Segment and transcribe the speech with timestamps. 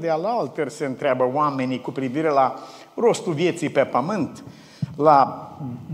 [0.00, 2.54] de alaltări se întreabă oamenii cu privire la
[2.94, 4.44] rostul vieții pe pământ,
[4.96, 5.50] la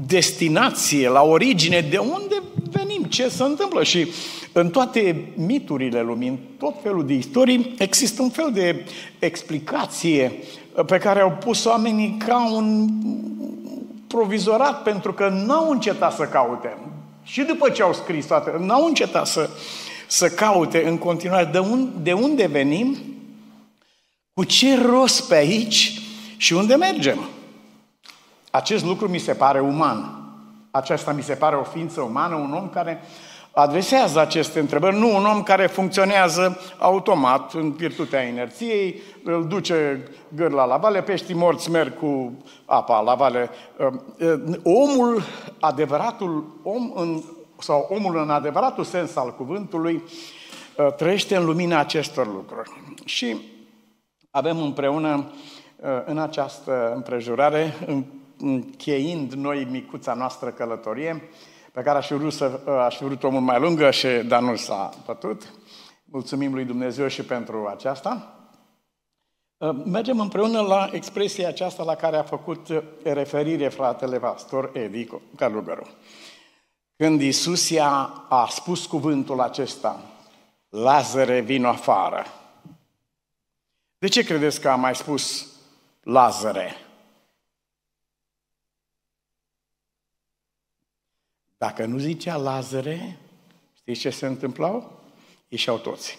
[0.07, 3.83] destinație, la origine, de unde venim, ce se întâmplă.
[3.83, 4.08] Și
[4.52, 8.84] în toate miturile lumii, în tot felul de istorii, există un fel de
[9.18, 10.32] explicație
[10.87, 12.89] pe care au pus oamenii ca un
[14.07, 16.77] provizorat, pentru că n-au încetat să caute.
[17.23, 19.48] Și după ce au scris toate, n-au încetat să,
[20.07, 22.96] să caute în continuare de, un, de unde venim,
[24.41, 26.00] cu ce rost pe aici
[26.36, 27.29] și unde mergem.
[28.50, 30.22] Acest lucru mi se pare uman.
[30.71, 33.00] Aceasta mi se pare o ființă umană, un om care
[33.52, 40.64] adresează aceste întrebări, nu un om care funcționează automat în virtutea inerției, îl duce gârla
[40.64, 43.50] la vale, peștii morți merg cu apa la vale.
[44.62, 45.22] Omul,
[45.60, 47.22] adevăratul om, în,
[47.59, 50.02] sau omul în adevăratul sens al cuvântului,
[50.96, 52.70] trăiește în lumina acestor lucruri.
[53.04, 53.36] Și
[54.30, 55.30] avem împreună
[56.04, 57.74] în această împrejurare,
[58.38, 61.28] încheind noi micuța noastră călătorie,
[61.72, 64.56] pe care aș fi vrut, să, aș fi vrut-o mult mai lungă, și, dar nu
[64.56, 65.53] s-a pătut.
[66.05, 68.34] Mulțumim lui Dumnezeu și pentru aceasta.
[69.84, 72.67] Mergem împreună la expresia aceasta la care a făcut
[73.03, 75.87] referire fratele pastor Edi Calugăru.
[76.97, 80.00] Când Iisus i-a a spus cuvântul acesta,
[80.69, 82.25] Lazare, vino afară.
[84.01, 85.47] De ce credeți că a mai spus
[86.03, 86.75] Lazare?
[91.59, 93.19] Dacă nu zicea Lazare,
[93.77, 95.03] știți ce se întâmplau?
[95.48, 96.19] Ieșeau toți.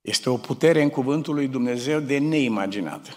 [0.00, 3.16] Este o putere în cuvântul lui Dumnezeu de neimaginat.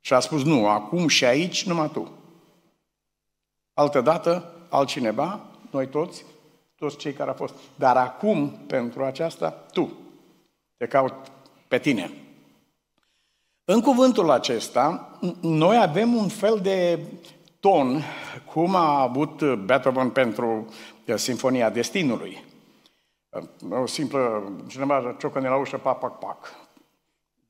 [0.00, 2.12] Și a spus, nu, acum și aici, numai tu.
[3.74, 6.24] Altădată, altcineva, noi toți,
[6.74, 7.54] toți cei care au fost.
[7.74, 10.01] Dar acum, pentru aceasta, tu.
[10.82, 11.14] Te caut
[11.68, 12.10] pe tine.
[13.64, 16.98] În cuvântul acesta, noi avem un fel de
[17.60, 18.02] ton,
[18.52, 20.68] cum a avut Beethoven pentru
[21.06, 22.44] uh, Sinfonia Destinului.
[23.28, 26.54] Uh, o simplă, cineva ciocă la ușă, pac, pac, pac.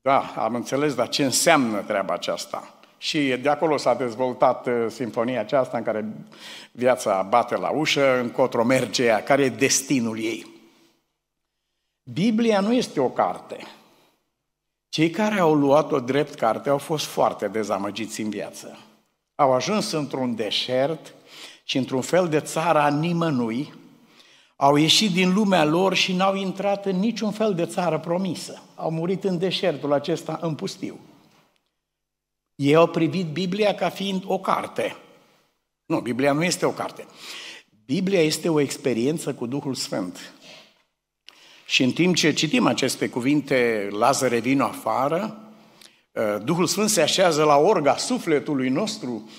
[0.01, 2.73] Da, am înțeles, dar ce înseamnă treaba aceasta?
[2.97, 6.05] Și de acolo s-a dezvoltat uh, sinfonia aceasta în care
[6.71, 10.52] viața bate la ușă, încotro merge ea, care e destinul ei.
[12.03, 13.67] Biblia nu este o carte.
[14.89, 18.77] Cei care au luat-o drept carte au fost foarte dezamăgiți în viață.
[19.35, 21.13] Au ajuns într-un deșert
[21.63, 23.73] și într-un fel de țară a nimănui,
[24.55, 28.61] au ieșit din lumea lor și n-au intrat în niciun fel de țară promisă.
[28.75, 30.99] Au murit în deșertul acesta în pustiu.
[32.55, 34.95] Ei au privit Biblia ca fiind o carte.
[35.85, 37.05] Nu, Biblia nu este o carte.
[37.85, 40.33] Biblia este o experiență cu Duhul Sfânt.
[41.73, 45.51] Și în timp ce citim aceste cuvinte, Lazare vino afară,
[46.11, 49.29] uh, Duhul Sfânt se așează la orga sufletului nostru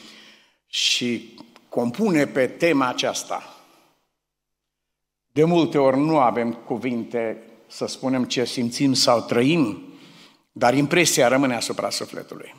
[0.67, 1.37] și
[1.69, 3.65] compune pe tema aceasta.
[5.33, 9.83] De multe ori nu avem cuvinte să spunem ce simțim sau trăim,
[10.53, 12.55] dar impresia rămâne asupra sufletului.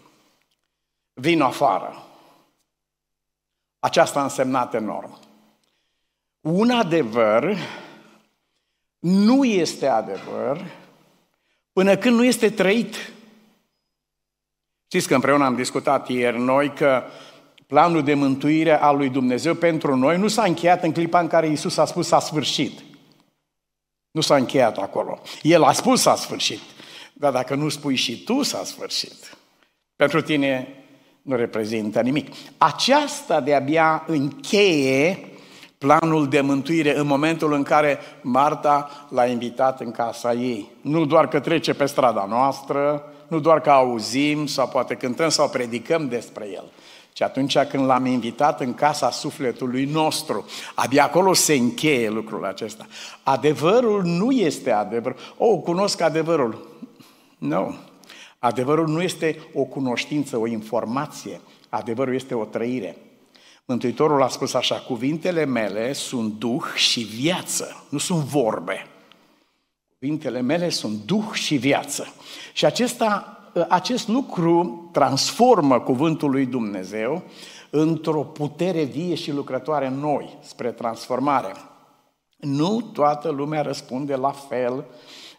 [1.14, 2.08] Vin afară.
[3.80, 5.20] Aceasta a însemnat enorm.
[6.42, 7.58] Un adevăr
[9.08, 10.66] nu este adevăr
[11.74, 12.96] până când nu este trăit.
[14.86, 17.04] Știți că împreună am discutat ieri noi că
[17.68, 21.48] planul de mântuire al lui Dumnezeu pentru noi nu s-a încheiat în clipa în care
[21.48, 22.80] Isus a spus s-a sfârșit.
[24.12, 25.22] Nu s-a încheiat acolo.
[25.42, 26.62] El a spus s-a sfârșit.
[27.14, 29.38] Dar dacă nu spui și tu s-a sfârșit,
[29.96, 30.68] pentru tine
[31.22, 32.36] nu reprezintă nimic.
[32.58, 35.30] Aceasta de-abia încheie
[35.78, 40.72] planul de mântuire în momentul în care Marta l-a invitat în casa ei.
[40.82, 45.50] Nu doar că trece pe strada noastră, nu doar că auzim sau poate cântăm sau
[45.50, 46.72] predicăm despre el,
[47.14, 52.86] ci atunci când l-am invitat în casa sufletului nostru, abia acolo se încheie lucrul acesta.
[53.24, 55.16] Adevărul nu este adevăr.
[55.38, 56.68] O, oh, cunosc adevărul.
[57.38, 57.76] Nu.
[58.40, 61.42] Adevărul nu este o cunoștință, o informație.
[61.70, 62.98] Adevărul este o trăire.
[63.66, 68.88] Mântuitorul a spus așa, cuvintele mele sunt duh și viață, nu sunt vorbe.
[70.00, 72.08] Cuvintele mele sunt duh și viață.
[72.54, 73.40] Și acesta,
[73.70, 77.24] acest lucru transformă cuvântul lui Dumnezeu
[77.70, 81.54] într-o putere vie și lucrătoare în noi, spre transformare.
[82.38, 84.86] Nu toată lumea răspunde la fel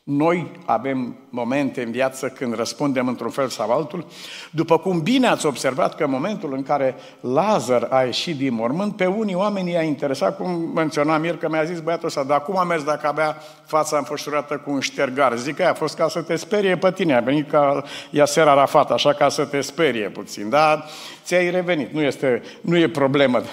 [0.09, 4.07] Noi avem momente în viață când răspundem într-un fel sau altul,
[4.51, 8.97] după cum bine ați observat că în momentul în care Lazar a ieșit din mormânt,
[8.97, 12.59] pe unii oameni i-a interesat, cum menționa Mir, că mi-a zis băiatul ăsta, dar cum
[12.59, 15.37] a mers dacă avea fața înfășurată cu un ștergar?
[15.37, 18.91] Zic că a fost ca să te sperie pe tine, a venit ca Iaser Arafat,
[18.91, 20.85] așa ca să te sperie puțin, dar
[21.27, 23.43] ți-ai revenit, nu este, nu e problemă.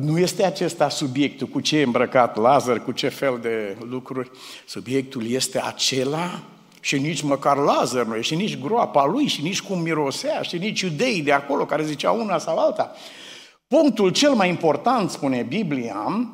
[0.00, 4.30] Nu este acesta subiectul, cu ce e îmbrăcat Lazar, cu ce fel de lucruri.
[4.66, 6.42] Subiectul este acela
[6.80, 10.58] și nici măcar Lazar nu e, și nici groapa lui, și nici cum mirosea, și
[10.58, 12.92] nici iudeii de acolo care ziceau una sau alta.
[13.68, 16.30] Punctul cel mai important, spune Biblia,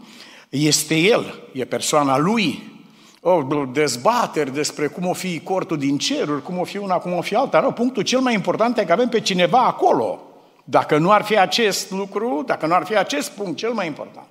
[0.48, 2.73] este el, e persoana lui.
[3.26, 3.42] O,
[3.72, 7.34] dezbateri despre cum o fi cortul din ceruri, cum o fi una, cum o fi
[7.34, 7.60] alta.
[7.60, 10.20] Nu, punctul cel mai important e că avem pe cineva acolo.
[10.64, 14.26] Dacă nu ar fi acest lucru, dacă nu ar fi acest punct cel mai important.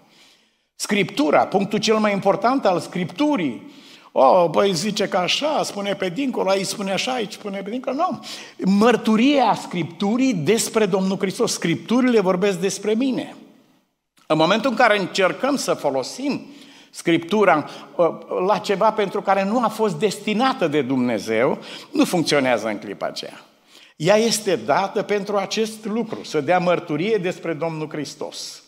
[0.76, 3.72] Scriptura, punctul cel mai important al Scripturii,
[4.16, 7.96] Oh, băi, zice că așa, spune pe dincolo, aici spune așa, aici spune pe dincolo.
[7.96, 8.26] Nu.
[8.66, 11.52] Mărturia Scripturii despre Domnul Hristos.
[11.52, 13.36] Scripturile vorbesc despre mine.
[14.28, 16.42] În momentul în care încercăm să folosim
[16.96, 18.08] Scriptura uh,
[18.48, 21.58] la ceva pentru care nu a fost destinată de Dumnezeu,
[21.92, 23.46] nu funcționează în clipa aceea.
[23.96, 28.64] Ea este dată pentru acest lucru, să dea mărturie despre Domnul Hristos.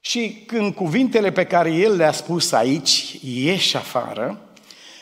[0.00, 4.40] Și când cuvintele pe care El le-a spus aici, ieși afară,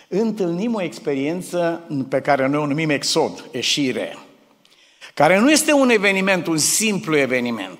[0.08, 4.19] întâlnim o experiență pe care noi o numim exod, ieșire,
[5.14, 7.78] care nu este un eveniment, un simplu eveniment,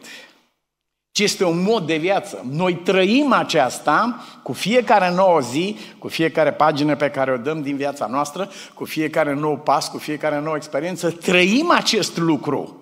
[1.14, 2.46] ci este un mod de viață.
[2.50, 7.76] Noi trăim aceasta cu fiecare nouă zi, cu fiecare pagină pe care o dăm din
[7.76, 12.81] viața noastră, cu fiecare nou pas, cu fiecare nouă experiență, trăim acest lucru,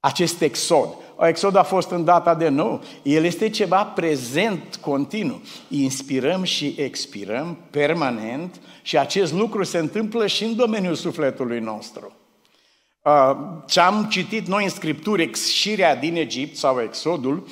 [0.00, 0.88] acest exod.
[1.20, 2.82] Exod a fost în data de nou.
[3.02, 5.40] El este ceva prezent, continuu.
[5.68, 12.12] Inspirăm și expirăm permanent și acest lucru se întâmplă și în domeniul sufletului nostru.
[13.66, 17.46] Ce am citit noi în Scripturi, exșirea din Egipt sau exodul,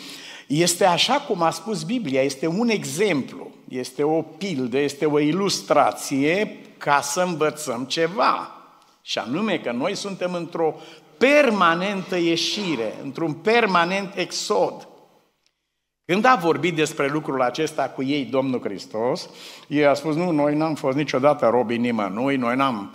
[0.46, 6.56] este așa cum a spus Biblia, este un exemplu, este o pildă, este o ilustrație
[6.78, 8.56] ca să învățăm ceva.
[9.02, 10.74] Și anume că noi suntem într-o
[11.18, 14.88] permanentă ieșire, într-un permanent exod.
[16.04, 19.28] Când a vorbit despre lucrul acesta cu ei Domnul Hristos,
[19.68, 22.76] ei a spus, nu, noi n-am fost niciodată robii nimănui, noi n-am...
[22.76, 22.90] Um,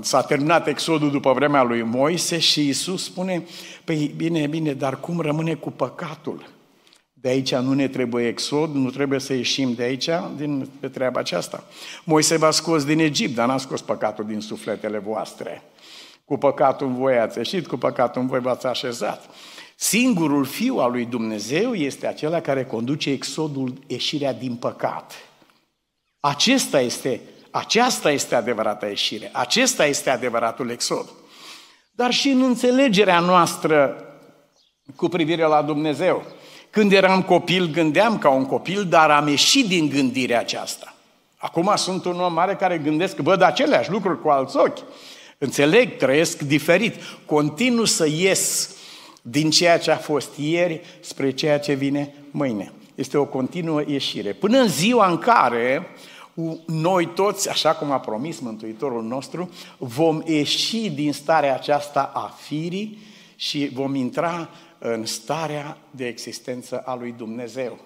[0.00, 3.46] s-a terminat exodul după vremea lui Moise și Isus spune,
[3.84, 6.48] păi bine, bine, dar cum rămâne cu păcatul?
[7.12, 11.20] De aici nu ne trebuie exod, nu trebuie să ieșim de aici, din pe treaba
[11.20, 11.64] aceasta.
[12.04, 15.62] Moise v-a scos din Egipt, dar n-a scos păcatul din sufletele voastre.
[16.24, 19.30] Cu păcatul în voi ați ieșit, cu păcatul în voi v-ați așezat.
[19.76, 25.12] Singurul Fiu al lui Dumnezeu este acela care conduce exodul, ieșirea din păcat.
[26.20, 27.20] Acesta este,
[27.50, 29.30] aceasta este adevărata ieșire.
[29.32, 31.06] Acesta este adevăratul exod.
[31.92, 34.04] Dar și în înțelegerea noastră
[34.96, 36.24] cu privire la Dumnezeu.
[36.70, 40.94] Când eram copil, gândeam ca un copil, dar am ieșit din gândirea aceasta.
[41.36, 44.78] Acum sunt un om mare care gândesc, văd aceleași lucruri cu alți ochi.
[45.38, 46.94] Înțeleg, trăiesc diferit.
[47.26, 48.74] Continu să ies
[49.22, 52.72] din ceea ce a fost ieri spre ceea ce vine mâine.
[52.94, 54.32] Este o continuă ieșire.
[54.32, 55.88] Până în ziua în care
[56.66, 62.98] noi toți, așa cum a promis Mântuitorul nostru, vom ieși din starea aceasta a firii
[63.36, 64.48] și vom intra
[64.78, 67.78] în starea de existență a lui Dumnezeu.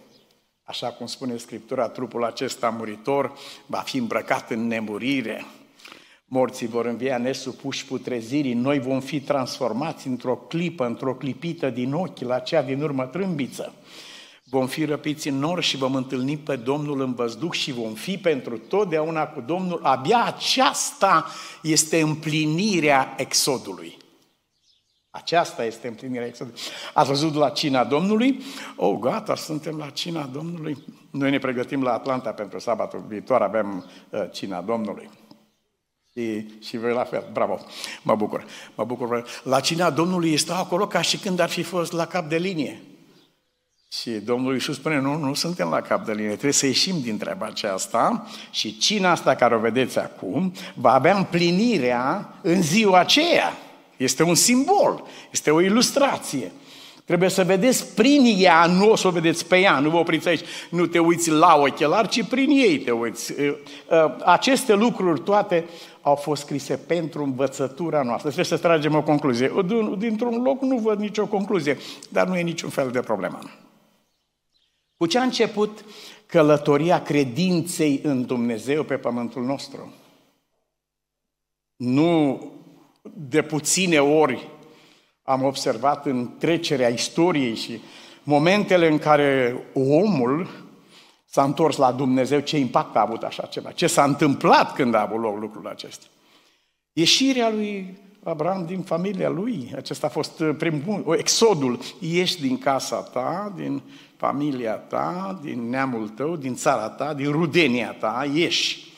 [0.62, 3.32] Așa cum spune Scriptura, trupul acesta muritor
[3.66, 5.44] va fi îmbrăcat în nemurire.
[6.24, 12.20] Morții vor învia nesupuși putrezirii, noi vom fi transformați într-o clipă, într-o clipită din ochi,
[12.20, 13.74] la cea din urmă trâmbiță.
[14.50, 18.18] Vom fi răpiți în nor și vom întâlni pe Domnul în văzduh și vom fi
[18.18, 19.80] pentru totdeauna cu Domnul.
[19.82, 21.26] Abia aceasta
[21.62, 23.96] este împlinirea exodului.
[25.10, 26.60] Aceasta este împlinirea exodului.
[26.94, 28.42] Ați văzut la cina Domnului?
[28.76, 30.84] Oh, gata, suntem la cina Domnului.
[31.10, 35.10] Noi ne pregătim la Atlanta pentru sabatul viitor, avem uh, cina Domnului.
[36.12, 37.60] Și, și voi la fel, bravo,
[38.02, 39.24] mă bucur, mă bucur.
[39.42, 42.82] La cina Domnului stau acolo ca și când ar fi fost la cap de linie.
[43.92, 47.18] Și Domnul Iisus spune, nu, nu suntem la cap de linie, trebuie să ieșim din
[47.18, 53.52] treaba aceasta și cina asta care o vedeți acum va avea împlinirea în ziua aceea.
[53.96, 56.52] Este un simbol, este o ilustrație.
[57.04, 60.28] Trebuie să vedeți prin ea, nu o să o vedeți pe ea, nu vă opriți
[60.28, 63.34] aici, nu te uiți la ochelar, ci prin ei te uiți.
[64.24, 65.64] Aceste lucruri toate
[66.00, 68.30] au fost scrise pentru învățătura noastră.
[68.30, 69.52] Trebuie să tragem o concluzie.
[69.98, 71.78] Dintr-un loc nu văd nicio concluzie,
[72.08, 73.38] dar nu e niciun fel de problemă.
[75.00, 75.84] Cu ce a început
[76.26, 79.94] călătoria credinței în Dumnezeu pe pământul nostru.
[81.76, 82.42] Nu
[83.02, 84.48] de puține ori
[85.22, 87.80] am observat în trecerea istoriei și
[88.22, 90.48] momentele în care omul
[91.24, 95.00] s-a întors la Dumnezeu, ce impact a avut așa ceva, ce s-a întâmplat când a
[95.00, 96.06] avut loc lucrul acesta.
[96.92, 103.52] Ieșirea lui Abraham din familia lui, acesta a fost primul, exodul, ieși din casa ta,
[103.56, 103.82] din
[104.20, 108.92] familia ta, din neamul tău, din țara ta, din rudenia ta, ieși.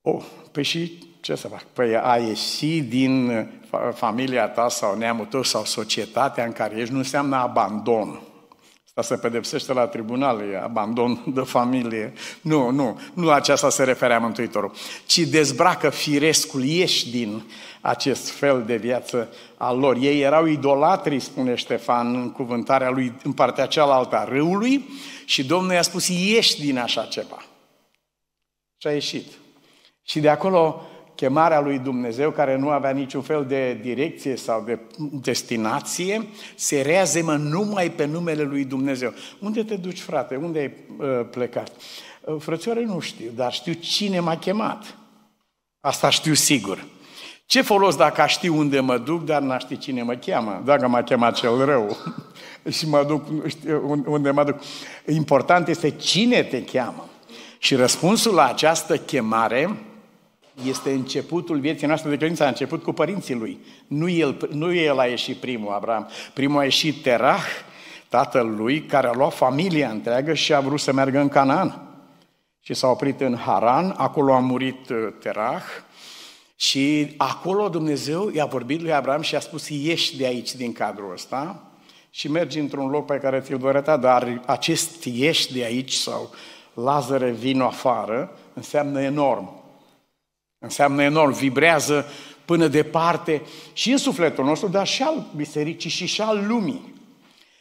[0.00, 1.62] Oh, păi și ce să fac?
[1.62, 3.46] Păi a ieși din
[3.94, 8.20] familia ta sau neamul tău sau societatea în care ești nu înseamnă abandon.
[8.94, 12.12] Asta se pedepsește la tribunal, e abandon de familie.
[12.40, 14.72] Nu, nu, nu la aceasta se referea Mântuitorul,
[15.06, 17.42] ci dezbracă firescul, ieși din
[17.80, 19.96] acest fel de viață al lor.
[19.96, 24.88] Ei erau idolatri, spune Ștefan în cuvântarea lui în partea cealaltă a râului
[25.24, 27.44] și Domnul i-a spus, ieși din așa ceva.
[28.76, 29.26] Și a ieșit.
[30.02, 30.82] Și de acolo
[31.20, 34.78] chemarea lui Dumnezeu, care nu avea niciun fel de direcție sau de
[35.22, 39.12] destinație, se reazemă numai pe numele lui Dumnezeu.
[39.40, 40.36] Unde te duci, frate?
[40.36, 41.72] Unde ai uh, plecat?
[42.20, 44.96] Uh, frățioare, nu știu, dar știu cine m-a chemat.
[45.80, 46.84] Asta știu sigur.
[47.46, 51.02] Ce folos dacă știu unde mă duc, dar n-aș ști cine mă cheamă, dacă m-a
[51.02, 51.96] chemat cel rău
[52.76, 53.26] și mă duc
[54.06, 54.60] unde mă duc.
[55.06, 57.08] Important este cine te cheamă.
[57.58, 59.89] Și răspunsul la această chemare
[60.68, 63.58] este începutul vieții noastre de credință, a început cu părinții lui.
[63.86, 66.08] Nu el, nu el a ieșit primul, Abraham.
[66.34, 67.44] Primul a ieșit Terah,
[68.08, 71.82] tatăl lui, care a luat familia întreagă și a vrut să meargă în Canaan.
[72.60, 75.62] Și s-a oprit în Haran, acolo a murit uh, Terah,
[76.56, 81.12] și acolo Dumnezeu i-a vorbit lui Abraham și a spus, ieși de aici, din cadrul
[81.12, 81.62] ăsta,
[82.10, 86.30] și mergi într-un loc pe care ți-l voi arăta, dar acest ieși de aici sau
[86.74, 89.59] Lazare vino afară înseamnă enorm.
[90.62, 92.06] Înseamnă enorm, vibrează
[92.44, 96.94] până departe și în sufletul nostru, dar și al bisericii și și al lumii.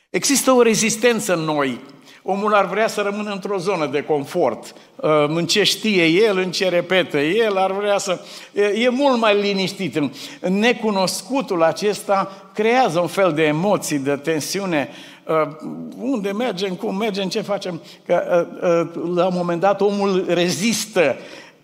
[0.10, 1.80] Există o rezistență în noi.
[2.24, 4.76] Omul ar vrea să rămână într-o zonă de confort.
[4.96, 8.20] Uh, în ce știe el, în ce repetă el, ar vrea să...
[8.54, 9.96] E mult mai liniștit.
[10.40, 14.90] În necunoscutul acesta creează un fel de emoții, de tensiune.
[15.28, 15.56] Uh,
[16.00, 17.82] unde mergem, cum mergem, ce facem?
[18.06, 21.16] Că uh, la un moment dat omul rezistă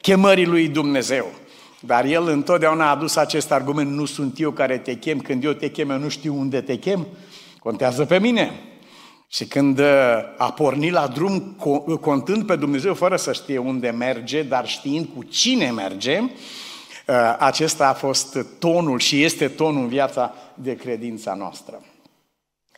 [0.06, 1.32] chemării lui Dumnezeu.
[1.80, 5.52] Dar el întotdeauna a adus acest argument, nu sunt eu care te chem, când eu
[5.52, 7.08] te chem, eu nu știu unde te chem,
[7.60, 8.52] contează pe mine.
[9.28, 9.86] Și când uh,
[10.38, 11.56] a pornit la drum
[12.02, 17.88] contând pe Dumnezeu fără să știe unde merge, dar știind cu cine merge, uh, acesta
[17.88, 21.84] a fost tonul și este tonul în viața de credința noastră.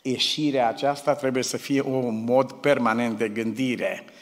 [0.02, 4.17] Ieșirea aceasta trebuie să fie un mod permanent de gândire Uh,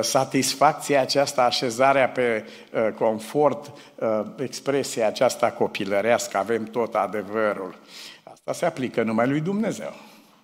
[0.00, 7.78] satisfacția aceasta, așezarea pe uh, confort, uh, expresia aceasta copilărească, avem tot adevărul.
[8.24, 9.92] Asta se aplică numai lui Dumnezeu.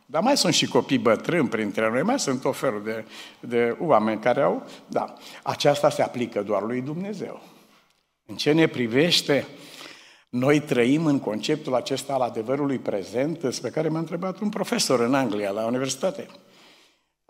[0.06, 3.04] Dar mai sunt și copii bătrâni printre noi, mai sunt o felul de,
[3.40, 4.66] de oameni care au...
[4.86, 7.42] Da, aceasta se aplică doar lui Dumnezeu.
[8.26, 9.46] În ce ne privește,
[10.28, 15.14] noi trăim în conceptul acesta al adevărului prezent, despre care m-a întrebat un profesor în
[15.14, 16.26] Anglia, la universitate.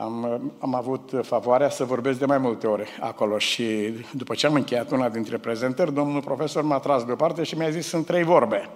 [0.03, 3.65] Am, am avut favoarea să vorbesc de mai multe ori acolo și
[4.11, 7.87] după ce am încheiat una dintre prezentări, domnul profesor m-a tras deoparte și mi-a zis
[7.87, 8.71] sunt trei vorbe.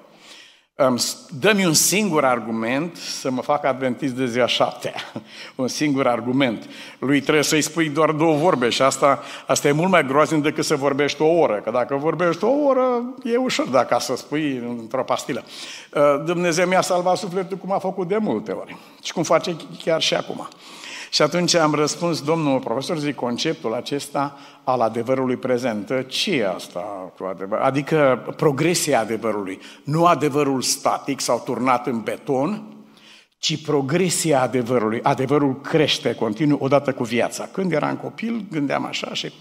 [1.41, 4.95] Dă-mi un singur argument să mă fac adventist de ziua șaptea.
[5.55, 6.69] Un singur argument.
[6.99, 10.65] Lui trebuie să-i spui doar două vorbe și asta, asta e mult mai groaznic decât
[10.65, 11.61] să vorbești o oră.
[11.65, 15.45] Că dacă vorbești o oră, e ușor dacă să spui într-o pastilă.
[15.95, 20.01] Uh, Dumnezeu mi-a salvat sufletul cum a făcut de multe ori și cum face chiar
[20.01, 20.49] și acum.
[21.17, 26.05] Și atunci am răspuns, domnul profesor, zic, conceptul acesta al adevărului prezent.
[26.07, 27.59] Ce e asta cu adevăr?
[27.59, 29.59] Adică progresia adevărului.
[29.85, 32.63] Nu adevărul static sau turnat în beton,
[33.39, 35.01] ci progresia adevărului.
[35.03, 37.49] Adevărul crește continuu odată cu viața.
[37.53, 39.33] Când eram copil, gândeam așa și,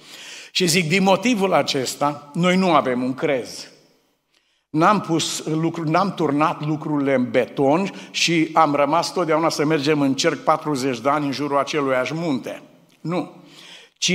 [0.52, 3.68] și zic, din motivul acesta, noi nu avem un crez.
[4.76, 10.14] N-am, pus lucru, n-am turnat lucrurile în beton și am rămas totdeauna să mergem în
[10.14, 12.62] cerc 40 de ani în jurul acelui munte.
[13.02, 13.32] Nu.
[13.98, 14.14] Ci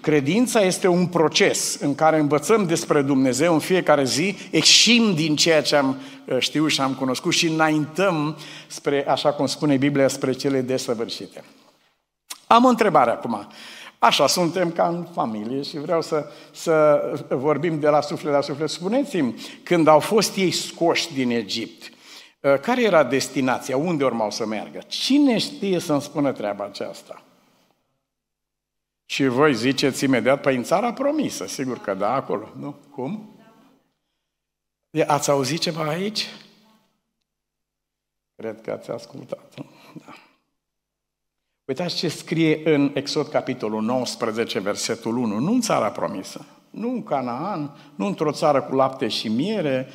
[0.00, 5.62] credința este un proces în care învățăm despre Dumnezeu în fiecare zi, ieșim din ceea
[5.62, 8.36] ce am uh, știut și am cunoscut și înaintăm
[8.66, 11.44] spre, așa cum spune Biblia, spre cele desăvârșite.
[12.46, 13.48] Am o întrebare acum.
[14.04, 18.68] Așa suntem ca în familie și vreau să, să vorbim de la suflet la suflet.
[18.68, 21.90] Spuneți-mi, când au fost ei scoși din Egipt,
[22.42, 23.76] ă, care era destinația?
[23.76, 24.78] Unde urmau să meargă?
[24.86, 27.22] Cine știe să-mi spună treaba aceasta?
[29.04, 32.76] Și voi ziceți imediat, păi în țara promisă, sigur că da, acolo, nu?
[32.90, 33.38] Cum?
[35.06, 36.26] Ați auzit ceva aici?
[38.36, 39.54] Cred că ați ascultat.
[39.92, 40.14] Da.
[41.66, 45.38] Uitați ce scrie în Exod capitolul 19, versetul 1.
[45.38, 49.88] Nu în țara promisă, nu în Canaan, nu într-o țară cu lapte și miere,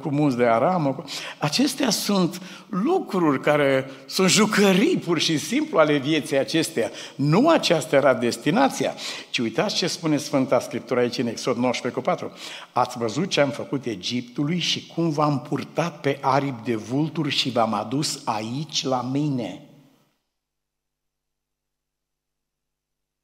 [0.00, 1.04] cu munți de aramă.
[1.38, 6.90] Acestea sunt lucruri care sunt jucării pur și simplu ale vieții acesteia.
[7.14, 8.94] Nu aceasta era destinația,
[9.30, 12.32] ci uitați ce spune Sfânta Scriptură aici în Exod 19 cu 4.
[12.72, 17.50] Ați văzut ce am făcut Egiptului și cum v-am purtat pe aripi de vulturi și
[17.50, 19.66] v-am adus aici la mine.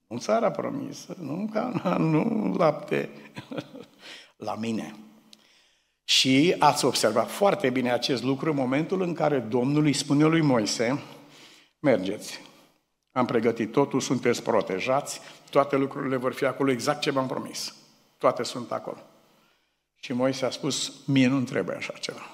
[0.09, 3.11] Nu țara promisă, nu cana, nu lapte,
[4.47, 4.95] la mine.
[6.05, 10.41] Și ați observat foarte bine acest lucru în momentul în care Domnul îi spune lui
[10.41, 11.03] Moise,
[11.79, 12.41] mergeți,
[13.13, 17.75] am pregătit totul, sunteți protejați, toate lucrurile vor fi acolo exact ce v-am promis.
[18.19, 18.99] Toate sunt acolo.
[19.95, 22.31] Și Moise a spus, mie nu trebuie așa ceva.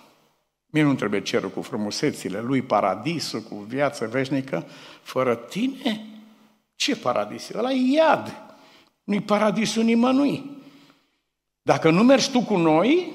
[0.67, 4.67] Mie nu trebuie cerul cu frumusețile lui, paradisul cu viață veșnică.
[5.03, 6.14] Fără tine
[6.77, 7.49] ce paradis?
[7.55, 8.43] Ăla e iad.
[9.05, 10.51] Nu-i paradisul nimănui.
[11.63, 13.13] Dacă nu mergi tu cu noi,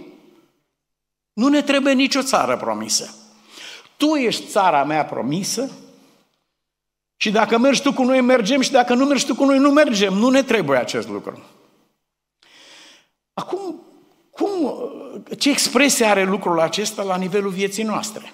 [1.33, 3.15] nu ne trebuie nicio țară promisă.
[3.97, 5.71] Tu ești țara mea promisă
[7.15, 9.71] și dacă mergi tu cu noi, mergem și dacă nu mergi tu cu noi, nu
[9.71, 10.13] mergem.
[10.13, 11.43] Nu ne trebuie acest lucru.
[13.33, 13.81] Acum,
[14.29, 14.73] cum,
[15.37, 18.33] ce expresie are lucrul acesta la nivelul vieții noastre?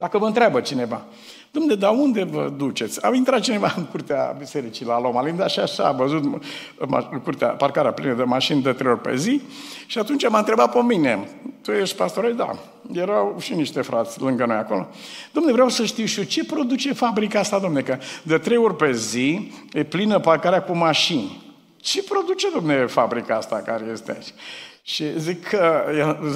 [0.00, 1.02] Dacă vă întreabă cineva,
[1.50, 3.04] Dom'le, dar unde vă duceți?
[3.04, 6.22] A intrat cineva în curtea bisericii la Loma Linda și așa a văzut
[7.22, 9.40] curtea, parcarea plină de mașini de trei ori pe zi
[9.86, 11.28] și atunci m-a întrebat pe mine,
[11.62, 12.32] tu ești pastor?
[12.32, 12.58] Da.
[12.92, 14.88] Erau și niște frați lângă noi acolo.
[15.30, 18.76] Dom'le, vreau să știu și eu ce produce fabrica asta, dom'le, că de trei ori
[18.76, 21.42] pe zi e plină parcarea cu mașini.
[21.76, 24.32] Ce produce, dom'le, fabrica asta care este aici?
[24.88, 25.84] Și zic că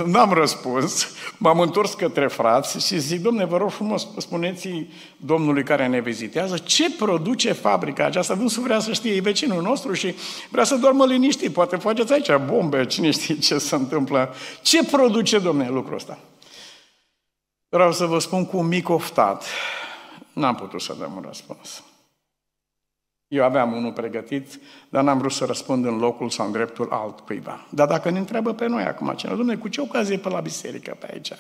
[0.07, 1.07] n-am răspuns,
[1.39, 6.59] m-am întors către frați și zic, domne, vă rog frumos, spuneți domnului care ne vizitează
[6.59, 8.35] ce produce fabrica aceasta.
[8.35, 10.15] Dânsul vrea să știe, e vecinul nostru și
[10.51, 11.53] vrea să doarmă liniștit.
[11.53, 14.35] Poate faceți aici bombe, cine știe ce se întâmplă.
[14.63, 16.19] Ce produce, domne, lucrul ăsta?
[17.69, 19.45] Vreau să vă spun cu un mic oftat.
[20.33, 21.83] N-am putut să dăm un răspuns.
[23.33, 27.67] Eu aveam unul pregătit, dar n-am vrut să răspund în locul sau în dreptul altcuiva.
[27.71, 30.97] Dar dacă ne întreabă pe noi acum cineva, domnule, cu ce ocazie pe la biserică
[30.99, 31.33] pe aici?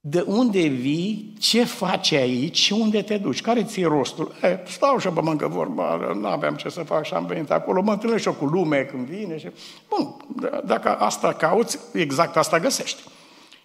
[0.00, 3.40] De unde vii, ce faci aici și unde te duci?
[3.40, 4.34] Care ți-e rostul?
[4.42, 7.82] E, stau și pe mâncă vorba, nu aveam ce să fac și am venit acolo,
[7.82, 9.38] mă întâlnesc și cu lume când vine.
[9.38, 9.48] Și...
[9.88, 10.16] Bun,
[10.64, 13.02] dacă asta cauți, exact asta găsești.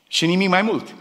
[0.07, 0.95] Și nimic mai mult.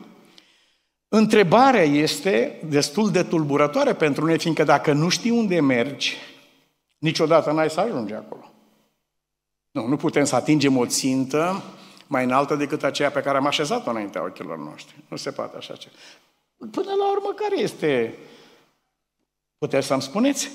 [1.15, 6.17] Întrebarea este destul de tulburătoare pentru noi, fiindcă dacă nu știi unde mergi,
[6.99, 8.53] niciodată n-ai să ajungi acolo.
[9.71, 11.63] Nu, nu putem să atingem o țintă
[12.07, 14.95] mai înaltă decât aceea pe care am așezat-o înaintea ochilor noștri.
[15.09, 15.95] Nu se poate așa ceva.
[16.71, 18.19] Până la urmă, care este?
[19.59, 20.51] Puteți să-mi spuneți?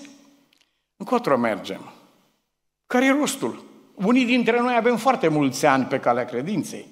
[0.96, 1.92] Încotro mergem.
[2.86, 3.64] Care e rostul?
[3.96, 6.88] Unii dintre noi avem foarte mulți ani pe calea credinței.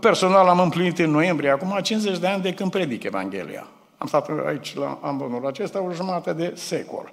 [0.00, 3.66] Personal am împlinit în noiembrie, acum 50 de ani de când predic Evanghelia.
[3.98, 7.12] Am stat aici la ambonul acesta o jumătate de secol.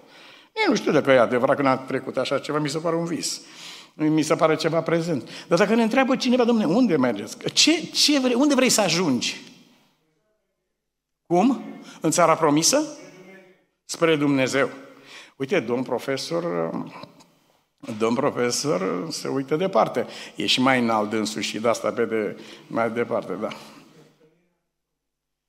[0.54, 3.06] Eu nu știu dacă e adevărat că n-a trecut așa ceva, mi se pare un
[3.06, 3.42] vis.
[3.94, 5.30] Mi se pare ceva prezent.
[5.48, 7.38] Dar dacă ne întreabă cineva, domne, unde mergeți?
[7.54, 9.42] Ce, ce vrei, unde vrei să ajungi?
[11.28, 11.64] Cum?
[12.02, 12.98] În țara promisă?
[13.86, 14.70] Spre Dumnezeu.
[15.36, 16.72] Uite, domn profesor
[17.98, 20.06] Domn profesor se uită departe.
[20.36, 22.36] E și mai înalt dânsul și de asta vede
[22.68, 23.48] mai departe, da.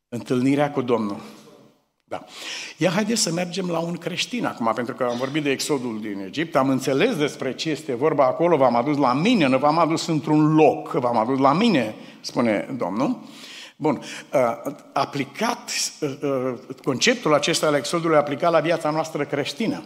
[0.09, 1.21] Întâlnirea cu Domnul.
[2.05, 2.25] Da.
[2.77, 6.21] Ia haideți să mergem la un creștin acum, pentru că am vorbit de exodul din
[6.27, 10.07] Egipt, am înțeles despre ce este vorba acolo, v-am adus la mine, nu v-am adus
[10.07, 13.19] într-un loc, v-am adus la mine, spune Domnul.
[13.77, 19.83] Bun, uh, aplicat, uh, uh, conceptul acesta al exodului aplicat la viața noastră creștină.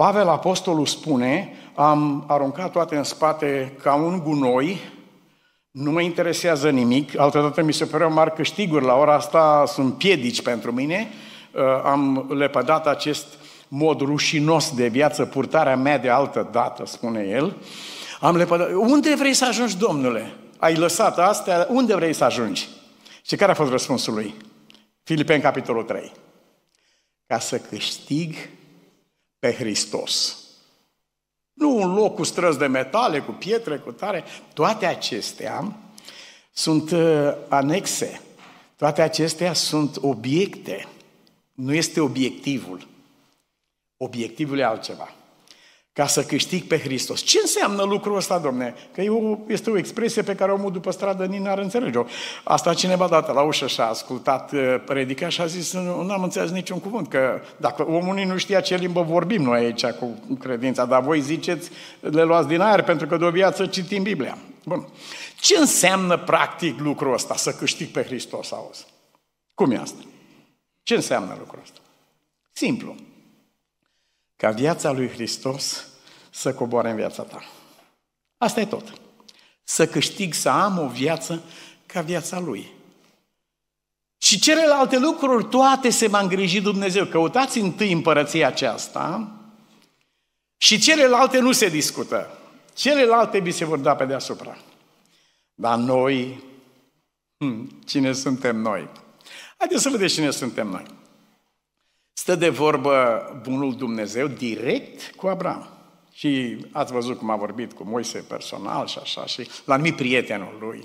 [0.00, 4.80] Pavel Apostolul spune, am aruncat toate în spate ca un gunoi,
[5.70, 10.42] nu mă interesează nimic, altădată mi se păreau mari câștiguri, la ora asta sunt piedici
[10.42, 11.08] pentru mine,
[11.52, 13.26] uh, am lepădat acest
[13.68, 17.56] mod rușinos de viață, purtarea mea de altă dată, spune el.
[18.20, 18.72] Am lepădat.
[18.72, 20.32] Unde vrei să ajungi, domnule?
[20.58, 22.68] Ai lăsat astea, unde vrei să ajungi?
[23.22, 24.34] Și care a fost răspunsul lui?
[25.02, 26.12] Filipeni, capitolul 3.
[27.26, 28.34] Ca să câștig
[29.40, 30.38] pe Hristos.
[31.52, 34.24] Nu un loc cu străzi de metale, cu pietre, cu tare.
[34.54, 35.76] Toate acestea
[36.52, 38.20] sunt uh, anexe.
[38.76, 40.88] Toate acestea sunt obiecte.
[41.52, 42.88] Nu este obiectivul.
[43.96, 45.14] Obiectivul e altceva
[46.00, 47.20] ca să câștig pe Hristos.
[47.20, 48.74] Ce înseamnă lucrul ăsta, domne?
[48.94, 52.04] Că e o, este o expresie pe care omul după stradă nici n-ar înțelege-o.
[52.44, 56.22] Asta cineva dată la ușă și a ascultat uh, predica și a zis, nu am
[56.22, 60.84] înțeles niciun cuvânt, că dacă omul nu știa ce limbă vorbim noi aici cu credința,
[60.84, 64.38] dar voi ziceți, le luați din aer pentru că de o viață citim Biblia.
[64.64, 64.88] Bun.
[65.40, 68.86] Ce înseamnă practic lucrul ăsta, să câștig pe Hristos, auzi?
[69.54, 70.00] Cum e asta?
[70.82, 71.78] Ce înseamnă lucrul ăsta?
[72.52, 72.94] Simplu
[74.36, 75.89] ca viața lui Hristos
[76.30, 77.42] să coboare în viața ta.
[78.38, 78.92] Asta e tot.
[79.62, 81.42] Să câștig, să am o viață
[81.86, 82.70] ca viața lui.
[84.18, 87.04] Și celelalte lucruri, toate se va îngriji Dumnezeu.
[87.04, 89.32] Căutați întâi împărăția aceasta
[90.56, 92.38] și celelalte nu se discută.
[92.74, 94.56] Celelalte vi se vor da pe deasupra.
[95.54, 96.42] Dar noi,
[97.36, 98.88] hmm, cine suntem noi?
[99.56, 100.84] Haideți să vedeți cine suntem noi.
[102.12, 105.79] Stă de vorbă bunul Dumnezeu direct cu Abraham.
[106.12, 110.56] Și ați văzut cum a vorbit cu Moise personal și așa, și l-a numit prietenul
[110.60, 110.84] lui.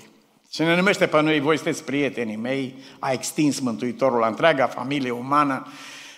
[0.52, 5.12] Și ne numește pe noi, voi sunteți prietenii mei, a extins Mântuitorul la întreaga familie
[5.12, 5.68] umană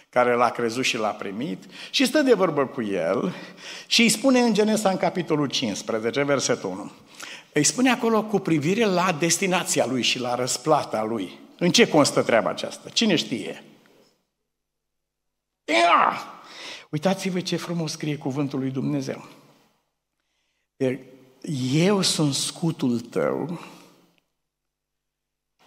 [0.10, 3.36] care l-a crezut și l-a primit și stă de vorbă cu el
[3.88, 6.92] și îi spune în Genesa în capitolul 15, versetul 1.
[7.54, 11.40] Îi spune acolo cu privire la destinația lui și la răsplata lui.
[11.58, 12.90] În ce constă treaba aceasta?
[12.90, 13.64] Cine știe?
[15.66, 16.37] Ia!
[16.90, 19.28] Uitați-vă ce frumos scrie cuvântul lui Dumnezeu.
[21.74, 23.60] Eu sunt scutul tău,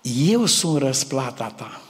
[0.03, 1.83] eu sunt răsplata ta.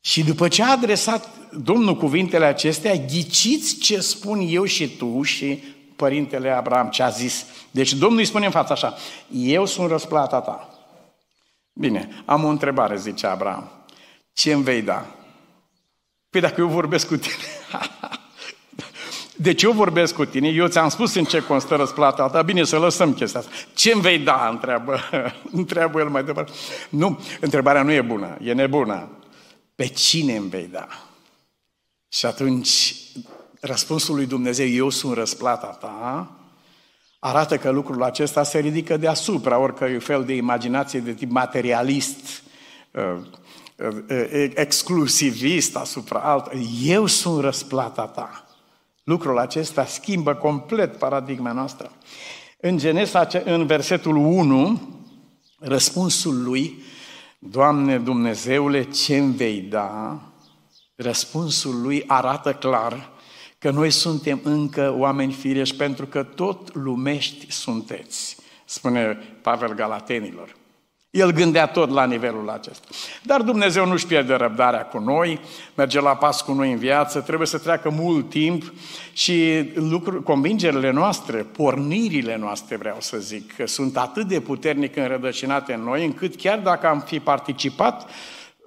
[0.00, 5.62] Și după ce a adresat Domnul cuvintele acestea, ghiciți ce spun eu și tu și
[5.96, 7.46] părintele Abraham ce a zis.
[7.70, 8.94] Deci Domnul îi spune în fața așa,
[9.32, 10.68] eu sunt răsplata ta.
[11.72, 13.70] Bine, am o întrebare, zice Abraham.
[14.32, 15.23] Ce îmi vei da?
[16.34, 17.34] Păi dacă eu vorbesc cu tine...
[19.36, 22.78] Deci eu vorbesc cu tine, eu ți-am spus în ce constă răsplata ta, bine să
[22.78, 23.52] lăsăm chestia asta.
[23.74, 24.98] Ce îmi vei da, întreabă,
[25.60, 26.52] întreabă el mai departe.
[26.88, 29.08] Nu, întrebarea nu e bună, e nebună.
[29.74, 30.88] Pe cine îmi vei da?
[32.08, 32.94] Și atunci
[33.60, 36.30] răspunsul lui Dumnezeu, eu sunt răsplata ta,
[37.18, 42.42] arată că lucrul acesta se ridică deasupra oricărui fel de imaginație de tip materialist,
[42.90, 43.26] uh,
[44.54, 46.52] exclusivist asupra alt.
[46.82, 48.46] Eu sunt răsplata ta.
[49.04, 51.90] Lucrul acesta schimbă complet paradigma noastră.
[52.60, 54.80] În Genesa, în versetul 1,
[55.58, 56.82] răspunsul lui,
[57.38, 60.20] Doamne Dumnezeule, ce îmi vei da?
[60.94, 63.10] Răspunsul lui arată clar
[63.58, 70.56] că noi suntem încă oameni firești pentru că tot lumești sunteți, spune Pavel Galatenilor.
[71.14, 72.86] El gândea tot la nivelul acesta.
[73.22, 75.40] Dar Dumnezeu nu-și pierde răbdarea cu noi,
[75.74, 78.72] merge la pas cu noi în viață, trebuie să treacă mult timp
[79.12, 85.72] și lucruri, convingerile noastre, pornirile noastre, vreau să zic, că sunt atât de puternic înrădăcinate
[85.72, 88.10] în noi, încât chiar dacă am fi participat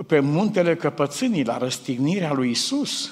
[0.07, 3.11] pe muntele căpățânii la răstignirea lui Isus,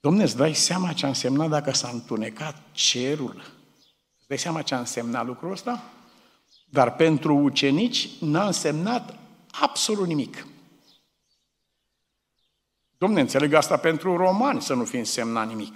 [0.00, 3.42] Domne, îți dai seama ce a însemnat dacă s-a întunecat cerul?
[4.18, 5.84] Îți dai seama ce a însemnat lucrul ăsta?
[6.70, 9.18] Dar pentru ucenici n-a însemnat
[9.60, 10.46] absolut nimic.
[12.98, 15.74] Domne, înțeleg asta pentru romani să nu fi însemnat nimic.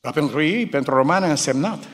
[0.00, 1.88] Dar pentru ei, pentru romani a însemnat.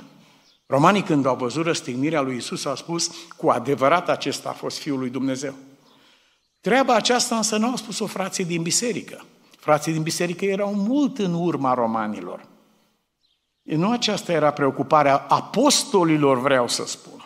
[0.66, 4.98] Romanii când au văzut răstignirea lui Isus au spus, cu adevărat acesta a fost Fiul
[4.98, 5.54] lui Dumnezeu.
[6.60, 9.24] Treaba aceasta însă nu au spus-o frații din biserică.
[9.58, 12.48] Frații din biserică erau mult în urma romanilor.
[13.62, 17.21] Nu aceasta era preocuparea apostolilor, vreau să spun.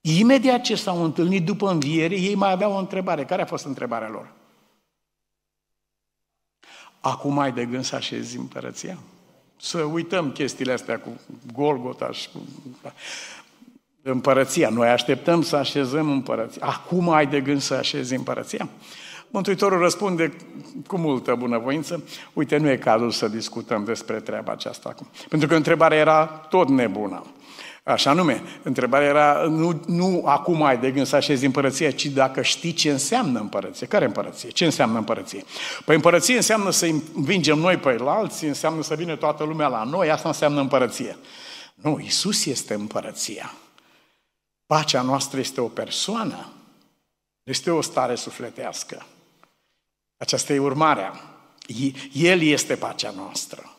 [0.00, 3.24] Imediat ce s-au întâlnit după înviere, ei mai aveau o întrebare.
[3.24, 4.32] Care a fost întrebarea lor?
[7.00, 8.98] Acum ai de gând să așezi împărăția?
[9.56, 11.20] Să uităm chestiile astea cu
[11.52, 12.38] Golgota și cu
[14.02, 14.68] împărăția.
[14.68, 16.66] Noi așteptăm să așezăm împărăția.
[16.66, 18.68] Acum ai de gând să așezi împărăția?
[19.30, 20.36] Mântuitorul răspunde
[20.86, 25.06] cu multă bunăvoință, uite, nu e cazul să discutăm despre treaba aceasta acum.
[25.28, 27.24] Pentru că întrebarea era tot nebună.
[27.84, 32.42] Așa nume, întrebarea era nu, nu acum ai de gând să așezi împărăție, ci dacă
[32.42, 33.86] știi ce înseamnă împărăție.
[33.86, 34.48] Care împărăție?
[34.48, 35.44] Ce înseamnă împărăție?
[35.84, 40.10] Păi împărăție înseamnă să învingem noi pe alții, înseamnă să vină toată lumea la noi,
[40.10, 41.16] asta înseamnă împărăție.
[41.74, 43.54] Nu, Isus este împărăția.
[44.66, 46.52] Pacea noastră este o persoană,
[47.42, 49.06] este o stare sufletească.
[50.16, 51.20] Aceasta e urmarea.
[52.12, 53.74] El este pacea noastră.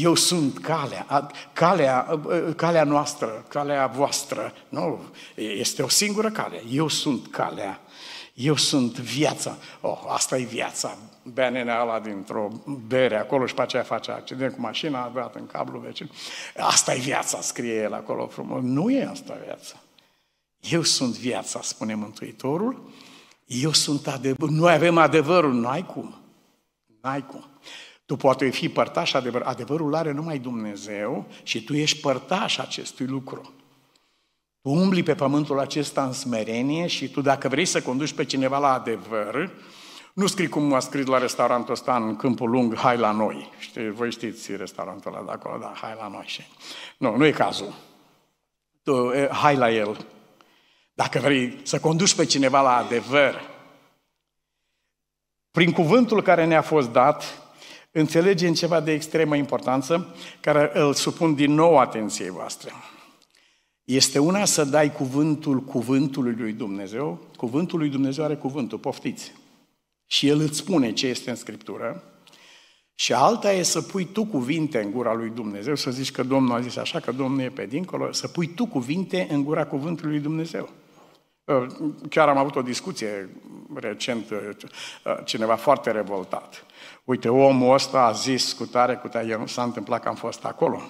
[0.00, 2.20] Eu sunt calea, calea,
[2.56, 4.52] calea noastră, calea voastră.
[4.68, 5.00] Nu,
[5.34, 6.62] este o singură cale.
[6.70, 7.80] Eu sunt calea.
[8.34, 9.56] Eu sunt viața.
[9.80, 10.96] Oh, asta e viața.
[11.22, 12.48] Bea nenea ăla dintr-o
[12.86, 16.10] bere acolo și pe aceea face accident cu mașina, a dat în cablu vecin.
[16.56, 18.62] Asta e viața, scrie el acolo frumos.
[18.62, 19.74] Nu e asta viața.
[20.60, 22.90] Eu sunt viața, spune Mântuitorul.
[23.46, 24.54] Eu sunt adevărul.
[24.54, 25.52] Noi avem adevărul.
[25.52, 26.14] Nu ai cum.
[27.02, 27.44] N-ai cum.
[28.08, 29.42] Tu poate fi părtaș adevăr.
[29.42, 33.52] Adevărul are numai Dumnezeu și tu ești părtaș acestui lucru.
[34.60, 38.58] Tu umbli pe pământul acesta în smerenie și tu dacă vrei să conduci pe cineva
[38.58, 39.50] la adevăr,
[40.12, 43.50] nu scrii cum a scris la restaurantul ăsta în Câmpul Lung, hai la noi.
[43.58, 46.24] Știi, voi știți restaurantul ăla de acolo, da, hai la noi.
[46.26, 46.42] Și...
[46.98, 47.74] Nu, nu e cazul.
[48.82, 50.06] Tu, e, hai la el.
[50.94, 53.40] Dacă vrei să conduci pe cineva la adevăr,
[55.50, 57.47] prin cuvântul care ne-a fost dat,
[57.90, 62.72] înțelegem ceva de extremă importanță, care îl supun din nou atenției voastre.
[63.84, 69.32] Este una să dai cuvântul cuvântului lui Dumnezeu, cuvântul lui Dumnezeu are cuvântul, poftiți.
[70.06, 72.02] Și El îți spune ce este în Scriptură,
[73.00, 76.56] și alta e să pui tu cuvinte în gura lui Dumnezeu, să zici că Domnul
[76.56, 80.12] a zis așa, că Domnul e pe dincolo, să pui tu cuvinte în gura cuvântului
[80.12, 80.68] lui Dumnezeu.
[81.44, 81.66] Uh,
[82.10, 83.28] chiar am avut o discuție
[83.74, 84.38] recent, uh,
[85.24, 86.66] cineva foarte revoltat.
[87.08, 90.14] Uite, omul ăsta a zis cu tare, cu tare, eu nu s-a întâmplat că am
[90.14, 90.82] fost acolo.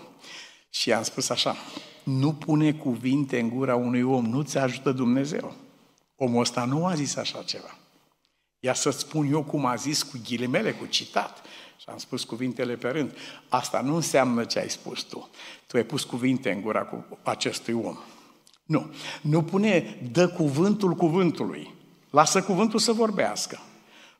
[0.71, 1.57] Și am spus așa,
[2.03, 5.55] nu pune cuvinte în gura unui om, nu ți ajută Dumnezeu.
[6.17, 7.79] Omul ăsta nu a zis așa ceva.
[8.59, 11.43] Ia să-ți spun eu cum a zis cu ghilimele, cu citat.
[11.77, 13.17] Și am spus cuvintele pe rând.
[13.49, 15.29] Asta nu înseamnă ce ai spus tu.
[15.67, 17.97] Tu ai pus cuvinte în gura cu acestui om.
[18.65, 18.95] Nu.
[19.21, 21.75] Nu pune, dă cuvântul cuvântului.
[22.11, 23.61] Lasă cuvântul să vorbească.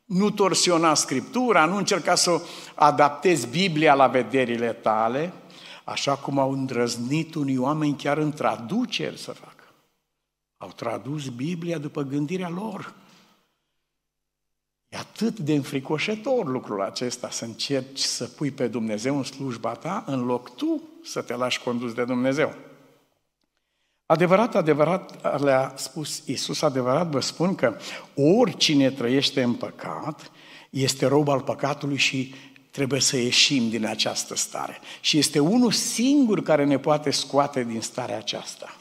[0.09, 2.41] Nu torsiona Scriptura, nu încerca să
[2.75, 5.33] adaptezi Biblia la vederile tale,
[5.83, 9.63] așa cum au îndrăznit unii oameni chiar în traduceri să facă.
[10.57, 12.93] Au tradus Biblia după gândirea lor.
[14.87, 20.03] E atât de înfricoșător lucrul acesta, să încerci să pui pe Dumnezeu în slujba ta,
[20.07, 22.55] în loc tu să te lași condus de Dumnezeu.
[24.11, 27.75] Adevărat, adevărat, le-a spus Iisus, adevărat vă spun că
[28.15, 30.31] oricine trăiește în păcat
[30.69, 32.33] este rob al păcatului și
[32.71, 34.79] trebuie să ieșim din această stare.
[34.99, 38.75] Și este unul singur care ne poate scoate din starea aceasta.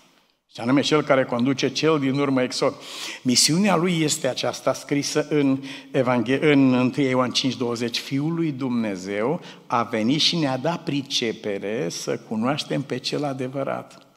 [0.52, 2.74] Și anume cel care conduce cel din urmă exod.
[3.22, 7.90] Misiunea lui este aceasta scrisă în, Evanghe- în 1 Ioan 5:20.
[7.90, 14.07] Fiul lui Dumnezeu a venit și ne-a dat pricepere să cunoaștem pe cel adevărat.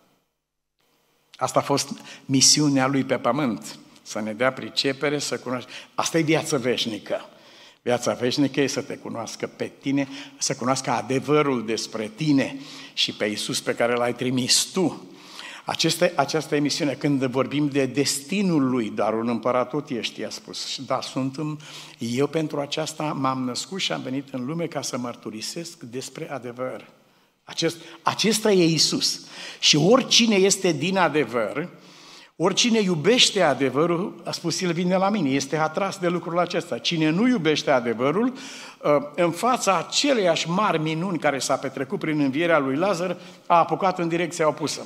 [1.41, 1.89] Asta a fost
[2.25, 3.77] misiunea lui pe pământ.
[4.01, 5.71] Să ne dea pricepere, să cunoaște.
[5.95, 7.29] Asta e viața veșnică.
[7.81, 12.55] Viața veșnică e să te cunoască pe tine, să cunoască adevărul despre tine
[12.93, 15.05] și pe Iisus pe care l-ai trimis tu.
[15.65, 20.79] Aceste, această emisiune, când vorbim de destinul lui, dar un împărat tot ești, a spus.
[20.85, 21.57] Da, sunt în,
[21.97, 27.00] eu pentru aceasta m-am născut și am venit în lume ca să mărturisesc despre adevăr.
[27.51, 29.19] Acest, acesta e Isus.
[29.59, 31.69] Și oricine este din adevăr,
[32.35, 36.77] oricine iubește adevărul, a spus el vine la mine, este atras de lucrul acesta.
[36.77, 38.33] Cine nu iubește adevărul,
[38.83, 43.99] ă, în fața aceleiași mari minuni care s-a petrecut prin învierea lui Lazar, a apucat
[43.99, 44.81] în direcția opusă.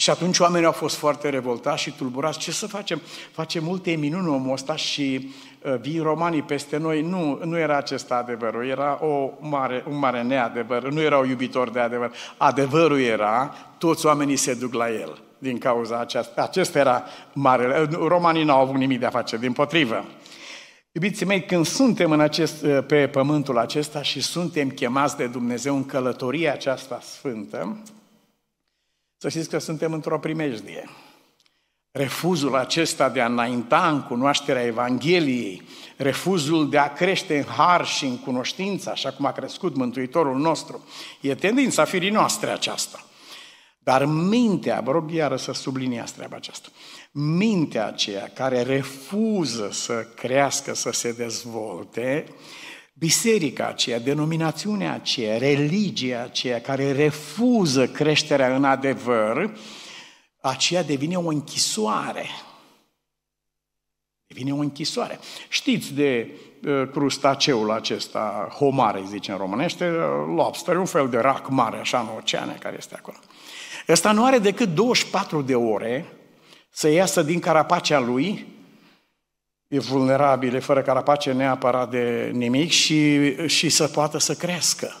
[0.00, 2.38] Și atunci oamenii au fost foarte revoltați și tulburați.
[2.38, 3.00] Ce să facem?
[3.32, 5.32] Face multe minuni omul ăsta și
[5.62, 7.02] uh, vin romanii peste noi.
[7.02, 11.78] Nu, nu era acesta adevărul, era o mare, un mare neadevăr, nu erau iubitori de
[11.78, 12.12] adevăr.
[12.36, 16.42] Adevărul era, toți oamenii se duc la el din cauza aceasta.
[16.42, 17.88] Acesta era mare.
[17.90, 20.04] Romanii n-au avut nimic de a face, din potrivă.
[20.92, 25.76] Iubiții mei, când suntem în acest, uh, pe pământul acesta și suntem chemați de Dumnezeu
[25.76, 27.78] în călătoria aceasta sfântă,
[29.20, 30.88] să știți că suntem într-o primejdie.
[31.90, 35.62] Refuzul acesta de a înainta în cunoașterea Evangheliei,
[35.96, 40.84] refuzul de a crește în har și în cunoștință, așa cum a crescut Mântuitorul nostru,
[41.20, 43.04] e tendința firii noastre aceasta.
[43.78, 46.68] Dar mintea, vă rog iară să subliniați treaba aceasta,
[47.12, 52.24] mintea aceea care refuză să crească, să se dezvolte,
[53.00, 59.58] Biserica aceea, denominațiunea aceea, religia aceea care refuză creșterea în adevăr,
[60.40, 62.26] aceea devine o închisoare.
[64.26, 65.18] Devine o închisoare.
[65.48, 66.30] Știți de
[66.66, 72.00] uh, crustaceul acesta, homare, zice în românește, uh, lobster, un fel de rac mare, așa,
[72.00, 73.16] în oceane, care este acolo.
[73.88, 76.12] Ăsta nu are decât 24 de ore
[76.70, 78.46] să iasă din carapacea lui
[79.70, 84.96] e vulnerabil, e fără carapace neapărat de nimic și, și să poată să crească.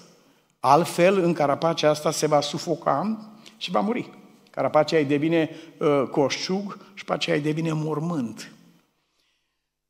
[0.60, 4.10] Altfel, în carapacea asta se va sufoca și va muri.
[4.50, 8.52] Carapacea îi devine uh, coșciug și pe aceea îi devine mormânt.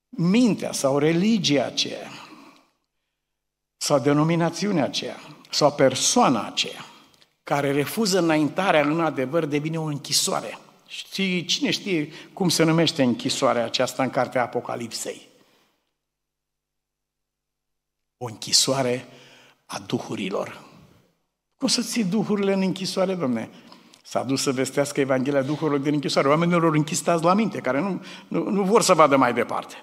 [0.09, 2.11] mintea sau religia aceea,
[3.77, 5.17] sau denominațiunea aceea,
[5.51, 6.85] sau persoana aceea,
[7.43, 10.59] care refuză înaintarea în adevăr, devine o închisoare.
[10.93, 15.29] Știi, cine știe cum se numește închisoarea aceasta în cartea Apocalipsei?
[18.17, 19.07] O închisoare
[19.67, 20.65] a duhurilor.
[21.57, 23.51] Cum să ții duhurile în închisoare, domne?
[24.03, 26.29] S-a dus să vestească Evanghelia Duhurilor din închisoare.
[26.29, 29.75] Oamenilor închistați la minte, care nu, nu, nu vor să vadă mai departe.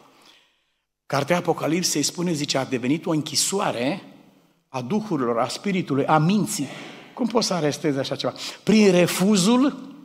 [1.05, 4.01] Cartea Apocalipsei spune, zice, a devenit o închisoare
[4.67, 6.67] a duhurilor, a spiritului, a minții.
[7.13, 8.33] Cum poți să arestezi așa ceva?
[8.63, 9.95] Prin refuzul,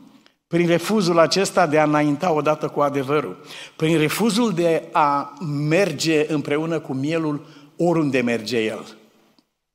[0.52, 3.36] prin refuzul acesta de a înainta odată cu adevărul,
[3.76, 5.32] prin refuzul de a
[5.68, 8.96] merge împreună cu mielul oriunde merge el.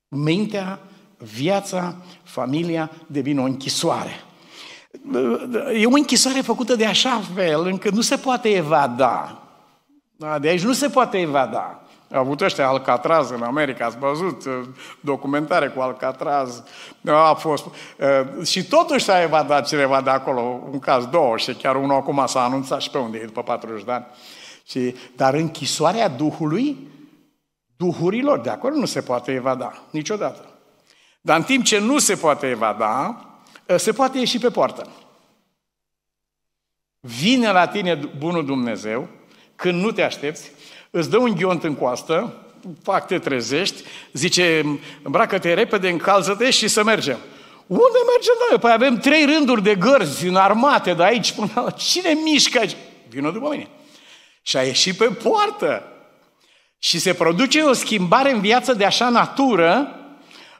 [0.07, 0.79] Mintea,
[1.17, 4.23] viața, familia devin o închisoare.
[5.73, 9.41] E o închisoare făcută de așa fel încât nu se poate evada.
[10.17, 11.81] Da, de aici nu se poate evada.
[12.13, 14.61] Au avut ăștia Alcatraz în America, ați văzut uh,
[14.99, 16.63] documentare cu Alcatraz,
[17.05, 17.65] a fost...
[17.65, 20.41] Uh, și totuși s-a evadat cineva de acolo,
[20.71, 23.83] un caz, două, și chiar unul acum s-a anunțat și pe unde e, după 40
[23.83, 24.05] de ani.
[24.67, 26.77] Și, dar închisoarea Duhului,
[27.77, 30.45] duhurilor, de acolo nu se poate evada, niciodată.
[31.21, 33.25] Dar în timp ce nu se poate evada,
[33.67, 34.87] uh, se poate ieși pe poartă.
[36.99, 39.07] Vine la tine bunul Dumnezeu,
[39.55, 40.51] când nu te aștepți,
[40.97, 42.33] îți dă un ghiont în coastă,
[42.83, 47.17] fac, te trezești, zice, îmbracă-te repede, încalță-te și să mergem.
[47.67, 48.59] Unde mergem noi?
[48.59, 51.69] Păi avem trei rânduri de gărzi în armate de aici până la...
[51.69, 52.75] Cine mișcă aici?
[53.09, 53.67] Vină după mine.
[54.41, 55.83] Și a ieșit pe poartă.
[56.79, 59.91] Și se produce o schimbare în viață de așa natură,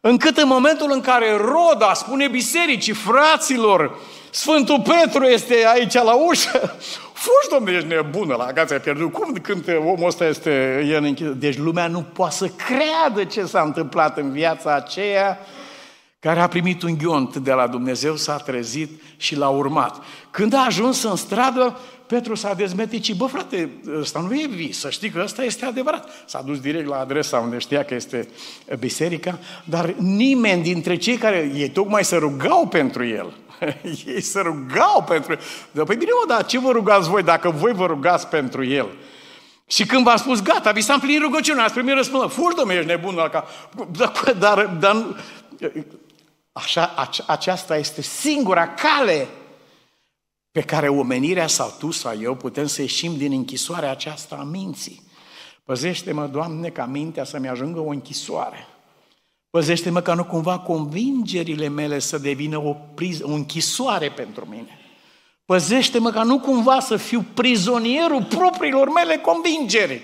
[0.02, 6.78] încât în momentul în care Roda spune bisericii, fraților, Sfântul Petru este aici la ușă,
[7.18, 9.12] Fugi, domnule, ești nebună, la gața ai pierdut.
[9.12, 11.34] Cum când omul ăsta este el închis?
[11.34, 15.40] Deci lumea nu poate să creadă ce s-a întâmplat în viața aceea
[16.20, 20.04] care a primit un ghiont de la Dumnezeu, s-a trezit și l-a urmat.
[20.32, 23.16] Când a ajuns în stradă, Petru s-a dezmeticit.
[23.16, 26.10] Bă, frate, ăsta nu e vis, să știi că ăsta este adevărat.
[26.26, 28.28] S-a dus direct la adresa unde știa că este
[28.80, 33.34] biserica, dar nimeni dintre cei care ei tocmai se rugau pentru el,
[34.06, 35.40] Ei se rugau pentru el.
[35.72, 38.88] Dar, păi bine, mă, dar ce vă rugați voi dacă voi vă rugați pentru el?
[39.68, 42.92] Și când v-a spus, gata, vi s-a împlinit rugăciunea, ați primit răspuns, fugi, domnule, ești
[42.92, 43.46] nebun, ca...
[43.98, 45.24] dar, dar, dar
[46.52, 46.94] așa,
[47.28, 49.28] aceasta este singura cale
[50.52, 55.02] pe care omenirea sau tu sau eu putem să ieșim din închisoarea aceasta a minții.
[55.64, 58.68] Păzește-mă, Doamne, ca mintea să-mi ajungă o închisoare.
[59.58, 64.80] Păzește-mă ca nu cumva convingerile mele să devină o, priz- o închisoare pentru mine.
[65.46, 70.02] Păzește-mă ca nu cumva să fiu prizonierul propriilor mele convingeri.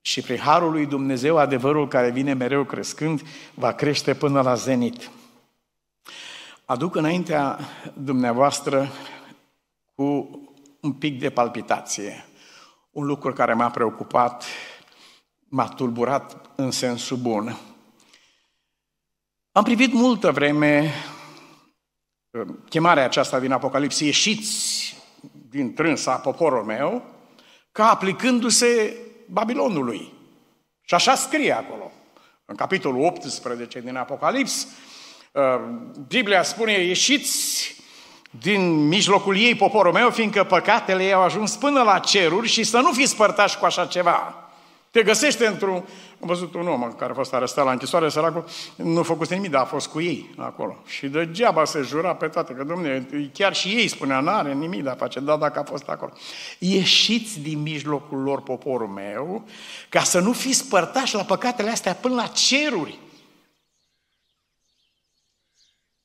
[0.00, 3.22] Și prin Harul lui Dumnezeu, adevărul care vine mereu crescând,
[3.54, 5.10] va crește până la zenit.
[6.64, 7.58] Aduc înaintea
[7.94, 8.88] dumneavoastră
[9.94, 10.04] cu
[10.80, 12.24] un pic de palpitație.
[12.90, 14.44] Un lucru care m-a preocupat
[15.54, 17.56] m-a tulburat în sensul bun.
[19.52, 20.92] Am privit multă vreme
[22.30, 24.96] uh, chemarea aceasta din Apocalipsie, ieșiți
[25.48, 27.02] din trânsa poporul meu,
[27.72, 28.96] ca aplicându-se
[29.28, 30.12] Babilonului.
[30.82, 31.90] Și așa scrie acolo.
[32.44, 34.66] În capitolul 18 din Apocalips,
[35.32, 35.42] uh,
[36.08, 37.74] Biblia spune, ieșiți
[38.30, 42.78] din mijlocul ei poporul meu, fiindcă păcatele ei au ajuns până la ceruri și să
[42.78, 44.41] nu fiți părtași cu așa ceva.
[44.92, 45.74] Te găsește într-un...
[46.20, 48.44] Am văzut un om care a fost arestat la închisoare, săracul,
[48.76, 50.82] nu făcuse nimic, dar a fost cu ei acolo.
[50.86, 54.88] Și degeaba se jura pe toate, că, domne, chiar și ei spunea, n-are nimic de
[54.88, 56.12] a face, da, dacă a fost acolo.
[56.58, 59.44] Ieșiți din mijlocul lor, poporul meu,
[59.88, 62.98] ca să nu fiți părtași la păcatele astea până la ceruri.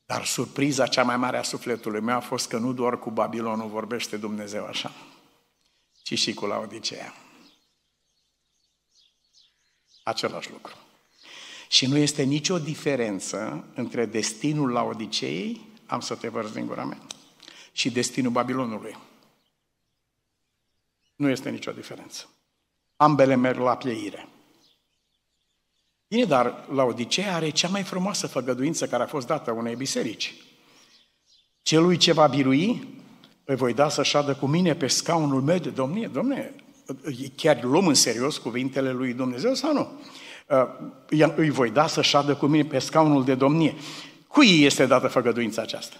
[0.05, 3.67] Dar surpriza cea mai mare a sufletului meu a fost că nu doar cu Babilonul
[3.67, 4.91] vorbește Dumnezeu așa,
[6.03, 7.13] ci și cu Laodicea
[10.07, 10.73] același lucru.
[11.69, 16.85] Și nu este nicio diferență între destinul la Odiceei, am să te vărz din gura
[16.85, 16.99] mea,
[17.71, 18.97] și destinul Babilonului.
[21.15, 22.29] Nu este nicio diferență.
[22.95, 24.27] Ambele merg la pieire.
[26.07, 30.33] Bine, dar la Odiceea are cea mai frumoasă făgăduință care a fost dată unei biserici.
[31.61, 32.87] Celui ce va birui,
[33.43, 36.07] îi voi da să șadă cu mine pe scaunul meu de domnie.
[36.07, 36.66] Domne,
[37.35, 39.91] chiar luăm în serios cuvintele lui Dumnezeu sau nu?
[41.09, 43.75] Uh, îi voi da să șadă cu mine pe scaunul de domnie.
[44.27, 45.95] Cui este dată făgăduința aceasta?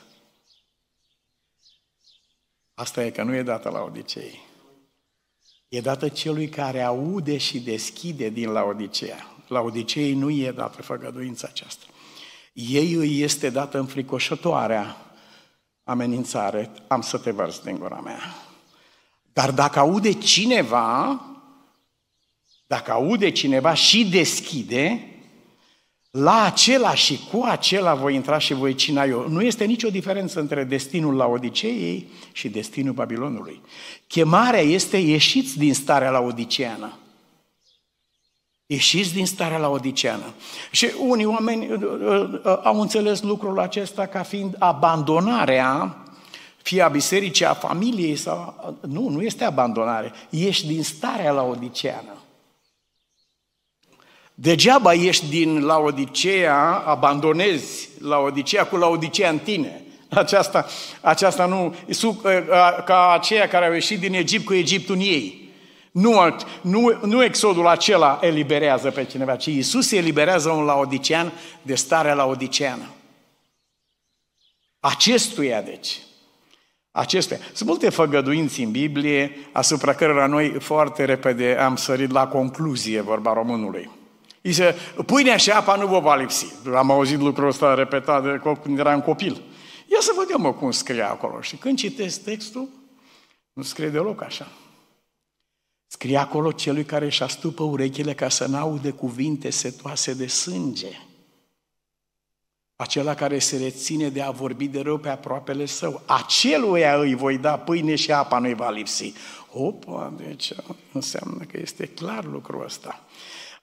[2.74, 4.46] Asta e că nu e dată la Odisei.
[5.68, 9.36] e dată celui care aude și deschide din Laodicea.
[9.48, 11.86] Laodiceei nu e dată făgăduința aceasta.
[12.54, 14.98] Ei îi este dată înfricoșătoarea
[15.84, 18.47] amenințare, am să te vărs din gura mea.
[19.38, 21.22] Dar dacă aude cineva,
[22.68, 25.12] dacă aude cineva și deschide,
[26.12, 29.28] la acela și cu acela voi intra și voi cina eu.
[29.30, 33.62] Nu este nicio diferență între destinul la Odiceei și destinul Babilonului.
[34.08, 37.00] Chemarea este ieșiți din starea la Odiceană.
[38.66, 40.34] Ieșiți din starea la odiceană.
[40.72, 45.98] Și unii oameni uh, uh, uh, au înțeles lucrul acesta ca fiind abandonarea
[46.68, 48.78] fie a bisericii, a familiei sau...
[48.82, 50.12] Nu, nu este abandonare.
[50.30, 52.16] Ești din starea la odiceană.
[54.34, 59.82] Degeaba ești din Laodicea, abandonezi Laodicea cu Laodicea în tine.
[60.10, 60.66] Aceasta,
[61.02, 61.76] aceasta nu,
[62.86, 65.52] ca aceia care au ieșit din Egipt cu Egiptul în ei.
[65.92, 72.14] Nu, nu, nu exodul acela eliberează pe cineva, ci Iisus eliberează un laodicean de starea
[72.14, 72.90] laodiceană.
[74.80, 75.98] Acestuia, deci,
[76.98, 77.40] acestuia.
[77.54, 83.34] Sunt multe făgăduinți în Biblie asupra cărora noi foarte repede am sărit la concluzie, vorba
[83.34, 83.90] românului.
[84.44, 84.76] Zice,
[85.06, 86.54] pâinea și apa nu vă va lipsi.
[86.76, 89.42] Am auzit lucrul ăsta repetat de când eram copil.
[89.92, 91.42] Ia să vedem mă, cum scrie acolo.
[91.42, 92.68] Și când citesc textul,
[93.54, 94.48] nu scrie deloc așa.
[95.88, 101.02] Scrie acolo celui care își astupă urechile ca să n-aude cuvinte setoase de sânge.
[102.80, 106.02] Acela care se reține de a vorbi de rău pe aproapele său.
[106.06, 109.14] Aceluia îi voi da pâine și apa nu-i va lipsi.
[109.52, 110.52] Opa, deci
[110.92, 113.06] înseamnă că este clar lucrul ăsta.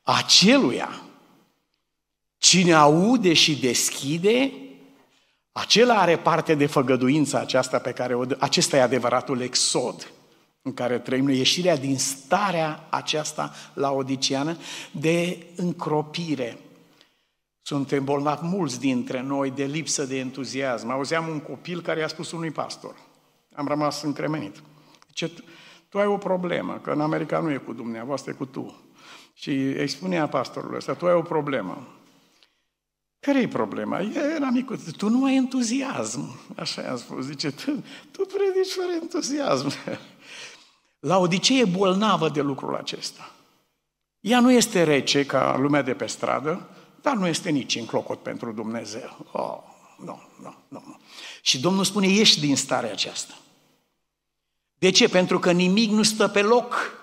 [0.03, 1.03] Aceluia,
[2.39, 4.53] cine aude și deschide,
[5.53, 8.37] acela are parte de făgăduința aceasta pe care o dă.
[8.39, 10.13] Acesta e adevăratul exod
[10.63, 14.57] în care trăim noi, ieșirea din starea aceasta la odiceană
[14.91, 16.59] de încropire.
[17.67, 20.91] Suntem bolnavi mulți dintre noi de lipsă de entuziasm.
[20.91, 22.95] Auzeam un copil care i-a spus unui pastor.
[23.55, 24.63] Am rămas încremenit.
[25.07, 25.33] Zice,
[25.89, 28.81] tu ai o problemă, că în America nu e cu dumneavoastră, e cu tu.
[29.35, 31.89] Și îi spunea pastorul ăsta, tu ai o problemă.
[33.21, 34.01] Care e problema?
[34.35, 36.41] Era micuț, tu nu ai entuziasm.
[36.57, 37.25] Așa i-am spus.
[37.25, 39.73] Zice, tu, tu predici fără entuziasm.
[41.11, 43.31] La Odisee e bolnavă de lucrul acesta.
[44.21, 46.69] Ea nu este rece ca lumea de pe stradă,
[47.05, 49.27] dar nu este nici în clocot pentru Dumnezeu.
[49.33, 49.57] Oh,
[50.05, 50.99] nu, nu, nu.
[51.43, 53.35] Și Domnul spune, ieși din starea aceasta.
[54.79, 55.09] De ce?
[55.09, 57.03] Pentru că nimic nu stă pe loc.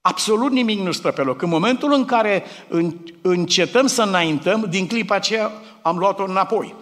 [0.00, 1.42] Absolut nimic nu stă pe loc.
[1.42, 2.44] În momentul în care
[3.22, 6.74] încetăm să înaintăm, din clipa aceea am luat-o înapoi.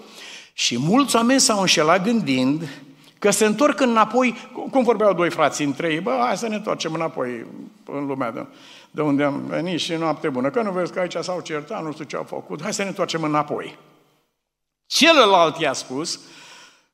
[0.53, 2.69] Și mulți oameni s-au înșelat gândind
[3.19, 4.35] Că se întorc înapoi,
[4.71, 7.47] cum vorbeau doi frați între ei, bă, hai să ne întoarcem înapoi
[7.85, 8.47] în lumea de,
[8.91, 10.51] de unde am venit și noapte bună.
[10.51, 12.89] Că nu vezi că aici s-au certat, nu știu ce au făcut, hai să ne
[12.89, 13.79] întoarcem înapoi.
[14.87, 16.21] Celălalt i-a spus,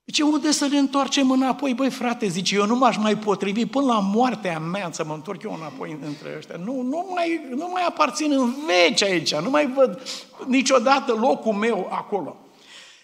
[0.07, 1.75] Zice, unde să ne întoarcem înapoi?
[1.75, 5.43] Băi, frate, zice, eu nu m-aș mai potrivi până la moartea mea să mă întorc
[5.43, 6.57] eu înapoi între ăștia.
[6.65, 10.03] Nu, nu, mai, nu mai aparțin în veci aici, nu mai văd
[10.47, 12.37] niciodată locul meu acolo.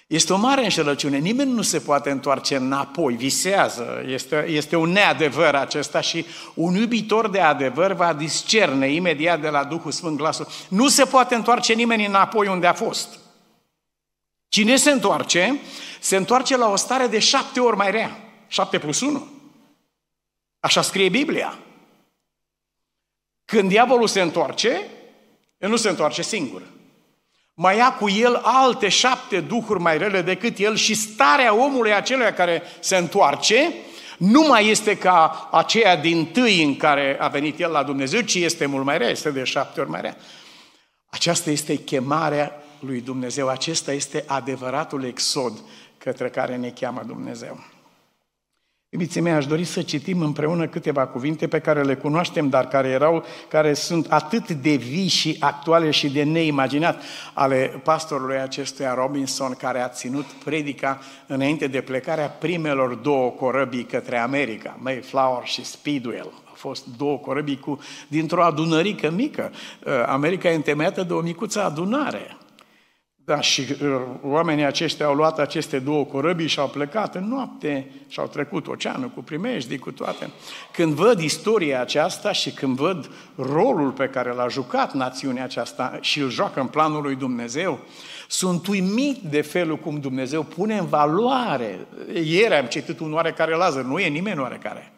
[0.09, 1.19] Este o mare înșelăciune.
[1.19, 4.03] Nimeni nu se poate întoarce înapoi, visează.
[4.07, 9.65] Este, este un neadevăr acesta și un iubitor de adevăr va discerne imediat de la
[9.65, 10.47] Duhul Sfânt glasul.
[10.69, 13.19] Nu se poate întoarce nimeni înapoi unde a fost.
[14.49, 15.61] Cine se întoarce,
[16.01, 18.19] se întoarce la o stare de șapte ori mai rea.
[18.47, 19.29] Șapte plus unu.
[20.61, 21.59] Așa scrie Biblia.
[23.45, 24.87] Când diavolul se întoarce,
[25.59, 26.63] el nu se întoarce singur
[27.61, 32.35] mai ia cu el alte șapte duhuri mai rele decât el și starea omului acelea
[32.35, 33.73] care se întoarce
[34.19, 38.35] nu mai este ca aceea din tâi în care a venit el la Dumnezeu, ci
[38.35, 40.17] este mult mai rea, este de șapte ori mai rea.
[41.11, 45.53] Aceasta este chemarea lui Dumnezeu, acesta este adevăratul exod
[45.99, 47.65] către care ne cheamă Dumnezeu.
[48.91, 52.89] Iubiții mei, aș dori să citim împreună câteva cuvinte pe care le cunoaștem, dar care
[52.89, 57.03] erau, care sunt atât de vii și actuale și de neimaginat
[57.35, 64.19] ale pastorului acestuia Robinson, care a ținut predica înainte de plecarea primelor două corăbii către
[64.19, 66.33] America, Mayflower și Speedwell.
[66.47, 69.51] Au fost două corăbii cu, dintr-o adunărică mică.
[70.07, 72.38] America e întemeiată de o micuță adunare.
[73.29, 77.91] Da, și uh, oamenii aceștia au luat aceste două corăbii și au plecat în noapte
[78.09, 80.31] și au trecut oceanul cu primejdii, cu toate.
[80.73, 86.21] Când văd istoria aceasta și când văd rolul pe care l-a jucat națiunea aceasta și
[86.21, 87.79] îl joacă în planul lui Dumnezeu,
[88.29, 91.79] sunt uimit de felul cum Dumnezeu pune în valoare.
[92.25, 94.93] Ieri am citit un oarecare Lazar, nu e nimeni oarecare.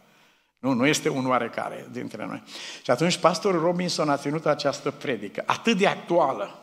[0.58, 2.42] Nu, nu este un oarecare dintre noi.
[2.82, 6.54] Și atunci pastorul Robinson a ținut această predică, atât de actuală,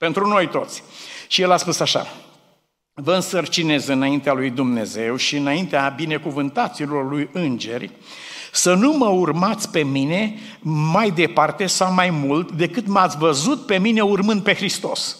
[0.00, 0.82] pentru noi toți.
[1.28, 2.06] Și el a spus așa,
[2.92, 7.90] vă însărcinez înaintea lui Dumnezeu și înaintea binecuvântaților lui îngeri,
[8.52, 10.38] să nu mă urmați pe mine
[10.92, 15.16] mai departe sau mai mult decât m-ați văzut pe mine urmând pe Hristos.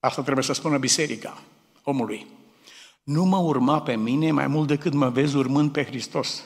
[0.00, 1.42] Asta trebuie să spună biserica
[1.82, 2.26] omului.
[3.02, 6.44] Nu mă urma pe mine mai mult decât mă vezi urmând pe Hristos.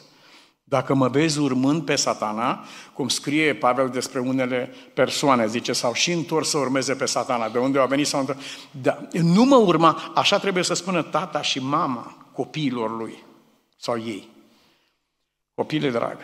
[0.74, 6.12] Dacă mă vezi urmând pe satana, cum scrie Pavel despre unele persoane, zice, sau și
[6.12, 8.38] întors să urmeze pe satana, de unde au venit sau întors.
[8.70, 13.24] Da, nu mă urma, așa trebuie să spună tata și mama copiilor lui
[13.76, 14.28] sau ei.
[15.54, 16.16] Copile drag,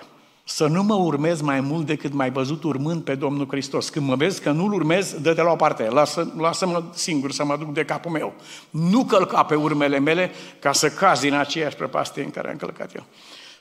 [0.44, 3.88] să nu mă urmez mai mult decât mai văzut urmând pe Domnul Hristos.
[3.88, 7.56] Când mă vezi că nu-L urmez, dă-te la o parte, lasă, lasă-mă singur să mă
[7.56, 8.34] duc de capul meu.
[8.70, 12.94] Nu călca pe urmele mele ca să cazi în aceeași prăpastie în care am călcat
[12.94, 13.04] eu.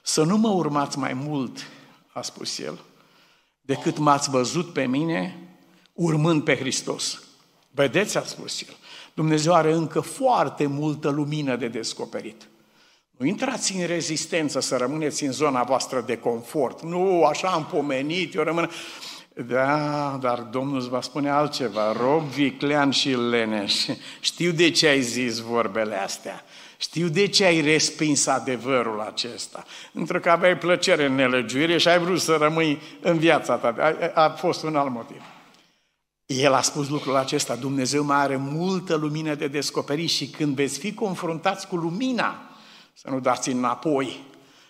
[0.03, 1.57] Să nu mă urmați mai mult,
[2.13, 2.79] a spus el,
[3.61, 5.37] decât m-ați văzut pe mine
[5.93, 7.23] urmând pe Hristos.
[7.71, 8.75] Vedeți, a spus el,
[9.13, 12.47] Dumnezeu are încă foarte multă lumină de descoperit.
[13.17, 16.81] Nu intrați în rezistență să rămâneți în zona voastră de confort.
[16.81, 18.69] Nu, așa am pomenit, eu rămân...
[19.47, 21.91] Da, dar Domnul îți va spune altceva.
[21.91, 23.85] Rob, viclean și leneș.
[24.19, 26.43] Știu de ce ai zis vorbele astea.
[26.81, 29.63] Știu de ce ai respins adevărul acesta.
[29.93, 33.75] Pentru că aveai plăcere în nelegiuire și ai vrut să rămâi în viața ta.
[34.15, 35.21] A, a fost un alt motiv.
[36.25, 40.79] El a spus lucrul acesta, Dumnezeu mai are multă lumină de descoperit și când veți
[40.79, 42.35] fi confruntați cu lumina,
[42.93, 44.19] să nu dați înapoi,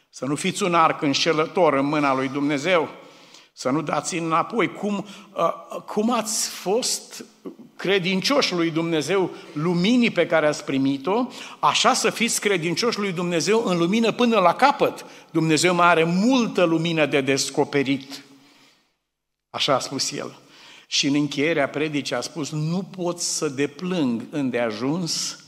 [0.09, 2.89] să nu fiți un arc înșelător în mâna lui Dumnezeu,
[3.53, 4.73] să nu dați înapoi.
[4.73, 7.25] Cum, uh, cum ați fost
[7.79, 11.27] credincioși lui Dumnezeu luminii pe care ați primit-o,
[11.59, 15.05] așa să fiți credincioși lui Dumnezeu în lumină până la capăt.
[15.31, 18.23] Dumnezeu mai are multă lumină de descoperit.
[19.49, 20.37] Așa a spus el.
[20.87, 25.43] Și în încheierea predicii a spus, nu pot să deplâng îndeajuns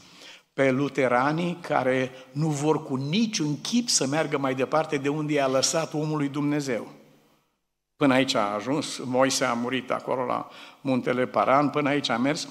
[0.53, 5.47] pe luteranii care nu vor cu niciun chip să meargă mai departe de unde i-a
[5.47, 7.00] lăsat omului Dumnezeu.
[8.01, 10.47] Până aici a ajuns, Moise a murit acolo la
[10.81, 12.47] muntele Paran, până aici a mers,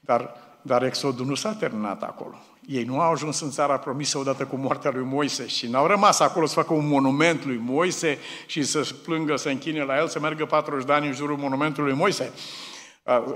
[0.00, 2.34] dar, dar exodul nu s-a terminat acolo.
[2.66, 6.20] Ei nu au ajuns în țara promisă odată cu moartea lui Moise și n-au rămas
[6.20, 10.20] acolo să facă un monument lui Moise și să plângă, să închine la el, să
[10.20, 12.32] meargă 40 de ani în jurul monumentului lui Moise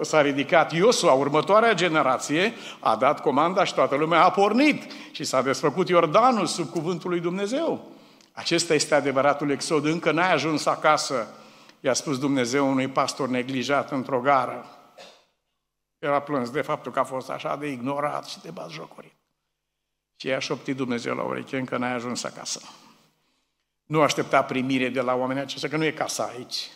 [0.01, 5.43] s-a ridicat Iosua, următoarea generație, a dat comanda și toată lumea a pornit și s-a
[5.43, 7.91] desfăcut Iordanul sub cuvântul lui Dumnezeu.
[8.33, 9.85] Acesta este adevăratul exod.
[9.85, 11.27] Încă n-ai ajuns acasă,
[11.83, 14.67] i-a spus Dumnezeu unui pastor neglijat într-o gară.
[15.99, 19.15] Era plâns de faptul că a fost așa de ignorat și de batjocorit.
[20.17, 22.61] Și i-a șoptit Dumnezeu la ureche, încă n-ai ajuns acasă.
[23.85, 26.71] Nu aștepta primire de la oamenii aceștia, că nu e casa aici.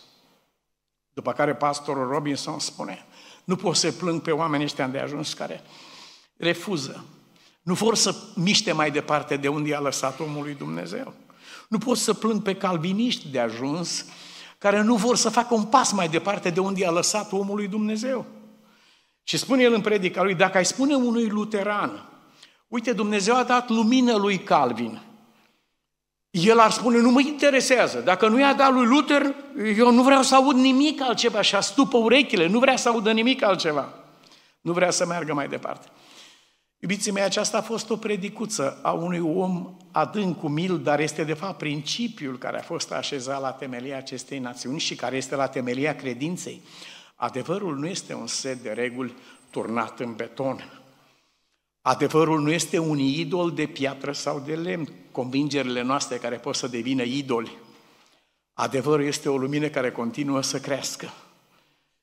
[1.12, 3.06] După care pastorul Robinson spune,
[3.44, 5.62] nu pot să plâng pe oamenii ăștia de ajuns care
[6.36, 7.04] refuză.
[7.62, 11.14] Nu vor să miște mai departe de unde i-a lăsat omul lui Dumnezeu.
[11.68, 14.06] Nu pot să plâng pe calviniști de ajuns
[14.70, 17.68] care nu vor să facă un pas mai departe de unde i-a lăsat omul lui
[17.68, 18.26] Dumnezeu.
[19.22, 22.08] Și spune el în predica lui, dacă ai spune unui luteran,
[22.68, 25.02] uite, Dumnezeu a dat lumină lui Calvin,
[26.30, 28.00] el ar spune, nu mă interesează.
[28.00, 29.34] Dacă nu i-a dat lui Luther,
[29.76, 33.12] eu nu vreau să aud nimic altceva și a stupă urechile, nu vrea să audă
[33.12, 33.88] nimic altceva.
[34.60, 35.88] Nu vrea să meargă mai departe.
[36.78, 41.34] Iubiții mei, aceasta a fost o predicuță a unui om adânc, umil, dar este de
[41.34, 45.96] fapt principiul care a fost așezat la temelia acestei națiuni și care este la temelia
[45.96, 46.60] credinței.
[47.14, 49.14] Adevărul nu este un set de reguli
[49.50, 50.80] turnat în beton.
[51.80, 56.66] Adevărul nu este un idol de piatră sau de lemn, convingerile noastre care pot să
[56.66, 57.58] devină idoli.
[58.52, 61.12] Adevărul este o lumină care continuă să crească.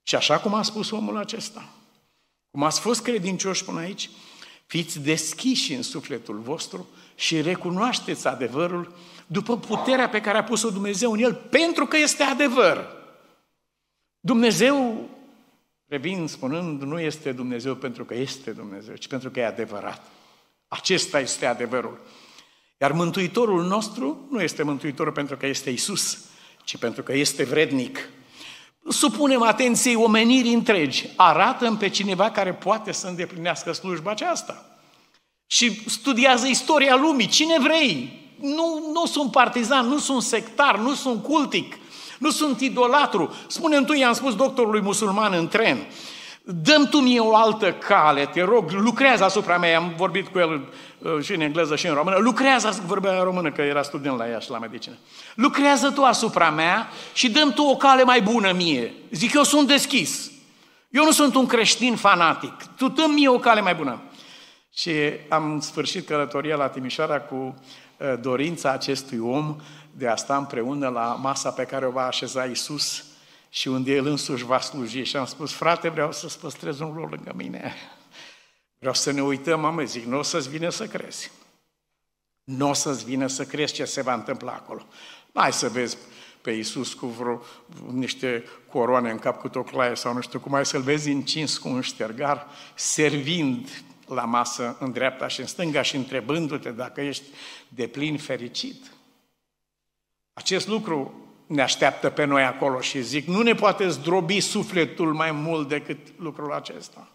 [0.04, 1.70] Și așa cum a spus omul acesta,
[2.52, 4.10] cum ați fost credincioși până aici,
[4.74, 8.94] fiți deschiși în sufletul vostru și recunoașteți adevărul
[9.28, 12.88] după puterea pe care a pus-o Dumnezeu în el, pentru că este adevăr.
[14.20, 15.10] Dumnezeu
[15.88, 20.08] Revin spunând, nu este Dumnezeu pentru că este Dumnezeu, ci pentru că e adevărat.
[20.68, 22.02] Acesta este adevărul.
[22.82, 26.26] Iar Mântuitorul nostru nu este Mântuitorul pentru că este Isus,
[26.64, 28.10] ci pentru că este vrednic.
[28.90, 31.10] Supunem atenției omenirii întregi.
[31.16, 34.66] arată pe cineva care poate să îndeplinească slujba aceasta.
[35.48, 37.28] Și studiază istoria lumii.
[37.28, 38.22] Cine vrei?
[38.40, 41.78] Nu, nu sunt partizan, nu sunt sectar, nu sunt cultic.
[42.20, 43.34] Nu sunt idolatru.
[43.48, 45.78] Spune întâi, i-am spus doctorului musulman în tren,
[46.46, 49.78] Dăm tu mie o altă cale, te rog, lucrează asupra mea.
[49.78, 52.18] Am vorbit cu el uh, și în engleză și în română.
[52.18, 54.96] Lucrează, vorbea în română, că era student la ea și la medicină.
[55.36, 58.94] Lucrează tu asupra mea și dăm tu o cale mai bună mie.
[59.12, 60.32] Zic, eu sunt deschis.
[60.90, 62.54] Eu nu sunt un creștin fanatic.
[62.78, 64.02] Tu dă mie o cale mai bună.
[64.74, 64.92] Și
[65.30, 69.56] am sfârșit călătoria la Timișoara cu uh, dorința acestui om
[69.92, 73.04] de a sta împreună la masa pe care o va așeza Isus
[73.54, 75.04] și unde El însuși va sluji.
[75.04, 77.74] Și am spus, frate, vreau să-ți păstrez un loc lângă mine.
[78.78, 81.32] Vreau să ne uităm, am zic, nu o să-ți vină să crezi.
[82.44, 84.88] Nu o să-ți vină să crezi ce se va întâmpla acolo.
[85.34, 85.98] Hai să vezi
[86.42, 87.42] pe Iisus cu vreo,
[87.92, 91.68] niște coroane în cap cu toclaie sau nu știu cum, ai să-L vezi încins cu
[91.68, 97.24] un ștergar, servind la masă în dreapta și în stânga și întrebându-te dacă ești
[97.68, 98.92] de plin fericit.
[100.34, 101.23] Acest lucru
[101.54, 105.98] ne așteaptă pe noi acolo și zic, nu ne poate zdrobi sufletul mai mult decât
[106.18, 107.08] lucrul acesta.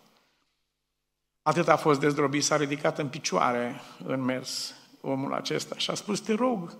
[1.42, 6.20] Atât a fost dezdrobit, s-a ridicat în picioare în mers omul acesta și a spus,
[6.20, 6.76] te rog,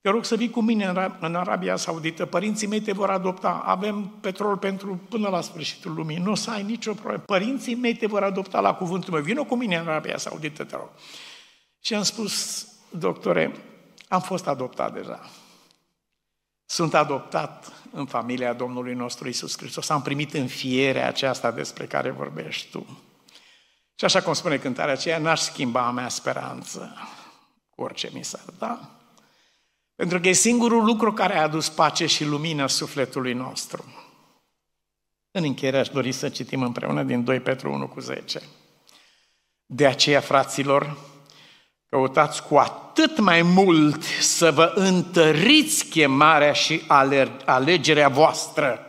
[0.00, 4.12] te rog să vii cu mine în Arabia Saudită, părinții mei te vor adopta, avem
[4.20, 8.06] petrol pentru până la sfârșitul lumii, nu o să ai nicio problemă, părinții mei te
[8.06, 10.90] vor adopta la cuvântul meu, vină cu mine în Arabia Saudită, te rog.
[11.80, 13.56] Și am spus, doctore,
[14.08, 15.20] am fost adoptat deja.
[16.66, 19.88] Sunt adoptat în familia Domnului nostru Isus Hristos.
[19.88, 22.98] Am primit înfierea aceasta despre care vorbești tu.
[23.94, 26.96] Și așa cum spune cântarea aceea, n-aș schimba a mea speranță
[27.70, 28.90] cu orice mi s-ar da.
[29.94, 33.84] Pentru că e singurul lucru care a adus pace și lumină sufletului nostru.
[35.30, 38.42] În încheiere aș dori să citim împreună din 2 Petru 1 cu 10.
[39.66, 40.96] De aceea, fraților,
[41.94, 46.82] căutați cu atât mai mult să vă întăriți chemarea și
[47.44, 48.86] alegerea voastră.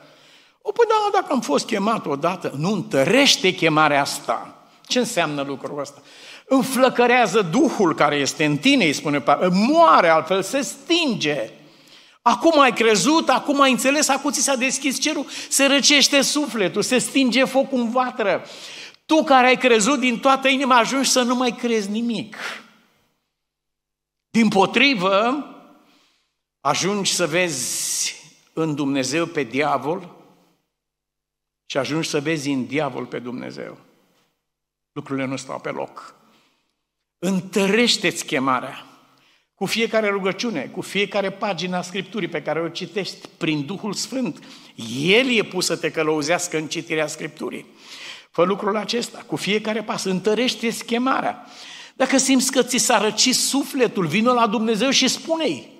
[0.62, 4.56] O, păi da, dacă am fost chemat odată, nu întărește chemarea asta.
[4.88, 6.02] Ce înseamnă lucrul ăsta?
[6.48, 11.50] înflăcărează Duhul care este în tine, îi spune Pavel, moare, altfel se stinge.
[12.22, 16.98] Acum ai crezut, acum ai înțeles, acum ți s-a deschis cerul, se răcește sufletul, se
[16.98, 18.46] stinge focul în vatră.
[19.06, 22.38] Tu care ai crezut din toată inima ajungi să nu mai crezi nimic.
[24.36, 25.46] Din potrivă,
[26.62, 28.16] ajungi să vezi
[28.54, 30.16] în Dumnezeu pe diavol
[31.66, 33.78] și ajungi să vezi în diavol pe Dumnezeu.
[34.92, 36.16] Lucrurile nu stau pe loc.
[37.20, 38.86] Întărește-ți chemarea.
[39.54, 44.44] Cu fiecare rugăciune, cu fiecare pagină a Scripturii pe care o citești prin Duhul Sfânt,
[45.00, 47.66] El e pus să te călăuzească în citirea Scripturii.
[48.32, 51.46] Fă lucrul acesta, cu fiecare pas, întărește-ți chemarea.
[51.96, 55.74] Dacă simți că ți s-a răcit sufletul, vină la Dumnezeu și spune-i.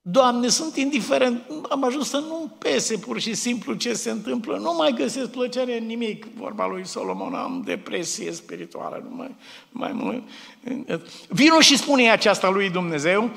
[0.00, 4.72] Doamne, sunt indiferent, am ajuns să nu pese pur și simplu ce se întâmplă, nu
[4.72, 6.26] mai găsesc plăcere în nimic.
[6.34, 9.34] Vorba lui Solomon, am depresie spirituală, nu mai,
[9.70, 10.22] mai mult.
[11.28, 13.30] Vino și spune aceasta lui Dumnezeu,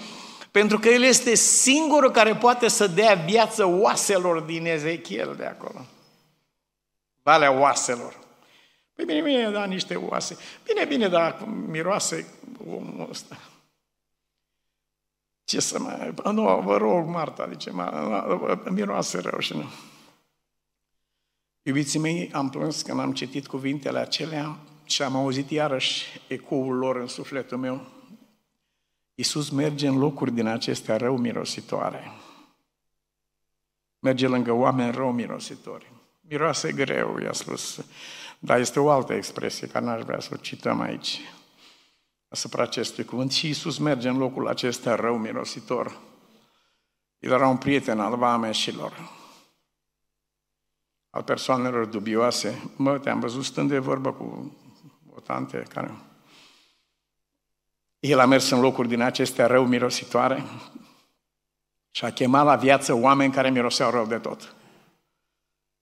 [0.51, 5.85] pentru că El este singurul care poate să dea viață oaselor din Ezechiel de acolo.
[7.23, 8.19] Valea oaselor.
[8.99, 10.37] Păi bine, bine, da, niște oase.
[10.63, 12.27] Bine, bine, dar miroase
[12.67, 13.37] omul ăsta.
[15.43, 16.13] Ce să mai...
[16.33, 17.71] Nu, vă rog, Marta, zice,
[18.69, 19.63] miroase rău și nu.
[21.61, 26.95] Iubiții mei, am plâns când am citit cuvintele acelea și am auzit iarăși ecoul lor
[26.95, 27.87] în sufletul meu.
[29.15, 32.11] Iisus merge în locuri din acestea rău mirositoare.
[33.99, 35.91] Merge lângă oameni rău mirositori.
[36.29, 37.85] Miroase greu, i-a spus.
[38.39, 41.21] Dar este o altă expresie, care n-aș vrea să o cităm aici
[42.27, 45.97] asupra acestui cuvânt și Iisus merge în locul acesta rău mirositor.
[47.19, 49.09] El era un prieten al vameșilor,
[51.09, 52.71] al persoanelor dubioase.
[52.75, 54.55] Mă, te-am văzut stând de vorbă cu
[55.15, 55.91] o tante care...
[57.99, 60.43] El a mers în locuri din acestea rău mirositoare
[61.91, 64.53] și a chemat la viață oameni care miroseau rău de tot.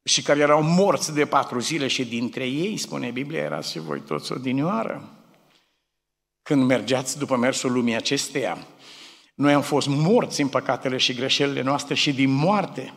[0.08, 4.00] Și care erau morți de patru zile și dintre ei, spune Biblia, era și voi
[4.00, 5.10] toți odinioară
[6.42, 8.68] când mergeați după mersul lumii acesteia.
[9.36, 12.94] Noi am fost morți în păcatele și greșelile noastre și din moarte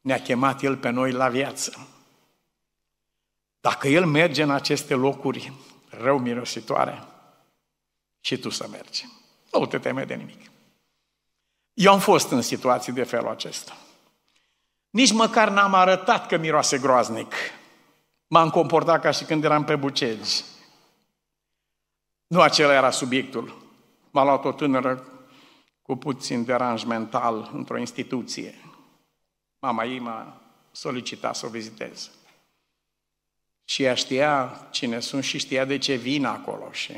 [0.00, 1.88] ne-a chemat El pe noi la viață.
[3.60, 5.52] Dacă El merge în aceste locuri
[5.88, 7.02] rău mirositoare,
[8.20, 9.06] și tu să mergi.
[9.52, 10.50] Nu te teme de nimic.
[11.74, 13.76] Eu am fost în situații de felul acesta.
[14.96, 17.34] Nici măcar n-am arătat că miroase groaznic.
[18.26, 20.42] M-am comportat ca și când eram pe bucegi.
[22.26, 23.56] Nu acela era subiectul.
[24.10, 25.06] M-a luat o tânără
[25.82, 28.54] cu puțin deranj mental într-o instituție.
[29.58, 30.40] Mama ei m-a
[30.70, 32.10] solicitat să o vizitez.
[33.64, 36.72] Și ea știa cine sunt și știa de ce vin acolo.
[36.72, 36.92] Și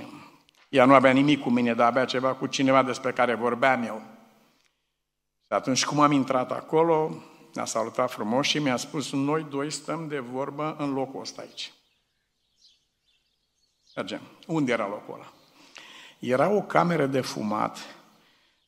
[0.69, 4.03] ea nu avea nimic cu mine, dar avea ceva cu cineva despre care vorbeam eu.
[5.47, 7.23] Și atunci cum am intrat acolo,
[7.59, 11.73] ne-a salutat frumos și mi-a spus, noi doi stăm de vorbă în locul ăsta aici.
[13.97, 14.21] Mergem.
[14.47, 15.33] Unde era locul ăla?
[16.19, 17.79] Era o cameră de fumat,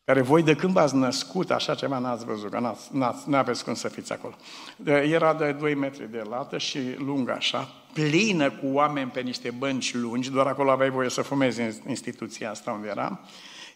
[0.04, 3.74] care voi de când v-ați născut, așa ceva n-ați văzut, că n-ați, n-ați, n-aveți cum
[3.74, 4.34] să fiți acolo.
[4.84, 9.94] Era de 2 metri de lată și lungă așa, plină cu oameni pe niște bănci
[9.94, 13.20] lungi, doar acolo aveai voie să fumezi în instituția asta unde eram.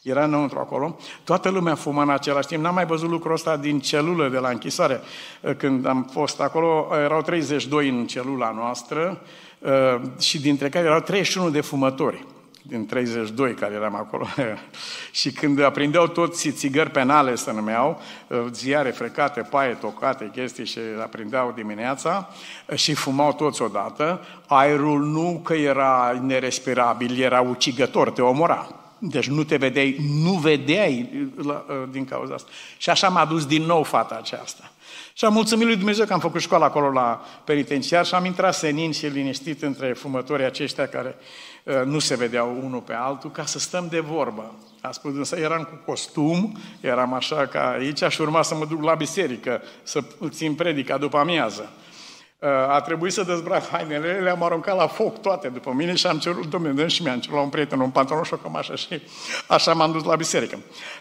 [0.05, 0.97] Era înăuntru acolo.
[1.25, 2.63] Toată lumea fuma în același timp.
[2.63, 5.01] N-am mai văzut lucrul ăsta din celulă de la închisoare.
[5.57, 9.21] Când am fost acolo, erau 32 în celula noastră
[9.59, 12.27] uh, și dintre care erau 31 de fumători
[12.67, 14.27] din 32 care eram acolo.
[15.21, 20.79] și când aprindeau toți țigări penale, să numeau, uh, ziare frecate, paie tocate, chestii și
[21.03, 22.29] aprindeau dimineața
[22.67, 28.84] uh, și fumau toți odată, aerul nu că era nerespirabil, era ucigător, te omora.
[29.11, 31.09] Deci nu te vedeai, nu vedeai
[31.45, 31.55] uh,
[31.91, 32.51] din cauza asta.
[32.77, 34.73] Și așa m-a dus din nou fata aceasta.
[35.13, 38.55] Și am mulțumit lui Dumnezeu că am făcut școală acolo la penitenciar și am intrat
[38.55, 41.17] senin și liniștit între fumătorii aceștia care
[41.65, 44.55] uh, nu se vedeau unul pe altul, ca să stăm de vorbă.
[44.81, 48.83] A spus, însă eram cu costum, eram așa ca aici și urma să mă duc
[48.83, 51.71] la biserică, să țin predica după amiază.
[52.39, 56.19] Uh, a trebuit să dezbrac hainele, le-am aruncat la foc toate după mine și am
[56.19, 59.03] cerut, domnule, și mi-am cerut la un prieten un pantalon și o cămașă și
[59.49, 60.59] așa m-am dus la biserică.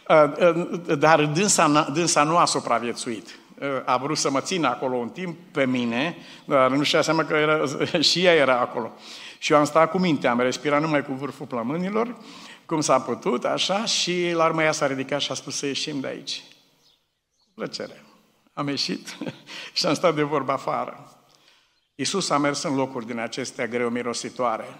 [0.07, 3.37] Uh, dar dânsa, dânsa nu a supraviețuit
[3.85, 7.33] a vrut să mă țină acolo un timp pe mine, dar nu știa seama că
[7.33, 7.63] era,
[8.09, 8.91] și ea era acolo.
[9.37, 12.15] Și eu am stat cu minte, am respirat numai cu vârful plămânilor,
[12.65, 15.99] cum s-a putut, așa, și la urmă ea s-a ridicat și a spus să ieșim
[15.99, 16.43] de aici.
[17.43, 18.03] Cu plăcere.
[18.53, 19.17] Am ieșit
[19.73, 21.12] și am stat de vorbă afară.
[21.95, 24.79] Iisus a mers în locuri din acestea greu mirositoare.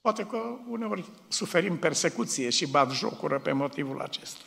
[0.00, 4.44] Poate că uneori suferim persecuție și bat jocură pe motivul acesta.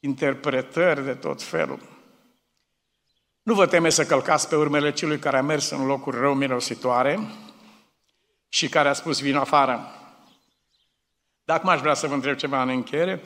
[0.00, 1.80] Interpretări de tot felul.
[3.42, 7.18] Nu vă teme să călcați pe urmele celui care a mers în locuri rău mirositoare
[8.48, 9.92] și care a spus vin afară.
[11.48, 13.22] Dacă m-aș vrea să vă întreb ceva în încheiere,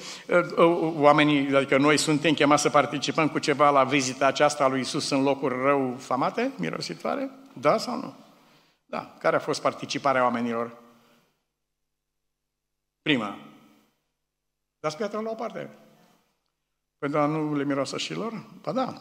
[0.95, 5.11] oamenii, adică noi suntem chemați să participăm cu ceva la vizita aceasta a lui Isus
[5.11, 7.31] în locuri rău famate, mirositoare?
[7.53, 8.14] Da sau nu?
[8.85, 9.14] Da.
[9.18, 10.77] Care a fost participarea oamenilor?
[13.03, 13.39] Prima.
[14.81, 15.70] Dați piatra la o parte.
[16.99, 18.45] Pentru a nu le miroasă și lor?
[18.61, 18.95] Ba da,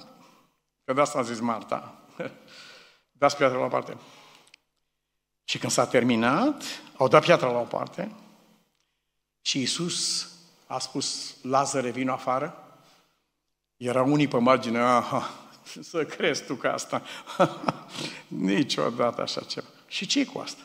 [0.84, 1.96] Că de asta a zis Marta.
[3.20, 3.98] Dați piatra la o parte.
[5.44, 6.64] Și când s-a terminat,
[6.98, 8.12] au dat piatra la o parte
[9.42, 10.30] și Iisus
[10.68, 12.56] a spus, Lazare, vino afară.
[13.78, 15.30] Era unii pe margine, aha,
[15.82, 17.02] să crezi tu că asta.
[18.28, 19.68] Niciodată așa ceva.
[19.88, 20.62] Și ce cu asta?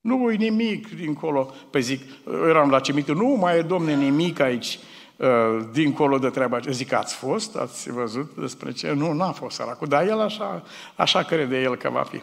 [0.00, 1.44] Nu voi nimic dincolo.
[1.44, 2.02] Pe păi zic,
[2.48, 4.78] eram la cimitir, nu mai e, domne, nimic aici.
[5.16, 6.74] Uh, dincolo de treaba aceea.
[6.74, 7.56] Zic, ați fost?
[7.56, 8.92] Ați văzut despre ce?
[8.92, 10.62] Nu, n-a fost săracul, dar el așa,
[10.94, 12.22] așa crede el că va fi.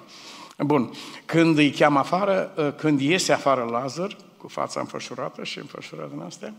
[0.57, 0.91] Bun,
[1.25, 4.15] când îi cheamă afară, uh, când iese afară Lazar,
[4.45, 6.53] cu fața înfășurată și înfășurată în astea,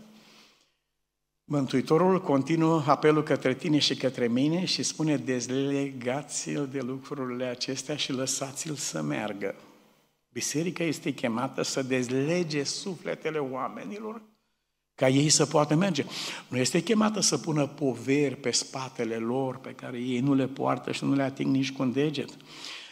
[1.43, 8.11] Mântuitorul continuă apelul către tine și către mine și spune dezlegați-l de lucrurile acestea și
[8.11, 9.55] lăsați-l să meargă.
[10.29, 14.21] Biserica este chemată să dezlege sufletele oamenilor
[14.95, 16.05] ca ei să poată merge.
[16.47, 20.91] Nu este chemată să pună poveri pe spatele lor pe care ei nu le poartă
[20.91, 22.29] și nu le ating nici cu un deget.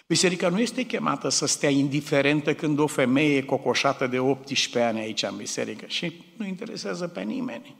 [0.08, 5.00] Biserica nu este chemată să stea indiferentă când o femeie e cocoșată de 18 ani
[5.00, 7.76] aici în biserică și nu interesează pe nimeni.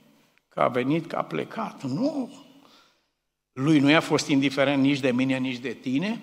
[0.48, 1.82] Că a venit, că a plecat.
[1.82, 2.44] Nu!
[3.52, 6.20] Lui nu i-a fost indiferent nici de mine, nici de tine.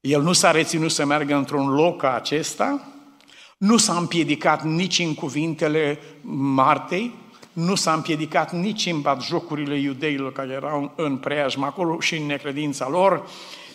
[0.00, 2.92] El nu s-a reținut să meargă într-un loc ca acesta,
[3.58, 5.98] nu s-a împiedicat nici în cuvintele
[6.30, 7.14] Martei,
[7.52, 12.88] nu s-a împiedicat nici în jocurile iudeilor care erau în preajma acolo și în necredința
[12.88, 13.28] lor,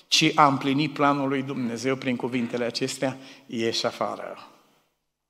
[0.08, 4.38] ci a împlinit planul lui Dumnezeu prin cuvintele acestea, ieși afară.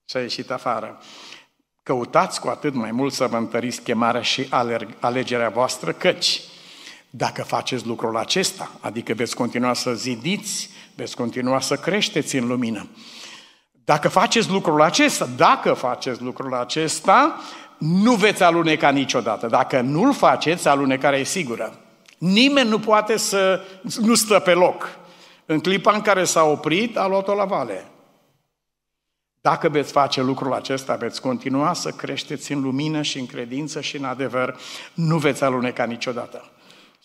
[0.06, 1.00] Și a ieșit afară.
[1.84, 4.48] Căutați cu atât mai mult să vă întăriți chemarea și
[5.00, 6.42] alegerea voastră, căci
[7.10, 12.88] dacă faceți lucrul acesta, adică veți continua să zidiți, veți continua să creșteți în lumină,
[13.86, 17.42] dacă faceți lucrul acesta, dacă faceți lucrul acesta,
[17.78, 19.48] nu veți aluneca niciodată.
[19.48, 21.80] Dacă nu-l faceți, alunecarea e sigură.
[22.18, 23.62] Nimeni nu poate să
[24.02, 25.00] nu stă pe loc.
[25.46, 27.86] În clipa în care s-a oprit, a luat-o la vale.
[29.42, 33.98] Dacă veți face lucrul acesta, veți continua să creșteți în lumină și în credință și
[33.98, 34.60] în adevăr,
[34.94, 36.50] nu veți aluneca niciodată.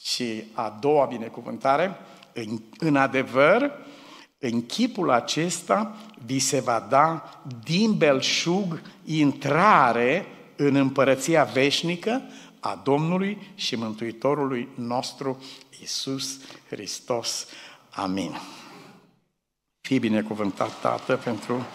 [0.02, 1.96] Și a doua binecuvântare,
[2.32, 3.72] în, în adevăr,
[4.44, 12.22] În chipul acesta vi se va da din belșug intrare în împărăția veșnică
[12.64, 15.42] a Domnului și Mântuitorului nostru
[15.82, 16.38] Isus
[16.68, 17.46] Hristos.
[17.90, 18.40] Amin.
[19.80, 21.66] Fii binecuvântat, Tată, pentru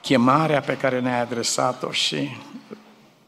[0.00, 2.28] chemarea pe care ne-ai adresat-o și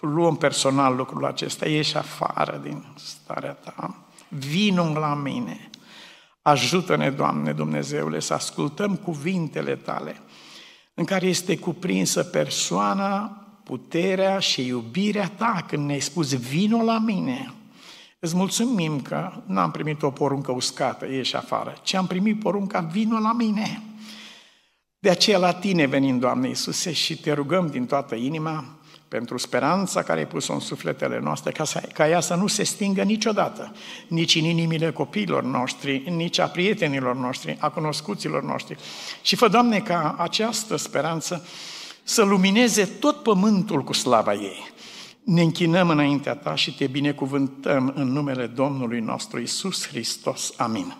[0.00, 1.68] luăm personal lucrul acesta.
[1.68, 4.04] Ieși afară din starea ta.
[4.28, 5.70] Vino la mine.
[6.42, 10.16] Ajută-ne, Doamne Dumnezeule, să ascultăm cuvintele Tale
[10.94, 17.52] în care este cuprinsă persoana, puterea și iubirea Ta când ne-ai spus vino la mine.
[18.18, 23.18] Îți mulțumim că n-am primit o poruncă uscată, ieși afară, ci am primit porunca vino
[23.18, 23.82] la mine.
[24.98, 28.64] De aceea la Tine venim, Doamne Iisuse, și Te rugăm din toată inima
[29.08, 32.62] pentru speranța care ai pus-o în sufletele noastre, ca, să, ca ea să nu se
[32.62, 33.72] stingă niciodată,
[34.08, 38.76] nici în inimile copiilor noștri, nici a prietenilor noștri, a cunoscuților noștri.
[39.22, 41.44] Și fă, Doamne, ca această speranță
[42.10, 44.72] să lumineze tot pământul cu slava ei.
[45.24, 50.52] Ne închinăm înaintea Ta și Te binecuvântăm în numele Domnului nostru Isus Hristos.
[50.56, 50.96] Amin.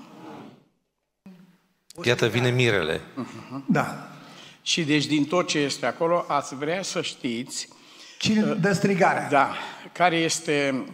[2.04, 3.00] Iată, vine mirele.
[3.66, 4.08] Da.
[4.62, 7.68] Și deci din tot ce este acolo, ați vrea să știți
[8.18, 9.28] Cine dă strigarea?
[9.28, 9.54] Da,
[9.92, 10.84] care este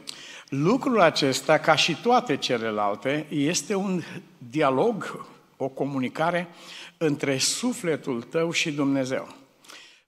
[0.48, 4.02] lucrul acesta, ca și toate celelalte, este un
[4.50, 6.48] dialog, o comunicare
[6.96, 9.44] între sufletul tău și Dumnezeu.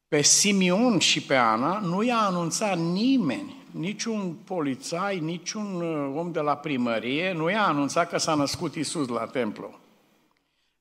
[0.08, 6.40] Pe Simeon și pe Ana nu i-a anunțat nimeni, niciun polițai, niciun uh, om de
[6.40, 9.78] la primărie, nu i-a anunțat că s-a născut Isus la templu.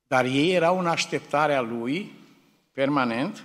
[0.07, 2.11] Dar ei erau în așteptarea lui,
[2.73, 3.43] permanent,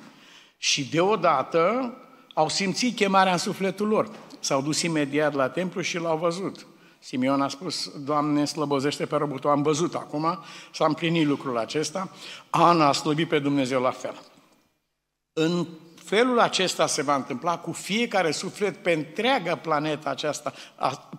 [0.57, 1.93] și deodată
[2.35, 4.11] au simțit chemarea în sufletul lor.
[4.41, 6.66] S-au dus imediat la templu și l-au văzut.
[6.99, 10.39] Simeon a spus, Doamne, slăbozește pe robotul, am văzut acum,
[10.72, 12.11] s-a împlinit lucrul acesta.
[12.51, 14.14] Ana a slăbit pe Dumnezeu la fel.
[15.33, 15.66] În
[16.05, 20.55] felul acesta se va întâmpla cu fiecare suflet pe întreaga planetă aceasta,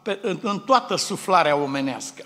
[0.02, 2.26] pe, în, în toată suflarea omenească.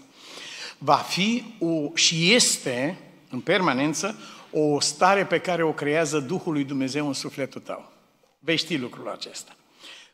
[0.77, 4.19] Va fi o, și este, în permanență,
[4.51, 7.91] o stare pe care o creează Duhul lui Dumnezeu în sufletul tău.
[8.39, 9.55] Vei ști lucrul acesta.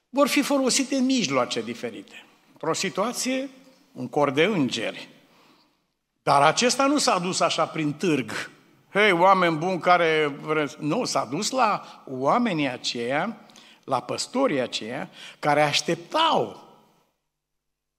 [0.09, 2.25] Vor fi folosite mijloace diferite.
[2.53, 3.49] Într-o situație,
[3.91, 5.09] un cor de îngeri.
[6.23, 8.51] Dar acesta nu s-a dus așa prin târg.
[8.93, 10.75] Hei, oameni buni care vreți...
[10.79, 13.37] Nu, s-a dus la oamenii aceia,
[13.83, 16.63] la păstorii aceia, care așteptau,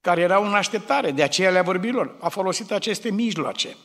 [0.00, 2.14] care erau în așteptare, de aceea le-a vorbit lor.
[2.20, 3.76] A folosit aceste mijloace.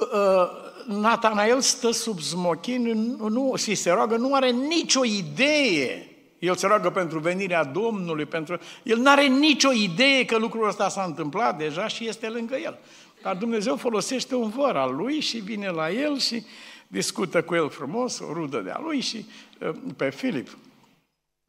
[0.00, 0.48] Uh,
[0.86, 6.06] Natanael stă sub smochin, nu, și se roagă, nu are nicio idee.
[6.38, 8.58] El se roagă pentru venirea Domnului, pentru...
[8.82, 12.78] el nu are nicio idee că lucrul ăsta s-a întâmplat deja și este lângă el.
[13.22, 16.44] Dar Dumnezeu folosește un văr al lui și vine la el și
[16.86, 19.26] discută cu el frumos, o rudă de-a lui și
[19.60, 20.58] uh, pe Filip.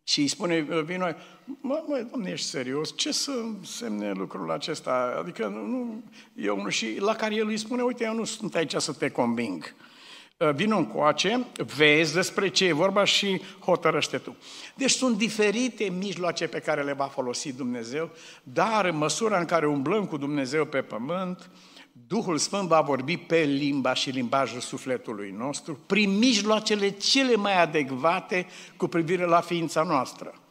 [0.04, 1.06] Și îi spune, uh, vino,
[1.46, 2.94] mă, mă, domne, ești serios?
[2.98, 3.32] Ce să
[3.64, 5.16] semne lucrul acesta?
[5.20, 6.04] Adică, nu,
[6.36, 9.10] eu nu, și la care el îi spune, uite, eu nu sunt aici să te
[9.10, 9.64] conving.
[9.64, 9.92] Uh,
[10.38, 14.36] vino încoace, vezi despre ce e vorba și hotărăște tu.
[14.76, 18.10] Deci sunt diferite mijloace pe care le va folosi Dumnezeu,
[18.44, 21.50] dar în măsura în care umblăm cu Dumnezeu pe pământ,
[22.08, 28.48] Duhul Sfânt va vorbi pe limba și limbajul sufletului nostru, prin mijloacele cele mai adecvate
[28.78, 30.43] cu privire la ființa noastră.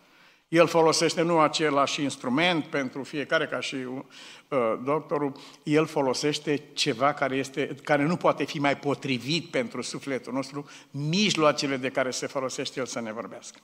[0.53, 5.33] El folosește nu același instrument pentru fiecare, ca și uh, doctorul,
[5.63, 11.77] el folosește ceva care, este, care nu poate fi mai potrivit pentru sufletul nostru, mijloacele
[11.77, 13.59] de care se folosește el să ne vorbească.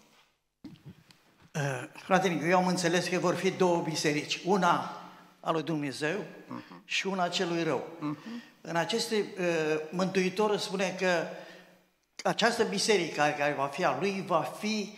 [1.54, 4.40] Uh, frate, eu am înțeles că vor fi două biserici.
[4.44, 5.02] Una
[5.40, 6.84] a lui Dumnezeu uh-huh.
[6.84, 7.84] și una celui rău.
[7.96, 8.42] Uh-huh.
[8.60, 9.44] În aceste, uh,
[9.90, 11.26] Mântuitorul spune că
[12.22, 14.97] această biserică care, care va fi a lui va fi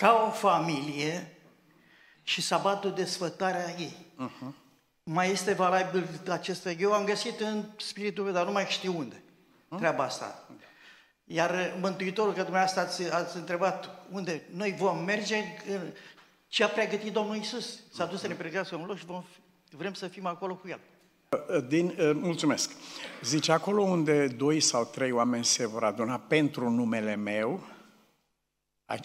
[0.00, 1.36] ca o familie
[2.22, 3.96] și sabatul de sfătarea ei.
[3.96, 4.54] Uh-huh.
[5.02, 9.16] Mai este valabil acest Eu am găsit în Spiritul dar nu mai știu unde.
[9.16, 9.78] Uh-huh.
[9.78, 10.48] Treaba asta.
[11.24, 15.36] Iar Mântuitorul, că dumneavoastră ați, ați întrebat unde noi vom merge,
[16.48, 17.78] ce a pregătit Domnul Isus.
[17.92, 19.24] S-a dus să ne pregătească un loc și vom
[19.70, 20.80] Vrem să fim acolo cu El.
[21.68, 22.70] Din, uh, mulțumesc.
[23.22, 27.60] Zice, acolo unde doi sau trei oameni se vor aduna pentru numele meu,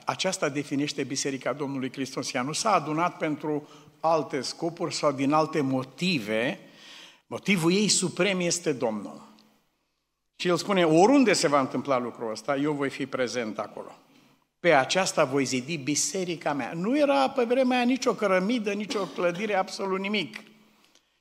[0.06, 2.34] aceasta definește Biserica Domnului Hristos.
[2.34, 3.68] Ea nu s-a adunat pentru
[4.00, 6.60] alte scopuri sau din alte motive.
[7.28, 9.34] Motivul ei suprem este Domnul.
[10.36, 13.96] Și el spune, oriunde se va întâmpla lucrul ăsta, eu voi fi prezent acolo.
[14.60, 16.72] Pe aceasta voi zidi biserica mea.
[16.74, 20.38] Nu era pe vremea aia nicio cărămidă, nicio clădire, absolut nimic.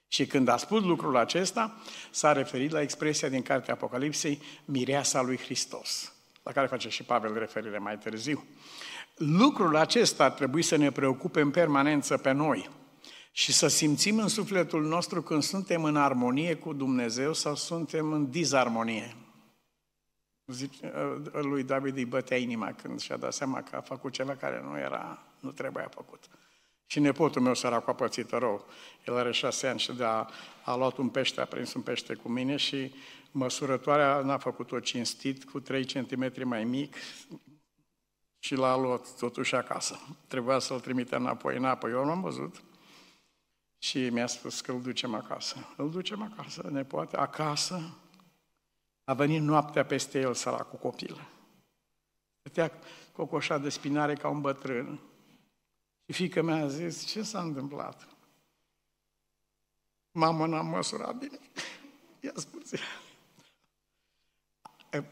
[0.09, 1.77] Și când a spus lucrul acesta,
[2.11, 6.13] s-a referit la expresia din Cartea Apocalipsei, mireasa lui Hristos,
[6.45, 8.45] la care face și Pavel referire mai târziu.
[9.17, 12.71] Lucrul acesta ar trebui să ne preocupe în permanență pe noi
[13.33, 18.31] și să simțim în sufletul nostru când suntem în armonie cu Dumnezeu sau suntem în
[18.31, 19.17] dizarmonie.
[20.47, 20.93] Zice,
[21.33, 24.79] lui David îi bătea inima când și-a dat seama că a făcut ceva care nu
[24.79, 26.25] era, nu trebuia făcut.
[26.87, 28.67] Și nepotul meu săracu a pățit rău.
[29.07, 30.27] El are șase ani și de a,
[30.65, 32.95] a luat un pește, a prins un pește cu mine și
[33.35, 36.97] măsurătoarea n-a făcut-o cinstit, cu 3 cm mai mic,
[38.39, 39.99] și l-a luat totuși acasă.
[40.27, 41.89] Trebuia să-l trimite înapoi în apă.
[41.89, 42.63] Eu l-am văzut
[43.79, 45.57] și mi-a spus că îl ducem acasă.
[45.77, 47.99] Îl ducem acasă, ne poate, acasă.
[49.05, 50.35] A venit noaptea peste el,
[50.71, 51.29] cu copil.
[52.39, 52.73] Stătea
[53.13, 55.01] cocoșat de spinare ca un bătrân.
[56.07, 58.09] Și fiica mea a zis, ce s-a întâmplat?
[60.11, 61.39] Mama n-a măsurat bine.
[62.21, 62.71] I-a spus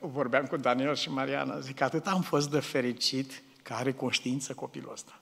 [0.00, 4.92] Vorbeam cu Daniel și Mariana, zic, atât am fost de fericit că are conștiință copilul
[4.92, 5.20] ăsta.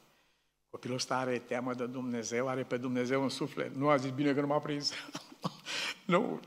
[0.71, 3.75] Copilul ăsta are teamă de Dumnezeu, are pe Dumnezeu în suflet.
[3.75, 4.93] Nu a zis, bine că nu m-a prins.
[6.07, 6.41] nu.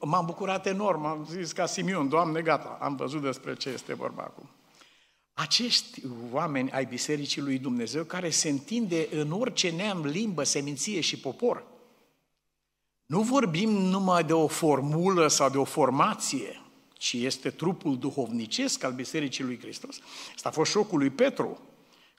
[0.00, 4.22] M-am bucurat enorm, am zis ca Simion, Doamne, gata, am văzut despre ce este vorba
[4.22, 4.50] acum.
[5.32, 11.18] Acești oameni ai Bisericii lui Dumnezeu care se întinde în orice neam, limbă, seminție și
[11.18, 11.64] popor.
[13.06, 16.63] Nu vorbim numai de o formulă sau de o formație,
[17.04, 19.98] ci este trupul duhovnicesc al Bisericii lui Hristos.
[20.34, 21.60] Asta a fost șocul lui Petru.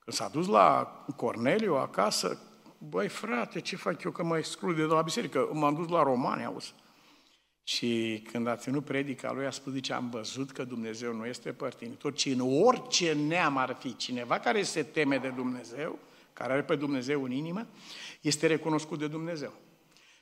[0.04, 0.84] Când s-a dus la
[1.16, 2.40] Corneliu acasă,
[2.78, 5.50] băi frate, ce fac eu că mă exclude de la biserică?
[5.54, 6.74] M-am dus la Romani, auzi.
[7.64, 11.52] Și când a ținut predica lui, a spus, zice, am văzut că Dumnezeu nu este
[11.52, 16.00] părtinitor, ci în orice neam ar fi cineva care se teme de Dumnezeu,
[16.34, 17.68] care are pe Dumnezeu în inimă,
[18.22, 19.54] este recunoscut de Dumnezeu.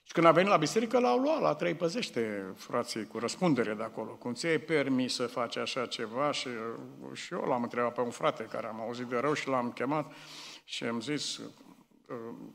[0.04, 3.84] Și când a venit la biserică, l-au luat, la trei păzește frații cu răspundere de
[3.84, 4.12] acolo.
[4.12, 6.32] Cum ți-ai permis să faci așa ceva?
[6.32, 6.50] Și,
[7.14, 10.14] și eu l-am întrebat pe un frate care am auzit de rău și l-am chemat
[10.64, 11.42] și am zis,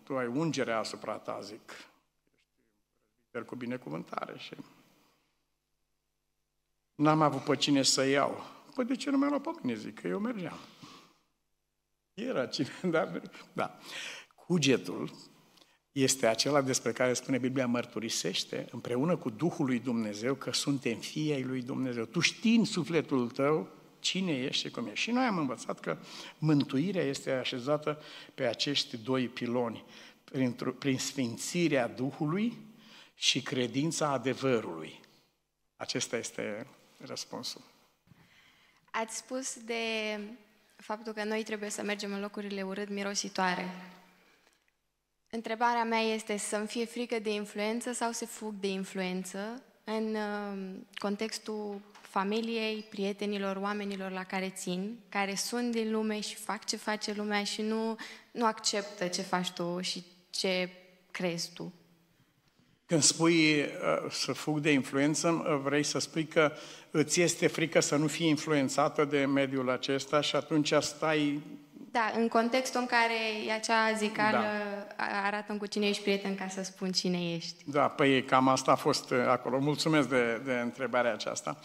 [0.03, 1.73] tu ai ungerea asupra ta, zic,
[3.31, 4.55] ești cu binecuvântare și
[6.99, 8.45] N-am avut pe cine să iau.
[8.75, 10.59] Păi de ce nu mi-a luat pe mine, zic, că eu mergeam.
[12.15, 13.23] Era cine, dar...
[13.53, 13.79] Da.
[14.35, 15.11] Cugetul
[16.03, 21.33] este acela despre care spune Biblia mărturisește împreună cu Duhul lui Dumnezeu că suntem fii
[21.33, 22.05] ai lui Dumnezeu.
[22.05, 23.69] Tu știi în sufletul tău
[24.01, 25.01] cine ești și cum ești.
[25.01, 25.97] Și noi am învățat că
[26.39, 28.03] mântuirea este așezată
[28.35, 29.85] pe acești doi piloni,
[30.25, 32.59] prin, prin sfințirea Duhului
[33.15, 35.01] și credința adevărului.
[35.77, 36.67] Acesta este
[37.05, 37.63] răspunsul.
[38.91, 39.75] Ați spus de
[40.77, 43.69] faptul că noi trebuie să mergem în locurile urât mirositoare.
[45.31, 50.75] Întrebarea mea este să-mi fie frică de influență sau să fug de influență în uh,
[50.95, 57.13] contextul familiei, prietenilor, oamenilor la care țin, care sunt din lume și fac ce face
[57.13, 57.97] lumea și nu,
[58.31, 60.69] nu acceptă ce faci tu și ce
[61.11, 61.73] crezi tu.
[62.87, 63.67] Când spui uh,
[64.11, 66.53] să fug de influență, uh, vrei să spui că
[66.91, 71.41] îți este frică să nu fii influențată de mediul acesta și atunci stai...
[71.99, 73.15] Da, în contextul în care
[73.47, 74.45] e acea zicală,
[74.97, 75.05] da.
[75.25, 77.65] arată cu cine ești prieten ca să spun cine ești.
[77.65, 79.59] Da, păi cam asta a fost uh, acolo.
[79.59, 81.57] Mulțumesc de, de întrebarea aceasta.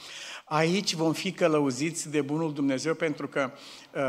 [0.45, 3.51] Aici vom fi călăuziți de Bunul Dumnezeu pentru că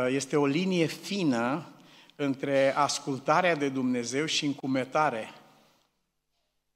[0.08, 1.66] este o linie fină
[2.16, 5.30] între ascultarea de Dumnezeu și încumetare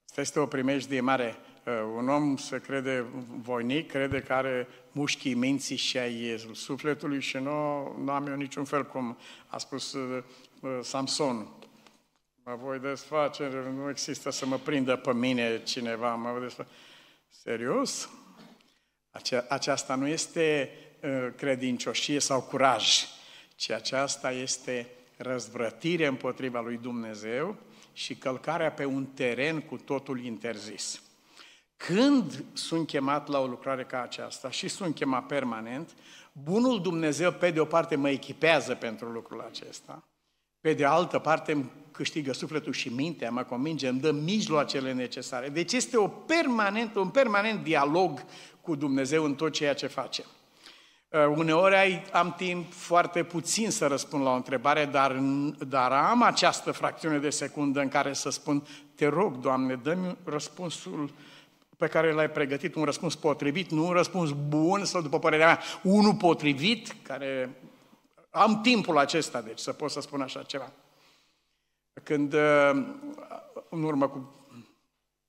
[0.09, 1.35] Asta este o primejdie mare.
[1.69, 3.05] Uh, un om se crede
[3.41, 8.63] voinic, crede că are mușchii minții și ai sufletului și nu, nu am eu niciun
[8.63, 9.17] fel cum
[9.47, 10.23] a spus uh,
[10.61, 11.47] uh, Samson.
[12.43, 16.69] Mă voi desface, nu există să mă prindă pe mine cineva, mă voi desface.
[17.27, 18.09] Serios?
[19.11, 20.71] Ace- aceasta nu este
[21.35, 23.05] credincioșie sau curaj,
[23.55, 27.55] ci aceasta este răzvrătire împotriva lui Dumnezeu
[27.93, 31.01] și călcarea pe un teren cu totul interzis.
[31.87, 35.95] Când sunt chemat la o lucrare ca aceasta și sunt chemat permanent,
[36.31, 40.03] bunul Dumnezeu, pe de o parte, mă echipează pentru lucrul acesta,
[40.61, 45.49] pe de altă parte îmi câștigă sufletul și mintea, mă convinge, îmi dă mijloacele necesare.
[45.49, 48.25] Deci este o permanent, un permanent dialog
[48.61, 50.25] cu Dumnezeu în tot ceea ce facem.
[51.09, 55.11] Uh, uneori ai, am timp foarte puțin să răspund la o întrebare, dar,
[55.67, 61.11] dar am această fracțiune de secundă în care să spun, te rog, Doamne, dă-mi răspunsul
[61.79, 65.59] pe care l-ai pregătit, un răspuns potrivit, nu un răspuns bun sau, după părerea mea,
[65.83, 67.55] unul potrivit, care
[68.29, 70.71] am timpul acesta, deci, să pot să spun așa ceva.
[72.03, 72.85] Când, uh,
[73.69, 74.33] în urmă cu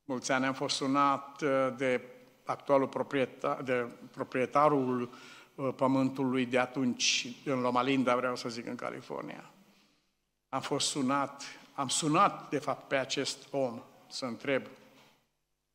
[0.04, 2.00] mulți ani am fost sunat uh, de
[2.44, 5.10] actualul proprietar, de proprietarul
[5.54, 9.50] uh, pământului de atunci în Loma Linda, vreau să zic, în California.
[10.48, 11.42] Am fost sunat,
[11.74, 14.62] am sunat, de fapt, pe acest om să întreb,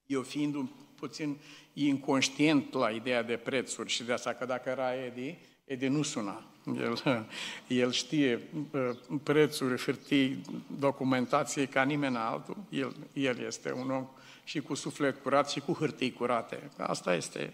[0.05, 1.37] eu fiind un puțin
[1.73, 6.43] inconștient la ideea de prețuri și de asta că dacă era Edi, Edi nu suna.
[6.65, 7.03] El,
[7.83, 8.41] el știe
[9.23, 10.41] prețuri, hârtii,
[10.79, 12.57] documentație ca nimeni altul.
[12.69, 14.07] El, el este un om
[14.43, 16.71] și cu suflet curat și cu hârtii curate.
[16.77, 17.53] Asta este.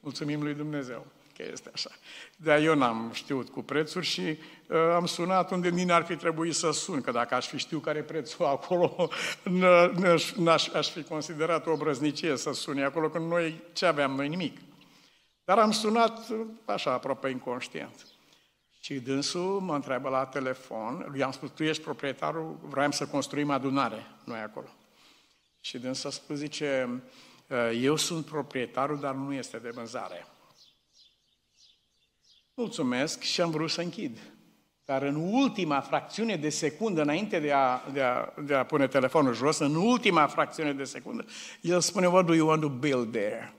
[0.00, 1.06] Mulțumim lui Dumnezeu
[1.36, 1.90] că este așa.
[2.36, 6.54] Dar eu n-am știut cu prețuri și uh, am sunat unde nici n-ar fi trebuit
[6.54, 9.08] să sun, că dacă aș fi știut care e prețul acolo,
[10.36, 14.58] n-aș, aș fi considerat o brăznicie să suni acolo, când noi ce aveam noi nimic.
[15.44, 18.06] Dar am sunat uh, așa, aproape inconștient.
[18.80, 24.06] Și dânsul mă întreabă la telefon, i-am spus, tu ești proprietarul, vreau să construim adunare,
[24.24, 24.68] noi acolo.
[25.60, 27.02] Și dânsul a spus, zice,
[27.48, 30.26] uh, eu sunt proprietarul, dar nu este de vânzare.
[32.54, 34.18] Mulțumesc și am vrut să închid.
[34.84, 39.34] Dar în ultima fracțiune de secundă, înainte de a, de, a, de a pune telefonul
[39.34, 41.24] jos, în ultima fracțiune de secundă,
[41.60, 43.54] el spune, what do you want to build there?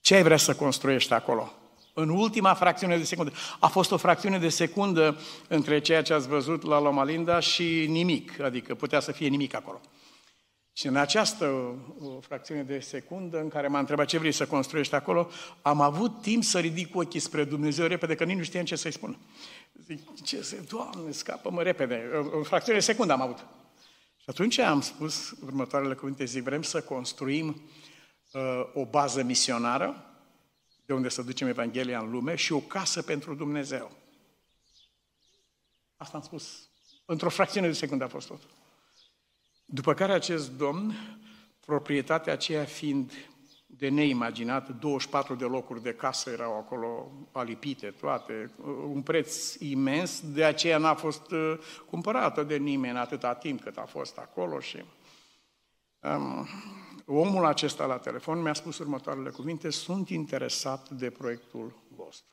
[0.00, 1.52] Ce ai vrea să construiești acolo?
[1.94, 3.32] În ultima fracțiune de secundă.
[3.58, 7.86] A fost o fracțiune de secundă între ceea ce ați văzut la Loma Linda și
[7.88, 9.80] nimic, adică putea să fie nimic acolo.
[10.78, 11.46] Și în această
[12.00, 15.30] o fracțiune de secundă în care m-a întrebat ce vrei să construiești acolo,
[15.62, 18.92] am avut timp să ridic ochii spre Dumnezeu repede, că nici nu știam ce să-i
[18.92, 19.18] spun.
[19.84, 22.10] Zic, ce să, Doamne, scapă-mă repede.
[22.32, 23.38] O fracțiune de secundă am avut.
[24.16, 27.62] Și atunci am spus următoarele cuvinte, zic, vrem să construim
[28.32, 28.40] uh,
[28.74, 30.04] o bază misionară,
[30.86, 33.90] de unde să ducem Evanghelia în lume, și o casă pentru Dumnezeu.
[35.96, 36.68] Asta am spus.
[37.04, 38.57] Într-o fracțiune de secundă a fost totul.
[39.70, 40.94] După care acest domn,
[41.66, 43.12] proprietatea aceea fiind
[43.66, 48.50] de neimaginat, 24 de locuri de casă erau acolo alipite toate,
[48.88, 51.58] un preț imens, de aceea n-a fost uh,
[51.90, 54.84] cumpărată de nimeni atâta timp cât a fost acolo și
[56.00, 56.48] um,
[57.04, 62.26] omul acesta la telefon mi-a spus următoarele cuvinte, sunt interesat de proiectul vostru.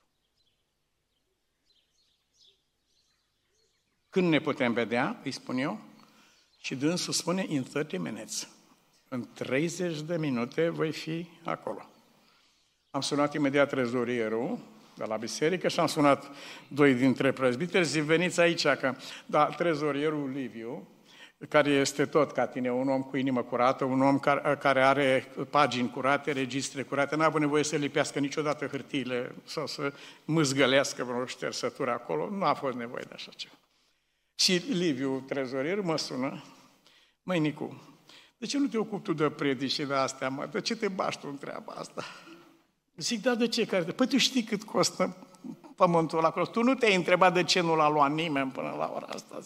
[4.09, 5.79] Când ne putem vedea, îi spun eu,
[6.65, 8.47] și dânsul spune, in 30 minutes.
[9.07, 11.89] În 30 de minute voi fi acolo.
[12.91, 14.57] Am sunat imediat trezorierul
[14.95, 16.31] de la biserică și am sunat
[16.67, 18.95] doi dintre prezbiteri, zic, veniți aici, că,
[19.25, 20.87] da, trezorierul Liviu,
[21.49, 25.27] care este tot ca tine, un om cu inimă curată, un om care, care are
[25.49, 29.93] pagini curate, registre curate, n-a avut nevoie să lipească niciodată hârtiile sau să
[30.23, 33.53] mâzgălească vreo ștersătură acolo, nu a fost nevoie de așa ceva.
[34.35, 36.43] Și Liviu, trezorier, mă sună
[37.27, 37.81] Măi, Nicu,
[38.37, 40.49] de ce nu te ocupi tu de predici și de astea, mă?
[40.51, 42.03] De ce te bași tu în treaba asta?
[42.95, 43.65] Zic, da, de ce?
[43.65, 43.83] Care?
[43.83, 45.17] Păi tu știi cât costă
[45.75, 46.45] pământul acolo.
[46.45, 49.39] Tu nu te-ai întrebat de ce nu l-a luat nimeni până la ora asta.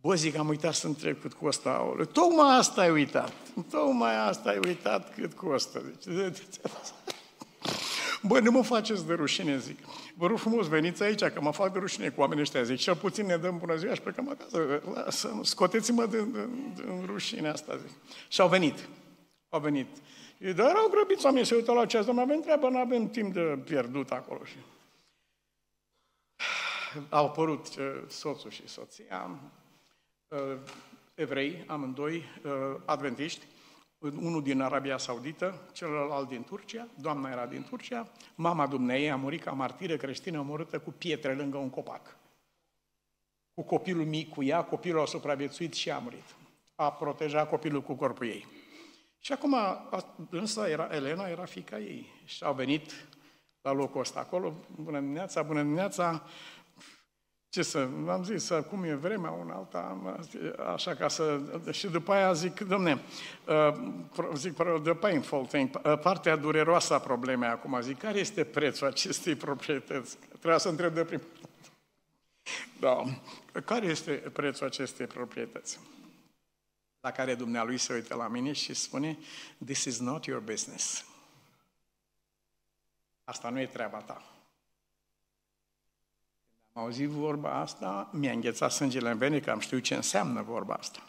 [0.00, 2.04] Bă, zic, am uitat să întreb cât costă aulă.
[2.04, 3.32] Tocmai asta ai uitat.
[3.70, 5.82] Tocmai asta ai uitat cât costă.
[6.04, 6.38] Deci,
[8.22, 9.78] Bă, nu mă faceți de rușine, zic.
[10.18, 12.62] Vă rog frumos, veniți aici, că mă fac de rușine cu oamenii ăștia.
[12.62, 14.82] Zic, cel puțin ne dăm bună ziua și plecăm acasă.
[14.94, 17.90] Lasă, scoteți-mă din, din, din rușine asta, zic.
[18.28, 18.88] Și au venit.
[19.48, 19.86] Au venit.
[20.54, 23.58] Dar au grăbit oamenii, se uită la ceas, dar avem treabă, nu avem timp de
[23.64, 24.44] pierdut acolo.
[24.44, 24.56] Și...
[27.08, 29.38] Au apărut uh, soțul și soția,
[30.28, 30.56] uh,
[31.14, 33.44] evrei, amândoi, uh, adventiști,
[34.00, 39.42] unul din Arabia Saudită, celălalt din Turcia, doamna era din Turcia, mama dumneei a murit
[39.42, 42.16] ca martiră creștină omorâtă cu pietre lângă un copac.
[43.54, 46.34] Cu copilul mic cu ea, copilul a supraviețuit și a murit.
[46.74, 48.46] A protejat copilul cu corpul ei.
[49.18, 49.56] Și acum,
[50.30, 52.06] însă, era, Elena era fica ei.
[52.24, 53.08] Și au venit
[53.62, 56.22] la locul ăsta acolo, bună dimineața, bună dimineața,
[57.48, 60.16] ce să, am zis, cum e vremea una alta,
[60.74, 63.00] așa ca să, și după aia zic, domne,
[63.46, 68.86] uh, zic, the painful thing, uh, partea dureroasă a problemei acum, zic, care este prețul
[68.86, 70.16] acestei proprietăți?
[70.28, 71.26] Trebuia să întreb de primul
[72.80, 73.04] Da.
[73.64, 75.78] Care este prețul acestei proprietăți?
[77.00, 79.18] La care dumnealui se uită la mine și spune,
[79.64, 81.04] this is not your business.
[83.24, 84.37] Asta nu e treaba ta.
[86.78, 90.74] Am auzit vorba asta, mi-a înghețat sângele în vene, că am știut ce înseamnă vorba
[90.74, 91.02] asta.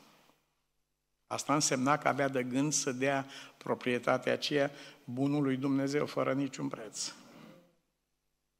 [1.27, 3.25] Asta însemna că avea de gând să dea
[3.57, 4.71] proprietatea aceea
[5.03, 7.13] bunului Dumnezeu fără niciun preț.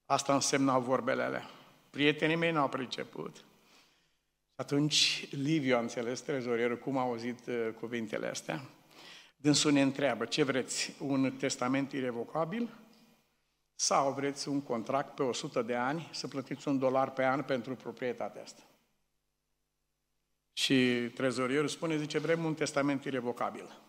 [0.05, 1.49] Asta însemnau vorbele alea.
[1.89, 3.43] Prietenii mei n-au priceput.
[4.55, 8.61] Atunci Liviu a înțeles, trezorierul, cum a auzit uh, cuvintele astea.
[9.37, 12.69] Dânsul ne întreabă, ce vreți, un testament irrevocabil
[13.81, 17.75] sau vreți un contract pe 100 de ani să plătiți un dolar pe an pentru
[17.75, 18.61] proprietatea asta?
[20.53, 23.81] Și trezorierul spune, zice, vrem un testament irrevocabil.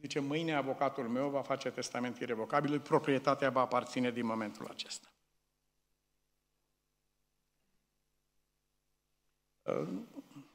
[0.00, 5.08] Zice, mâine avocatul meu va face testament irrevocabil, proprietatea va aparține din momentul acesta.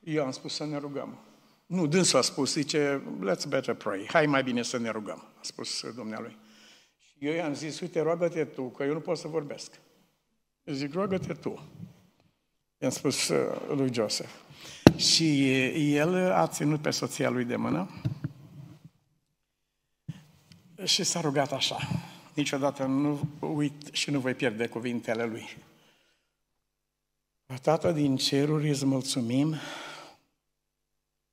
[0.03, 1.17] Eu am spus să ne rugăm.
[1.65, 4.07] Nu, dânsul a spus, zice, let's better pray.
[4.11, 6.37] Hai mai bine să ne rugăm, a spus Dumnealui.
[7.19, 9.79] Și eu i-am zis, uite, roagă-te tu, că eu nu pot să vorbesc.
[10.63, 11.67] Eu zic, roagă-te tu.
[12.77, 14.33] I-am spus uh, lui Joseph.
[14.95, 17.89] Și el a ținut pe soția lui de mână
[20.83, 21.77] și s-a rugat așa.
[22.33, 25.57] Niciodată nu uit și nu voi pierde cuvintele lui.
[27.61, 29.55] Tată din ceruri, îți mulțumim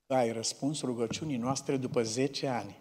[0.07, 2.77] că ai răspuns rugăciunii noastre după 10 ani.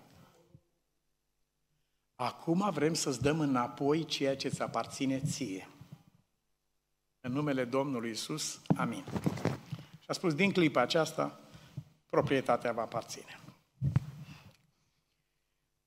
[2.15, 5.67] Acum vrem să-ți dăm înapoi ceea ce ți aparține ție.
[7.21, 9.03] În numele Domnului Isus, amin.
[9.99, 11.39] Și a spus, din clipa aceasta,
[12.09, 13.39] proprietatea va aparține.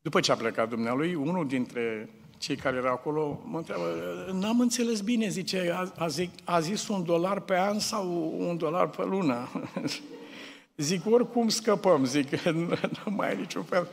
[0.01, 3.85] După ce a plecat dumnealui, unul dintre cei care erau acolo mă întreabă,
[4.33, 8.57] n-am înțeles bine, zice, a, a, zic, a zis un dolar pe an sau un
[8.57, 9.49] dolar pe lună?
[10.77, 12.67] zic, oricum scăpăm, zic, nu,
[13.05, 13.89] nu mai e niciun fel.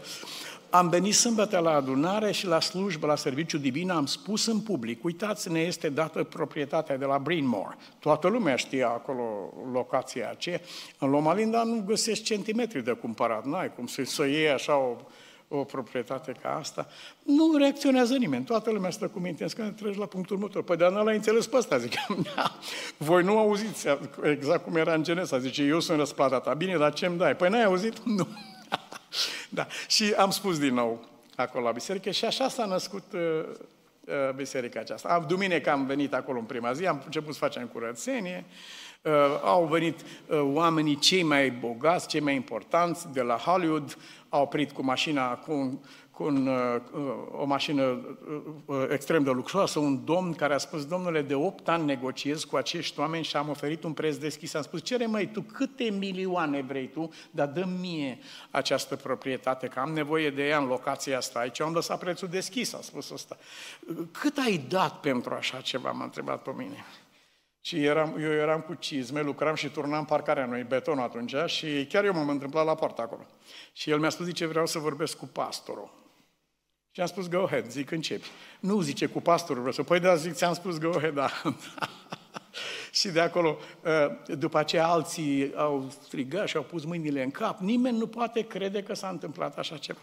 [0.70, 5.04] Am venit sâmbătă la adunare și la slujbă, la serviciu divin, am spus în public,
[5.04, 7.78] uitați, ne este dată proprietatea de la Breenmore.
[8.00, 10.60] Toată lumea știa acolo locația aceea.
[11.00, 14.96] În Loma Linda nu găsești centimetri de cumpărat, n-ai cum să, să iei așa o,
[15.48, 16.88] o proprietate ca asta.
[17.24, 18.46] Nu reacționează nimeni.
[18.46, 20.64] Toată lumea stă cu minte în treci la punctul următor.
[20.64, 21.92] Păi dar n-l-ai înțeles pe ăsta, zic.
[22.98, 23.88] Voi nu auziți
[24.24, 25.40] exact cum era în Genesa.
[25.40, 26.54] Zice, eu sunt răsplata ta.
[26.54, 27.36] Bine, dar ce-mi dai?
[27.36, 28.00] Păi n-ai auzit?
[28.18, 28.28] Nu.
[29.50, 29.68] Da.
[29.88, 31.06] Și am spus din nou
[31.36, 33.20] acolo la biserică și așa s-a născut uh,
[34.06, 35.10] uh, biserica aceasta.
[35.10, 38.46] Am, duminică am venit acolo în prima zi, am început să facem curățenie,
[39.02, 39.12] uh,
[39.44, 43.98] au venit uh, oamenii cei mai bogați, cei mai importanți de la Hollywood,
[44.30, 45.82] au oprit cu mașina, cu
[46.16, 46.82] cu un, uh,
[47.32, 51.68] o mașină uh, uh, extrem de luxoasă, un domn care a spus, domnule, de 8
[51.68, 54.54] ani negociez cu acești oameni și am oferit un preț deschis.
[54.54, 58.20] Am spus, cere mai tu câte milioane vrei tu, dar dă mie
[58.52, 61.40] această proprietate, că am nevoie de ea în locația asta.
[61.40, 63.38] Aici am lăsat prețul deschis, a spus ăsta.
[64.12, 66.86] Cât ai dat pentru așa ceva, m-a întrebat pe mine.
[67.62, 72.06] Și eram, eu eram cu cizme, lucram și turnam parcarea noi, beton atunci, și chiar
[72.06, 73.26] eu m-am întâmplat la poartă acolo.
[73.74, 76.05] Și el mi-a spus, zice, vreau să vorbesc cu pastorul.
[76.96, 78.28] Și am spus, go ahead, zic, începi.
[78.60, 79.84] Nu, zice, cu pastorul vreau să...
[79.84, 81.30] Păi da, zic, ți-am spus, go ahead, da.
[83.00, 87.60] și de acolo, uh, după aceea alții au strigat și au pus mâinile în cap.
[87.60, 90.00] Nimeni nu poate crede că s-a întâmplat așa ceva.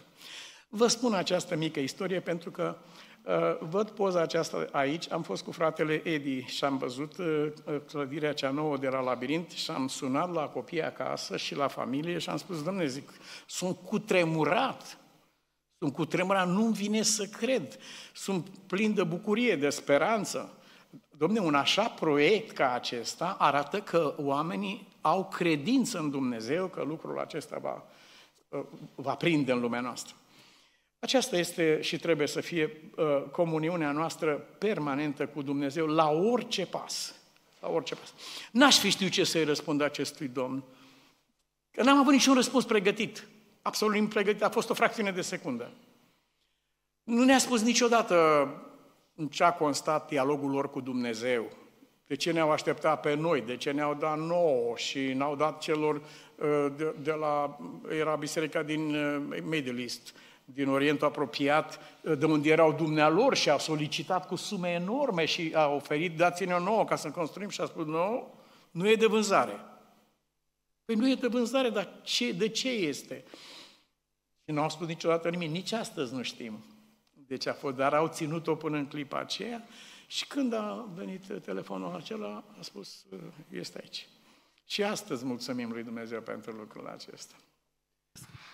[0.69, 2.75] Vă spun această mică istorie pentru că
[3.23, 5.11] uh, văd poza aceasta aici.
[5.11, 7.51] Am fost cu fratele Edi și am văzut uh,
[7.87, 12.17] clădirea cea nouă de la labirint și am sunat la copii acasă și la familie
[12.17, 13.09] și am spus, domnule, zic,
[13.45, 14.97] sunt cutremurat
[15.83, 17.77] sunt cu tremura, nu-mi vine să cred.
[18.13, 20.57] Sunt plin de bucurie, de speranță.
[21.17, 27.19] Domne, un așa proiect ca acesta arată că oamenii au credință în Dumnezeu că lucrul
[27.19, 27.83] acesta va,
[28.95, 30.15] va prinde în lumea noastră.
[30.99, 37.15] Aceasta este și trebuie să fie uh, comuniunea noastră permanentă cu Dumnezeu la orice pas.
[37.59, 38.13] La orice pas.
[38.51, 40.63] N-aș fi știut ce să-i răspund acestui domn.
[41.71, 43.27] Că n-am avut niciun răspuns pregătit
[43.63, 45.71] absolut impregătit, a fost o fracțiune de secundă.
[47.03, 48.47] Nu ne-a spus niciodată
[49.15, 51.49] în ce a constat dialogul lor cu Dumnezeu,
[52.07, 55.95] de ce ne-au așteptat pe noi, de ce ne-au dat nouă și n-au dat celor
[55.95, 57.57] uh, de, de la,
[57.89, 60.13] era biserica din uh, Middle East,
[60.45, 65.51] din Orientul apropiat, uh, de unde erau dumnealor și au solicitat cu sume enorme și
[65.55, 68.33] a oferit, dați-ne o nouă ca să construim și a spus, nu,
[68.71, 69.59] nu e de vânzare.
[70.85, 73.23] Păi nu e de vânzare, dar ce, de ce este?
[74.45, 76.63] Și nu au spus niciodată nimic, nici astăzi nu știm
[77.27, 79.67] de ce a fost, dar au ținut-o până în clipa aceea
[80.07, 83.05] și când a venit telefonul acela, a spus,
[83.49, 84.07] este aici.
[84.65, 87.35] Și astăzi mulțumim lui Dumnezeu pentru lucrul acesta.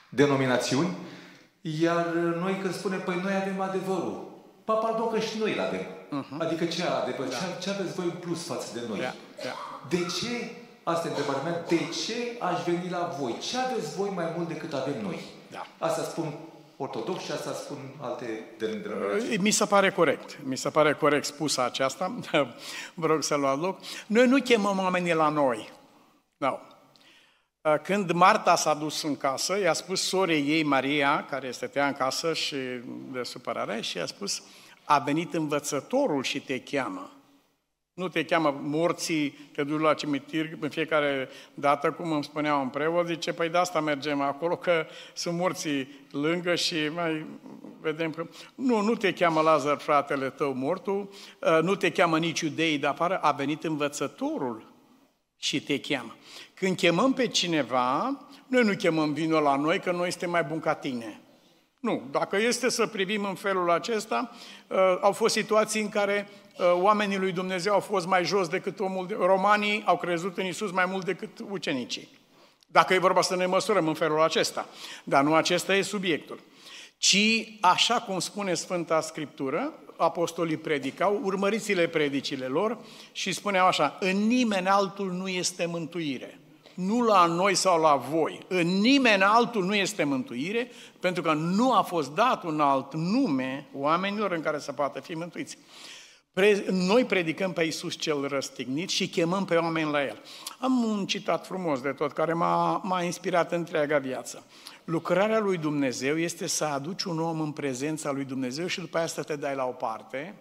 [0.09, 0.95] Denominațiuni,
[1.61, 5.85] iar noi când spunem, păi noi avem adevărul, papa că și noi îl avem.
[5.85, 6.37] Uh-huh.
[6.37, 7.27] Adică ce adevăr?
[7.27, 7.35] Da.
[7.37, 8.99] Ce, ce aveți voi în plus față de noi?
[8.99, 9.13] Da.
[9.43, 9.53] Da.
[9.89, 10.51] De ce,
[10.83, 13.37] asta e întrebarea mea, de ce aș veni la voi?
[13.39, 15.19] Ce aveți voi mai mult decât avem noi?
[15.51, 15.65] Da.
[15.77, 16.33] Asta spun
[16.77, 19.37] ortodox și asta spun alte denominații.
[19.37, 20.37] Mi se pare corect.
[20.43, 22.15] Mi se pare corect spusă aceasta.
[22.93, 23.79] Vă rog să luați loc.
[24.07, 25.69] Noi nu chemăm oamenii la noi.
[26.37, 26.47] Nu.
[26.47, 26.57] No.
[27.83, 32.33] Când Marta s-a dus în casă, i-a spus sorei ei, Maria, care stătea în casă
[32.33, 32.55] și
[33.11, 34.43] de supărare, și i-a spus,
[34.83, 37.11] a venit învățătorul și te cheamă.
[37.99, 42.67] Nu te cheamă morții, te duci la cimitir în fiecare dată, cum îmi spunea un
[42.67, 47.25] preot, zice, păi de asta mergem acolo, că sunt morții lângă și mai
[47.81, 48.27] vedem că...
[48.55, 51.09] Nu, nu te cheamă Lazar, fratele tău, mortul,
[51.41, 54.73] ă, nu te cheamă nici iudeii de afară, a venit învățătorul
[55.37, 56.15] și te cheamă.
[56.53, 58.17] Când chemăm pe cineva,
[58.47, 61.21] noi nu chemăm vinul la noi, că noi suntem mai buni ca tine.
[61.79, 64.31] Nu, dacă este să privim în felul acesta,
[64.67, 66.48] uh, au fost situații în care uh,
[66.81, 69.15] oamenii lui Dumnezeu au fost mai jos decât omul, de...
[69.19, 72.09] romanii au crezut în Isus mai mult decât ucenicii.
[72.67, 74.67] Dacă e vorba să ne măsurăm în felul acesta.
[75.03, 76.39] Dar nu acesta e subiectul.
[76.97, 82.77] Ci, așa cum spune Sfânta Scriptură, apostolii predicau, urmăriți-le predicile lor
[83.11, 86.39] și spuneau așa, în nimeni altul nu este mântuire
[86.79, 88.39] nu la noi sau la voi.
[88.47, 93.67] În nimeni altul nu este mântuire, pentru că nu a fost dat un alt nume
[93.73, 95.57] oamenilor în care să poată fi mântuiți.
[96.71, 100.21] Noi predicăm pe Iisus cel răstignit și chemăm pe oameni la El.
[100.59, 104.45] Am un citat frumos de tot care m-a, m-a inspirat întreaga viață.
[104.83, 109.07] Lucrarea lui Dumnezeu este să aduci un om în prezența lui Dumnezeu și după aceea
[109.07, 110.35] să te dai la o parte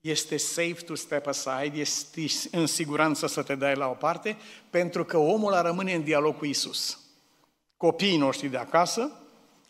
[0.00, 4.36] este safe to step aside, este în siguranță să te dai la o parte,
[4.70, 6.98] pentru că omul a rămâne în dialog cu Isus.
[7.76, 9.12] Copiii noștri de acasă,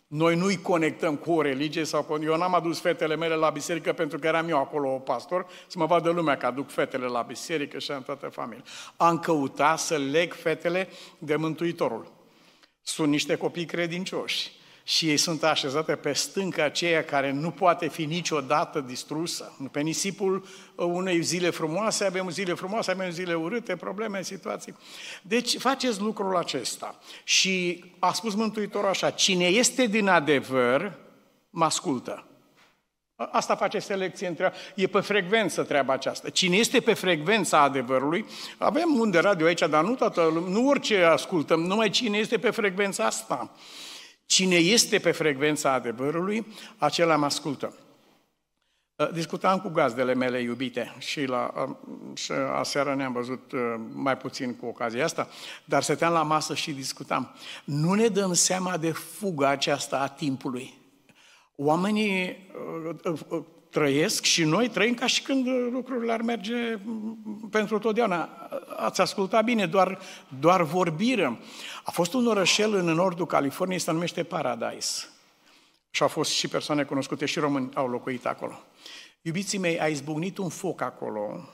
[0.07, 2.19] noi nu-i conectăm cu o religie sau cu...
[2.23, 5.85] Eu n-am adus fetele mele la biserică pentru că eram eu acolo pastor, să mă
[5.85, 8.63] vadă lumea că aduc fetele la biserică și în toată familia.
[8.97, 12.11] Am căutat să leg fetele de Mântuitorul.
[12.81, 14.56] Sunt niște copii credincioși
[14.87, 19.55] și ei sunt așezate pe stânca aceea care nu poate fi niciodată distrusă.
[19.71, 20.45] Pe nisipul
[20.75, 24.75] unei zile frumoase avem zile frumoase, avem zile urâte, probleme, situații.
[25.21, 26.99] Deci faceți lucrul acesta.
[27.23, 30.93] Și a spus Mântuitorul așa, cine este din adevăr,
[31.49, 32.25] mă ascultă.
[33.15, 34.53] Asta face selecție între...
[34.75, 36.29] E pe frecvență treaba aceasta.
[36.29, 38.25] Cine este pe frecvența adevărului,
[38.57, 43.05] avem unde radio aici, dar nu toată nu orice ascultăm, numai cine este pe frecvența
[43.05, 43.51] asta.
[44.27, 46.45] Cine este pe frecvența adevărului,
[46.77, 47.73] acela mă ascultă.
[48.95, 51.75] Uh, discutam cu gazdele mele iubite și, la, uh,
[52.17, 53.59] și aseară ne-am văzut uh,
[53.93, 55.27] mai puțin cu ocazia asta,
[55.65, 57.35] dar stăteam la masă și discutam.
[57.63, 60.73] Nu ne dăm seama de fuga aceasta a timpului.
[61.55, 62.49] Oamenii
[63.77, 66.79] trăiesc și noi trăim ca și când lucrurile ar merge
[67.49, 68.29] pentru totdeauna.
[68.77, 69.99] Ați ascultat bine, doar,
[70.39, 71.39] doar vorbire.
[71.83, 75.07] A fost un orășel în nordul Californiei, se numește Paradise.
[75.91, 78.59] Și au fost și persoane cunoscute, și români au locuit acolo.
[79.21, 81.49] Iubiții mei, a izbucnit un foc acolo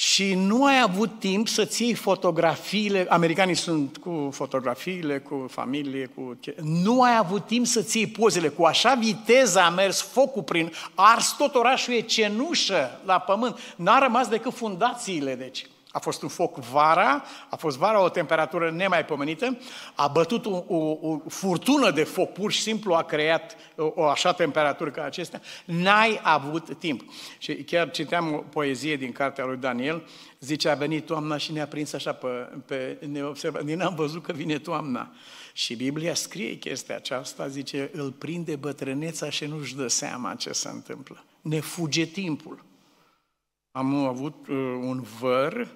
[0.00, 6.38] și nu ai avut timp să-ți iei fotografiile, americanii sunt cu fotografiile, cu familie, cu...
[6.62, 11.34] Nu ai avut timp să-ți iei pozele, cu așa viteză a mers focul prin ars,
[11.36, 15.66] tot orașul e cenușă la pământ, n-a rămas decât fundațiile, deci.
[15.92, 19.58] A fost un foc vara, a fost vara o temperatură nemaipomenită,
[19.94, 24.04] a bătut o, o, o furtună de foc, pur și simplu a creat o, o
[24.04, 27.02] așa temperatură ca acestea, n-ai avut timp.
[27.38, 30.08] Și chiar citeam o poezie din cartea lui Daniel,
[30.40, 32.28] zice, a venit toamna și ne-a prins așa pe,
[32.66, 35.12] pe ne observa, n-am văzut că vine toamna.
[35.52, 40.68] Și Biblia scrie chestia aceasta, zice, îl prinde bătrâneța și nu-și dă seama ce se
[40.68, 41.24] întâmplă.
[41.40, 42.64] Ne fuge timpul.
[43.72, 45.68] Am avut uh, un văr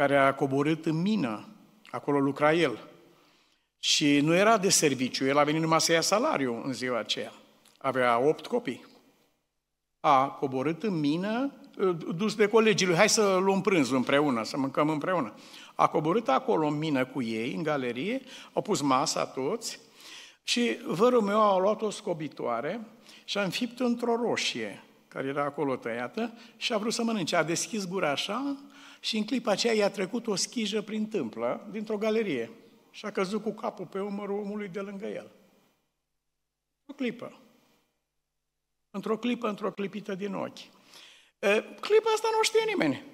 [0.00, 1.48] care a coborât în mină.
[1.90, 2.88] Acolo lucra el.
[3.78, 7.32] Și nu era de serviciu, el a venit numai să ia salariu în ziua aceea.
[7.78, 8.86] Avea opt copii.
[10.00, 14.56] A coborât în mină, uh, dus de colegii lui, hai să luăm prânzul împreună, să
[14.56, 15.34] mâncăm împreună.
[15.74, 18.22] A coborât acolo în mină cu ei, în galerie,
[18.52, 19.80] au pus masa toți
[20.42, 22.80] și vărul meu a luat o scobitoare
[23.24, 27.36] și a înfipt într-o roșie care era acolo tăiată, și a vrut să mănânce.
[27.36, 28.56] A deschis gura așa
[29.00, 32.50] și în clipa aceea i-a trecut o schijă prin tâmplă, dintr-o galerie.
[32.90, 35.30] Și a căzut cu capul pe umărul omului de lângă el.
[36.86, 37.40] O clipă.
[38.90, 40.58] Într-o clipă, într-o clipită din ochi.
[41.38, 43.04] E, clipa asta nu știe nimeni.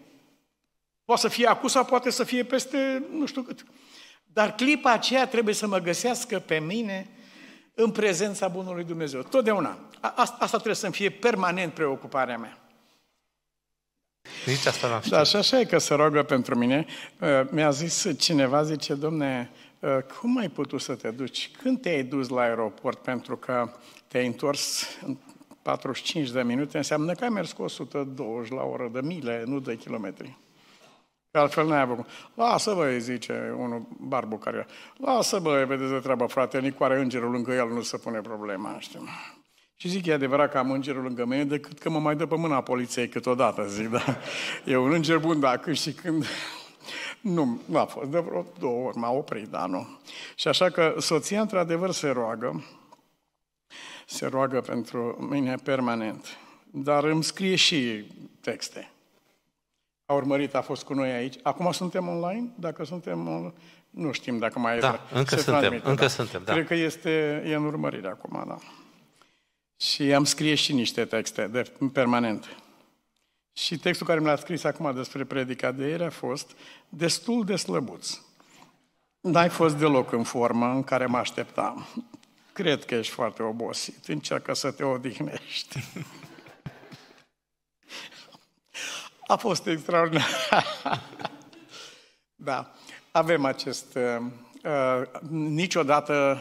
[1.04, 3.64] Poate să fie acum sau poate să fie peste nu știu cât.
[4.24, 7.10] Dar clipa aceea trebuie să mă găsească pe mine
[7.74, 9.22] în prezența Bunului Dumnezeu.
[9.22, 9.78] Totdeauna.
[10.00, 12.65] Asta, asta trebuie să-mi fie permanent preocuparea mea.
[14.44, 16.86] Zici asta la Da, și așa e că se roagă pentru mine.
[17.20, 19.50] Uh, mi-a zis cineva, zice, domne,
[19.80, 21.50] uh, cum ai putut să te duci?
[21.62, 22.98] Când te-ai dus la aeroport?
[22.98, 23.70] Pentru că
[24.08, 25.16] te-ai întors în
[25.62, 29.76] 45 de minute, înseamnă că ai mers cu 120 la oră de mile, nu de
[29.76, 30.38] kilometri.
[31.30, 32.06] Pe altfel n-ai avut.
[32.34, 34.66] Lasă băi, zice unul barbu care.
[34.96, 38.76] Lasă băi, vedeți de treabă, frate, nici are îngerul lângă el, nu se pune problema,
[38.78, 39.00] știu.
[39.76, 42.36] Și zic, e adevărat că am îngerul lângă mine, decât că mă mai dă pe
[42.36, 44.04] mâna poliției câteodată, zic, da.
[44.72, 46.24] E un înger bun, da, când și când...
[47.20, 49.86] Nu, nu a fost, de vreo două ori m-a oprit, da, nu.
[50.34, 52.64] Și așa că soția, într-adevăr, se roagă,
[54.06, 58.06] se roagă pentru mine permanent, dar îmi scrie și
[58.40, 58.90] texte.
[60.06, 61.34] A urmărit, a fost cu noi aici.
[61.42, 62.48] Acum suntem online?
[62.58, 63.52] Dacă suntem
[63.90, 65.18] nu știm dacă mai da, e.
[65.18, 66.08] încă suntem, transmite, încă da.
[66.08, 66.52] suntem, da.
[66.52, 68.56] Cred că este, e în urmărire acum, da.
[69.76, 72.56] Și am scrie și niște texte de permanent.
[73.52, 76.50] Și textul care mi l-a scris acum despre predica de ieri a fost
[76.88, 78.18] destul de slăbuț.
[79.20, 81.86] N-ai fost deloc în formă în care mă așteptam.
[82.52, 84.06] Cred că ești foarte obosit.
[84.06, 85.78] Încearcă să te odihnești.
[89.26, 90.26] A fost extraordinar.
[92.34, 92.74] da,
[93.10, 93.94] avem acest...
[93.94, 94.26] Uh,
[94.64, 96.38] uh, niciodată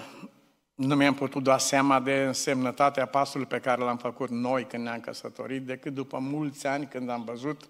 [0.75, 4.99] nu mi-am putut da seama de însemnătatea pasului pe care l-am făcut noi când ne-am
[4.99, 7.69] căsătorit, decât după mulți ani când am văzut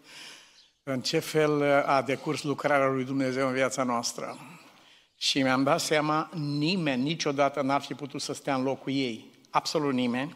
[0.83, 4.37] în ce fel a decurs lucrarea lui Dumnezeu în viața noastră.
[5.17, 9.31] Și mi-am dat seama, nimeni niciodată n-ar fi putut să stea în locul ei.
[9.49, 10.35] Absolut nimeni.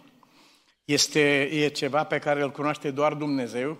[0.86, 3.78] Este e ceva pe care îl cunoaște doar Dumnezeu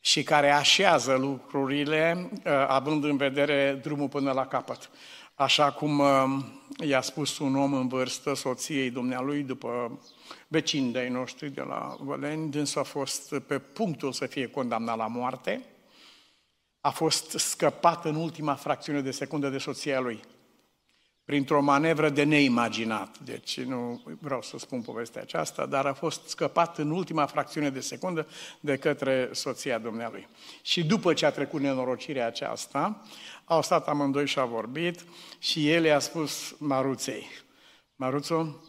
[0.00, 4.90] și care așează lucrurile uh, având în vedere drumul până la capăt.
[5.38, 6.44] Așa cum uh,
[6.86, 10.00] i-a spus un om în vârstă soției dumnealui după
[10.48, 15.06] vecinii de noștri de la Văleni, dânsul a fost pe punctul să fie condamnat la
[15.06, 15.64] moarte,
[16.80, 20.20] a fost scăpat în ultima fracțiune de secundă de soția lui
[21.26, 23.18] printr-o manevră de neimaginat.
[23.18, 27.80] Deci nu vreau să spun povestea aceasta, dar a fost scăpat în ultima fracțiune de
[27.80, 28.26] secundă
[28.60, 30.28] de către soția dumnealui.
[30.62, 33.02] Și după ce a trecut nenorocirea aceasta,
[33.44, 35.04] au stat amândoi și a vorbit
[35.38, 37.26] și el i-a spus Maruței,
[37.96, 38.60] Maruțo,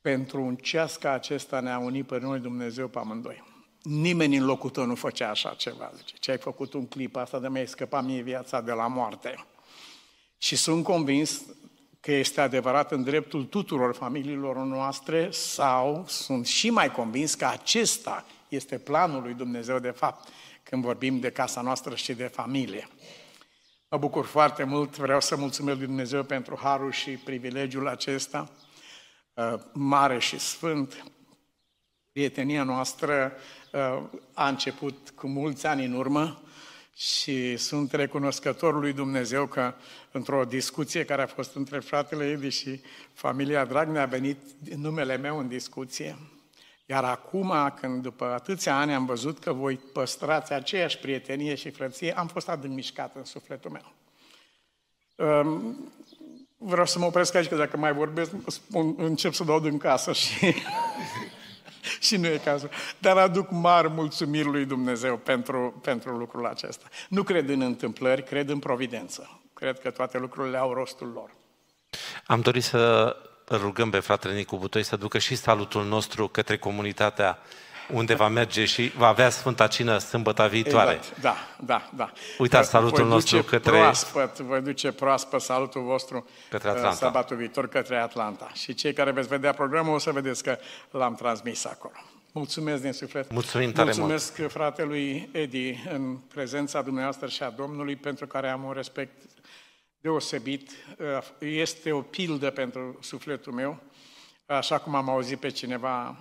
[0.00, 3.42] pentru un ceas ca acesta ne-a unit pe noi Dumnezeu pe amândoi.
[3.82, 5.90] Nimeni în locul tău nu făcea așa ceva.
[5.96, 9.46] Zice, ce ai făcut un clip asta de mi-ai scăpat mie viața de la moarte.
[10.38, 11.44] Și sunt convins,
[12.02, 18.26] că este adevărat în dreptul tuturor familiilor noastre sau sunt și mai convins că acesta
[18.48, 20.28] este planul lui Dumnezeu de fapt
[20.62, 22.88] când vorbim de casa noastră și de familie.
[23.90, 28.50] Mă bucur foarte mult, vreau să mulțumesc lui Dumnezeu pentru harul și privilegiul acesta,
[29.34, 31.04] uh, mare și sfânt.
[32.12, 33.32] Prietenia noastră
[33.72, 34.02] uh,
[34.34, 36.42] a început cu mulți ani în urmă,
[36.96, 39.74] și sunt recunoscător lui Dumnezeu că
[40.10, 42.80] într-o discuție care a fost între fratele Edi și
[43.12, 44.38] familia Dragnea a venit
[44.76, 46.18] numele meu în discuție.
[46.86, 52.18] Iar acum, când după atâția ani am văzut că voi păstrați aceeași prietenie și frăție,
[52.18, 53.92] am fost adânc mișcat în sufletul meu.
[56.56, 60.12] Vreau să mă opresc aici, că dacă mai vorbesc, spun, încep să dau din casă
[60.12, 60.54] și
[62.06, 62.70] și nu e cazul.
[62.98, 66.86] Dar aduc mari mulțumiri lui Dumnezeu pentru, pentru lucrul acesta.
[67.08, 69.40] Nu cred în întâmplări, cred în providență.
[69.54, 71.30] Cred că toate lucrurile au rostul lor.
[72.26, 73.16] Am dorit să
[73.50, 77.38] rugăm pe fratele Nicu Butoi să ducă și salutul nostru către comunitatea
[77.92, 80.94] unde va merge și va avea Sfânta Cină sâmbătă viitoare.
[80.94, 81.20] Exact.
[81.20, 82.12] Da, da, da.
[82.38, 83.70] Uitați salutul nostru către...
[83.70, 86.96] Proaspăt, voi duce proaspăt salutul vostru către uh, Atlanta.
[86.96, 88.50] sabatul viitor către Atlanta.
[88.54, 90.58] Și cei care veți vedea programul o să vedeți că
[90.90, 91.94] l-am transmis acolo.
[92.32, 93.32] Mulțumesc din suflet.
[93.32, 94.50] Mulțumim tare Mulțumesc mult.
[94.50, 99.22] fratelui Edi în prezența dumneavoastră și a Domnului pentru care am un respect
[100.00, 100.70] deosebit.
[100.98, 103.78] Uh, este o pildă pentru sufletul meu,
[104.46, 106.16] așa cum am auzit pe cineva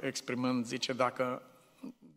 [0.00, 1.42] exprimând, zice, dacă,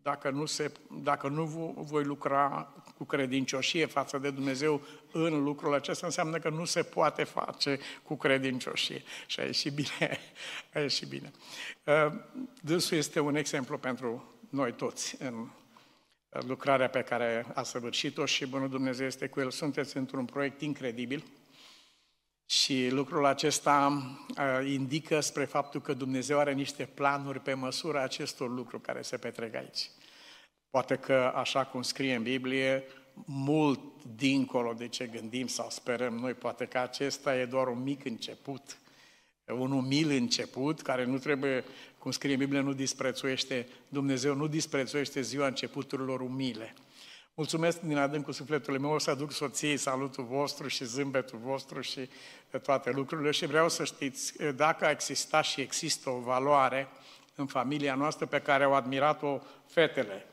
[0.02, 0.72] dacă, nu se,
[1.02, 1.44] dacă nu
[1.76, 4.82] voi lucra cu credincioșie față de Dumnezeu
[5.12, 9.02] în lucrul acesta, înseamnă că nu se poate face cu credincioșie.
[9.26, 10.18] Și a ieșit bine.
[10.74, 11.30] A ieșit bine.
[11.84, 12.12] Uh,
[12.60, 15.48] dânsul este un exemplu pentru noi toți în
[16.46, 19.50] lucrarea pe care a săvârșit-o și Bunul Dumnezeu este cu el.
[19.50, 21.24] Sunteți într-un proiect incredibil
[22.46, 24.02] și lucrul acesta
[24.38, 29.16] uh, indică spre faptul că Dumnezeu are niște planuri pe măsura acestor lucruri care se
[29.16, 29.90] petrec aici.
[30.70, 32.84] Poate că, așa cum scrie în Biblie,
[33.24, 33.80] mult
[34.16, 38.78] dincolo de ce gândim sau sperăm noi, poate că acesta e doar un mic început,
[39.46, 41.64] un umil început, care nu trebuie,
[41.98, 46.74] cum scrie în Biblie, nu disprețuiește, Dumnezeu nu disprețuiește ziua începuturilor umile.
[47.36, 52.08] Mulțumesc din adâncul sufletului meu, o să aduc soției salutul vostru și zâmbetul vostru și
[52.62, 56.88] toate lucrurile și vreau să știți, dacă a existat și există o valoare
[57.34, 60.26] în familia noastră pe care au admirat-o fetele,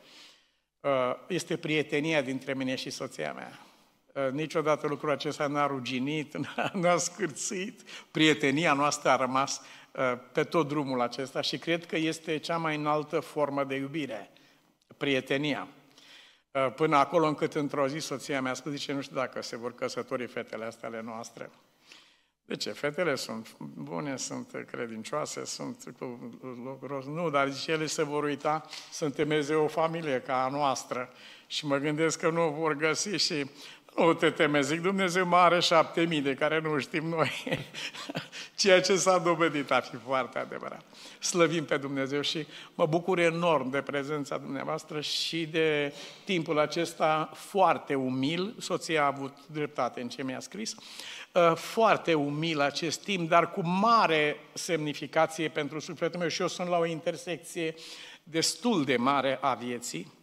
[1.27, 3.59] este prietenia dintre mine și soția mea.
[4.31, 6.37] Niciodată lucrul acesta n-a ruginit,
[6.81, 9.61] n-a scârțit, prietenia noastră a rămas
[10.31, 14.29] pe tot drumul acesta și cred că este cea mai înaltă formă de iubire,
[14.97, 15.67] prietenia.
[16.75, 19.75] Până acolo încât într-o zi soția mea a spus, zice, nu știu dacă se vor
[19.75, 21.49] căsători fetele astea ale noastre.
[22.45, 22.71] De ce?
[22.71, 27.09] Fetele sunt bune, sunt credincioase, sunt cu lucruri.
[27.09, 31.09] Nu, dar zice, ele se vor uita să întemeze o familie ca a noastră.
[31.47, 33.49] Și mă gândesc că nu o vor găsi și
[33.95, 37.31] nu te teme, zic, Dumnezeu mare șapte mii de care nu știm noi.
[38.55, 40.83] Ceea ce s-a dovedit a fi foarte adevărat.
[41.19, 45.93] Slăvim pe Dumnezeu și mă bucur enorm de prezența dumneavoastră și de
[46.23, 48.55] timpul acesta foarte umil.
[48.59, 50.75] Soția a avut dreptate în ce mi-a scris.
[51.33, 56.67] Uh, foarte umil acest timp, dar cu mare semnificație pentru sufletul meu și eu sunt
[56.67, 57.75] la o intersecție
[58.23, 60.13] destul de mare a vieții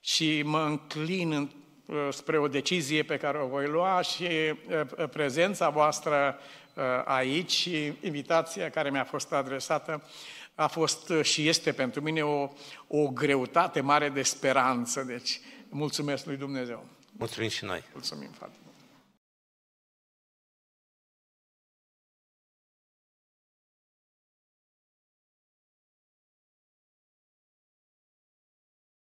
[0.00, 1.67] și mă înclin în Uh,
[2.10, 6.38] spre o decizie pe care o voi lua și uh, prezența voastră
[6.74, 10.02] uh, aici și invitația care mi-a fost adresată
[10.54, 12.50] a fost și este pentru mine o,
[12.86, 15.02] o greutate mare de speranță.
[15.02, 16.86] Deci, mulțumesc lui Dumnezeu.
[17.12, 17.84] Mulțumim și noi.
[17.92, 18.67] Mulțumim, frate.